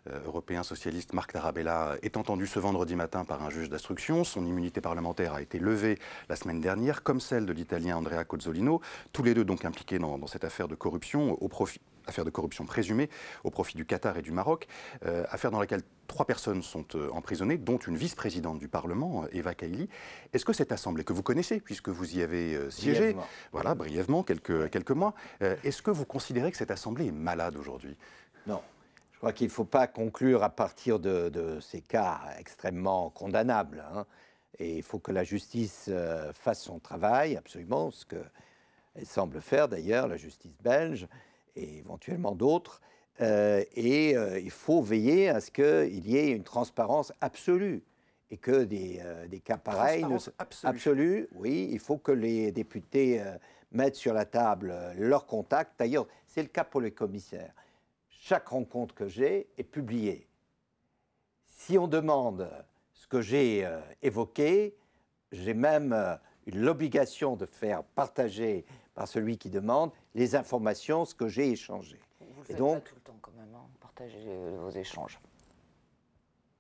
euh, 0.10 0.20
européen 0.26 0.64
socialiste 0.64 1.14
Marc 1.14 1.34
Tarabella 1.34 1.98
est 2.02 2.18
entendu 2.18 2.48
ce 2.48 2.60
vendredi 2.60 2.96
matin 2.96 3.26
par 3.26 3.44
un 3.44 3.50
juge 3.50 3.70
d'instruction. 3.70 4.24
Son 4.24 4.46
immunité 4.46 4.82
parlementaire 4.82 5.34
a 5.34 5.42
été 5.42 5.60
levée 5.60 6.00
la 6.30 6.36
semaine 6.36 6.62
dernière, 6.62 7.04
comme 7.04 7.20
celle 7.20 7.46
de 7.46 7.54
l'Italien 7.54 7.98
Andrea 7.98 8.24
Cozzolino, 8.24 8.82
tous 9.12 9.24
les 9.24 9.34
deux 9.34 9.46
donc 9.46 9.66
impliqués 9.66 10.00
dans 10.00 10.26
cette 10.28 10.44
affaire 10.44 10.68
de 10.68 10.76
corruption 10.76 11.38
au 11.44 11.48
profit 11.48 11.82
affaire 12.08 12.26
de 12.26 12.30
corruption 12.30 12.66
présumée 12.66 13.10
au 13.44 13.52
profit 13.52 13.78
du 13.78 13.86
Qatar 13.86 14.18
et 14.18 14.22
du 14.22 14.32
Maroc, 14.32 14.68
euh, 15.06 15.26
affaire 15.30 15.52
dans 15.52 15.60
laquelle 15.60 15.82
trois 16.08 16.26
personnes 16.26 16.62
sont 16.62 16.86
euh, 16.96 17.10
emprisonnées, 17.12 17.58
dont 17.58 17.78
une 17.78 17.96
vice-présidente 17.96 18.60
du 18.60 18.68
Parlement, 18.68 19.24
euh, 19.24 19.28
Eva 19.32 19.56
Kaili. 19.56 19.90
Est-ce 20.34 20.46
que 20.46 20.54
cette 20.54 20.72
assemblée, 20.72 21.04
que 21.04 21.14
vous 21.14 21.24
connaissez, 21.24 21.60
puisque 21.60 21.90
vous 21.90 22.18
y 22.18 22.22
avez 22.22 22.70
siégé, 22.72 23.16
voilà, 23.52 23.76
brièvement, 23.76 24.24
quelques, 24.24 24.70
quelques 24.70 24.92
mois, 24.92 25.14
est-ce 25.42 25.82
que 25.82 25.92
vous 25.92 26.06
considérez 26.06 26.52
que 26.52 26.58
cette 26.58 26.72
assemblée 26.72 27.08
est 27.08 27.12
malade 27.12 27.56
aujourd'hui? 27.56 27.98
Non. 28.48 28.62
Je 29.14 29.18
crois 29.18 29.34
qu'il 29.34 29.48
ne 29.48 29.52
faut 29.52 29.66
pas 29.66 29.88
conclure 29.88 30.44
à 30.44 30.50
partir 30.50 31.00
de, 31.00 31.60
ces 31.62 31.82
cas 31.82 32.20
extrêmement 32.40 33.10
condamnables. 33.10 33.84
Hein. 33.94 34.06
Et 34.60 34.78
il 34.78 34.84
faut 34.84 35.00
que 35.00 35.12
la 35.12 35.24
justice 35.24 35.90
fasse 36.34 36.62
son 36.62 36.80
travail, 36.80 37.38
absolument, 37.38 37.90
ce 37.92 38.06
qu'elle 38.06 39.06
semble 39.06 39.42
faire 39.42 39.68
d'ailleurs, 39.68 40.08
la 40.08 40.18
justice 40.18 40.58
belge 40.62 41.08
et 41.56 41.78
éventuellement 41.80 42.36
d'autres. 42.36 42.82
Euh, 43.22 43.64
et 43.76 44.18
euh, 44.18 44.40
il 44.40 44.52
faut 44.52 44.82
veiller 44.82 45.30
à 45.30 45.40
ce 45.40 45.52
qu'il 45.52 46.10
y 46.10 46.18
ait 46.18 46.32
une 46.32 46.44
transparence 46.44 47.14
absolue 47.22 47.84
et 48.32 48.38
que 48.38 48.64
des, 48.64 49.00
euh, 49.04 49.28
des 49.28 49.40
cas 49.40 49.58
pareils... 49.58 50.06
absolue. 50.64 51.28
oui. 51.36 51.70
Il 51.72 51.80
faut 51.80 51.98
que 51.98 52.12
les 52.12 52.52
députés 52.52 53.24
mettent 53.72 53.96
sur 53.96 54.14
la 54.14 54.26
table 54.26 54.76
leurs 54.98 55.28
contacts. 55.28 55.78
D'ailleurs, 55.78 56.08
c'est 56.26 56.42
le 56.42 56.48
cas 56.48 56.64
pour 56.64 56.82
les 56.82 56.92
commissaires. 56.92 57.54
Chaque 58.10 58.48
rencontre 58.48 58.96
que 58.96 59.08
j'ai 59.08 59.48
est 59.58 59.64
publiée. 59.64 60.28
Si 61.46 61.78
on 61.78 61.88
demande 61.88 62.50
ce 62.94 63.08
que 63.08 63.22
j'ai 63.22 63.68
évoqué, 64.02 64.76
j'ai 65.32 65.54
même 65.54 66.18
l'obligation 66.48 67.36
de 67.36 67.46
faire 67.46 67.84
partager 67.84 68.66
par 68.96 69.08
celui 69.08 69.38
qui 69.38 69.50
demande 69.50 69.92
les 70.16 70.36
informations, 70.36 71.06
ce 71.06 71.16
que 71.16 71.28
j'ai 71.28 71.50
échangé. 71.50 72.00
Vous 72.20 72.42
le 72.42 72.46
faites 72.46 72.58
donc, 72.58 72.76
pas 72.76 72.90
tout 72.90 72.96
le 72.96 73.02
temps 73.02 73.18
quand 73.22 73.32
même, 73.32 73.54
hein, 73.56 73.68
partager 73.80 74.26
euh, 74.28 74.58
vos 74.60 74.70
échanges. 74.70 75.20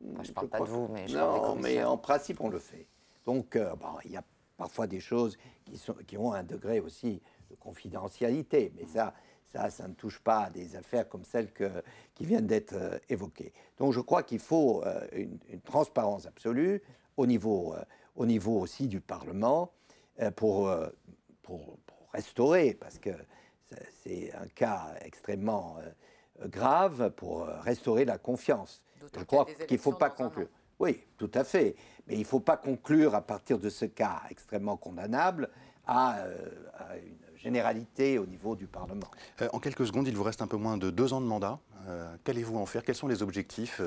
je 0.01 0.07
ne 0.07 0.33
parle 0.33 0.49
pas 0.49 0.59
de 0.59 0.65
vous, 0.65 0.87
mais 0.87 1.07
je 1.07 1.17
Non, 1.17 1.55
mais 1.55 1.83
en 1.83 1.97
principe, 1.97 2.41
on 2.41 2.49
le 2.49 2.59
fait. 2.59 2.87
Donc, 3.25 3.55
euh, 3.55 3.73
il 4.05 4.11
y 4.11 4.17
a 4.17 4.23
parfois 4.57 4.87
des 4.87 4.99
choses 4.99 5.37
qui, 5.65 5.77
sont, 5.77 5.93
qui 6.05 6.17
ont 6.17 6.33
un 6.33 6.43
degré 6.43 6.79
aussi 6.79 7.21
de 7.49 7.55
confidentialité, 7.55 8.73
mais 8.75 8.85
ça, 8.85 9.13
ça, 9.45 9.69
ça 9.69 9.87
ne 9.87 9.93
touche 9.93 10.19
pas 10.19 10.45
à 10.45 10.49
des 10.49 10.75
affaires 10.75 11.07
comme 11.07 11.23
celles 11.23 11.51
que, 11.51 11.69
qui 12.15 12.25
viennent 12.25 12.47
d'être 12.47 12.73
euh, 12.73 12.97
évoquées. 13.09 13.53
Donc, 13.77 13.93
je 13.93 13.99
crois 13.99 14.23
qu'il 14.23 14.39
faut 14.39 14.83
une, 15.13 15.39
transparence 15.63 16.25
absolue 16.25 16.81
au 17.17 17.25
niveau, 17.25 17.75
au 18.15 18.25
niveau 18.25 18.59
aussi 18.59 18.87
du 18.87 18.99
Parlement 18.99 19.71
pour, 20.35 20.71
pour, 21.41 21.77
restaurer, 22.13 22.75
parce 22.75 22.99
que 22.99 23.09
c'est 24.03 24.33
un 24.33 24.47
cas 24.47 24.93
extrêmement 25.01 25.77
euh, 25.79 26.47
grave 26.47 27.11
pour 27.11 27.43
euh, 27.43 27.59
restaurer 27.61 28.05
la 28.05 28.17
confiance. 28.17 28.81
Je 29.15 29.23
crois 29.23 29.45
qu'il 29.45 29.77
ne 29.77 29.81
faut 29.81 29.93
pas 29.93 30.09
conclure. 30.09 30.47
Oui, 30.79 31.01
tout 31.17 31.31
à 31.33 31.43
fait. 31.43 31.75
Mais 32.07 32.15
il 32.15 32.21
ne 32.21 32.25
faut 32.25 32.39
pas 32.39 32.57
conclure 32.57 33.15
à 33.15 33.21
partir 33.21 33.59
de 33.59 33.69
ce 33.69 33.85
cas 33.85 34.21
extrêmement 34.29 34.77
condamnable 34.77 35.49
à, 35.85 36.19
euh, 36.19 36.35
une 37.05 37.37
généralité 37.37 38.17
au 38.17 38.25
niveau 38.25 38.55
du 38.55 38.67
Parlement. 38.67 39.09
en 39.51 39.59
quelques 39.59 39.85
secondes, 39.85 40.07
il 40.07 40.15
vous 40.15 40.23
reste 40.23 40.41
un 40.41 40.47
peu 40.47 40.55
moins 40.55 40.77
de 40.77 40.89
deux 40.89 41.11
ans 41.13 41.21
de 41.21 41.25
mandat. 41.25 41.59
Qu'allez-vous 42.23 42.57
en 42.57 42.65
faire? 42.65 42.83
Quels 42.83 42.95
sont 42.95 43.09
les 43.09 43.21
objectifs 43.21 43.81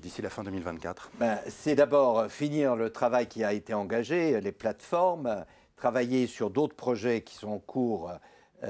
d'ici 0.00 0.22
la 0.22 0.30
fin 0.30 0.42
2024 0.42 1.10
ben, 1.20 1.38
C'est 1.48 1.74
d'abord 1.74 2.28
finir 2.28 2.74
le 2.74 2.88
travail 2.88 3.26
qui 3.26 3.44
a 3.44 3.52
été 3.52 3.74
engagé, 3.74 4.40
les 4.40 4.52
plateformes, 4.52 5.44
travailler 5.82 6.28
sur 6.28 6.48
d'autres 6.50 6.76
projets 6.76 7.22
qui 7.22 7.34
sont 7.34 7.48
en 7.48 7.58
cours, 7.58 8.08
euh, 8.08 8.14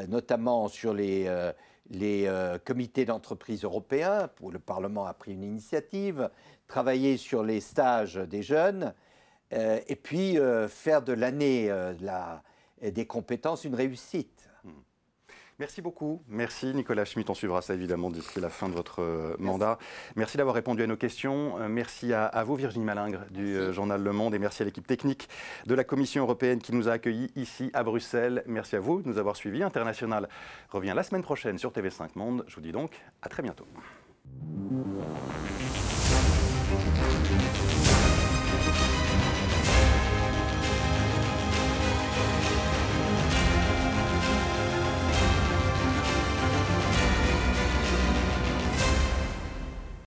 notamment 0.08 0.68
sur 0.68 0.94
les, 0.94 1.26
euh, 1.26 1.52
euh, 2.00 2.58
comités 2.64 3.04
d'entreprise 3.04 3.64
européens, 3.64 4.30
où 4.40 4.50
le 4.50 4.58
Parlement 4.58 5.06
a 5.06 5.14
pris 5.14 5.32
une 5.32 5.42
initiative, 5.42 6.30
travailler 6.66 7.16
sur 7.16 7.42
les 7.42 7.60
stages 7.60 8.16
des 8.16 8.42
jeunes, 8.42 8.94
et 9.54 9.96
puis 9.96 10.38
faire 10.68 11.02
de 11.02 11.12
l'année 11.12 11.70
des 12.80 13.04
compétences 13.04 13.64
une 13.64 13.74
réussite. 13.74 14.41
Merci 15.62 15.80
beaucoup. 15.80 16.20
Merci 16.26 16.74
Nicolas 16.74 17.04
Schmitt. 17.04 17.30
On 17.30 17.34
suivra 17.34 17.62
ça 17.62 17.72
évidemment 17.72 18.10
d'ici 18.10 18.40
la 18.40 18.50
fin 18.50 18.68
de 18.68 18.74
votre 18.74 19.00
euh, 19.00 19.36
mandat. 19.38 19.78
Merci, 20.16 20.36
d'avoir 20.36 20.56
répondu 20.56 20.82
à 20.82 20.88
nos 20.88 20.96
questions. 20.96 21.56
Euh, 21.60 21.68
merci 21.68 22.12
à, 22.12 22.42
vous 22.42 22.56
Virginie 22.56 22.84
Malingre 22.84 23.20
du 23.30 23.54
euh, 23.56 23.72
journal 23.72 24.02
Le 24.02 24.10
Monde 24.10 24.34
et 24.34 24.40
merci 24.40 24.62
à 24.62 24.64
l'équipe 24.64 24.84
technique 24.84 25.28
de 25.66 25.74
la 25.76 25.84
Commission 25.84 26.24
européenne 26.24 26.58
qui 26.58 26.74
nous 26.74 26.88
a 26.88 26.92
accueillis 26.94 27.30
ici 27.36 27.70
à 27.74 27.84
Bruxelles. 27.84 28.42
Merci 28.46 28.74
à 28.74 28.80
vous 28.80 29.02
de 29.02 29.08
nous 29.08 29.18
avoir 29.18 29.36
suivis. 29.36 29.62
International 29.62 30.28
revient 30.68 30.94
la 30.96 31.04
semaine 31.04 31.22
prochaine 31.22 31.58
sur 31.58 31.70
TV5 31.70 32.08
Monde. 32.16 32.44
Je 32.48 32.56
vous 32.56 32.60
dis 32.60 32.72
donc 32.72 33.00
à 33.22 33.28
très 33.28 33.44
bientôt. 33.44 33.66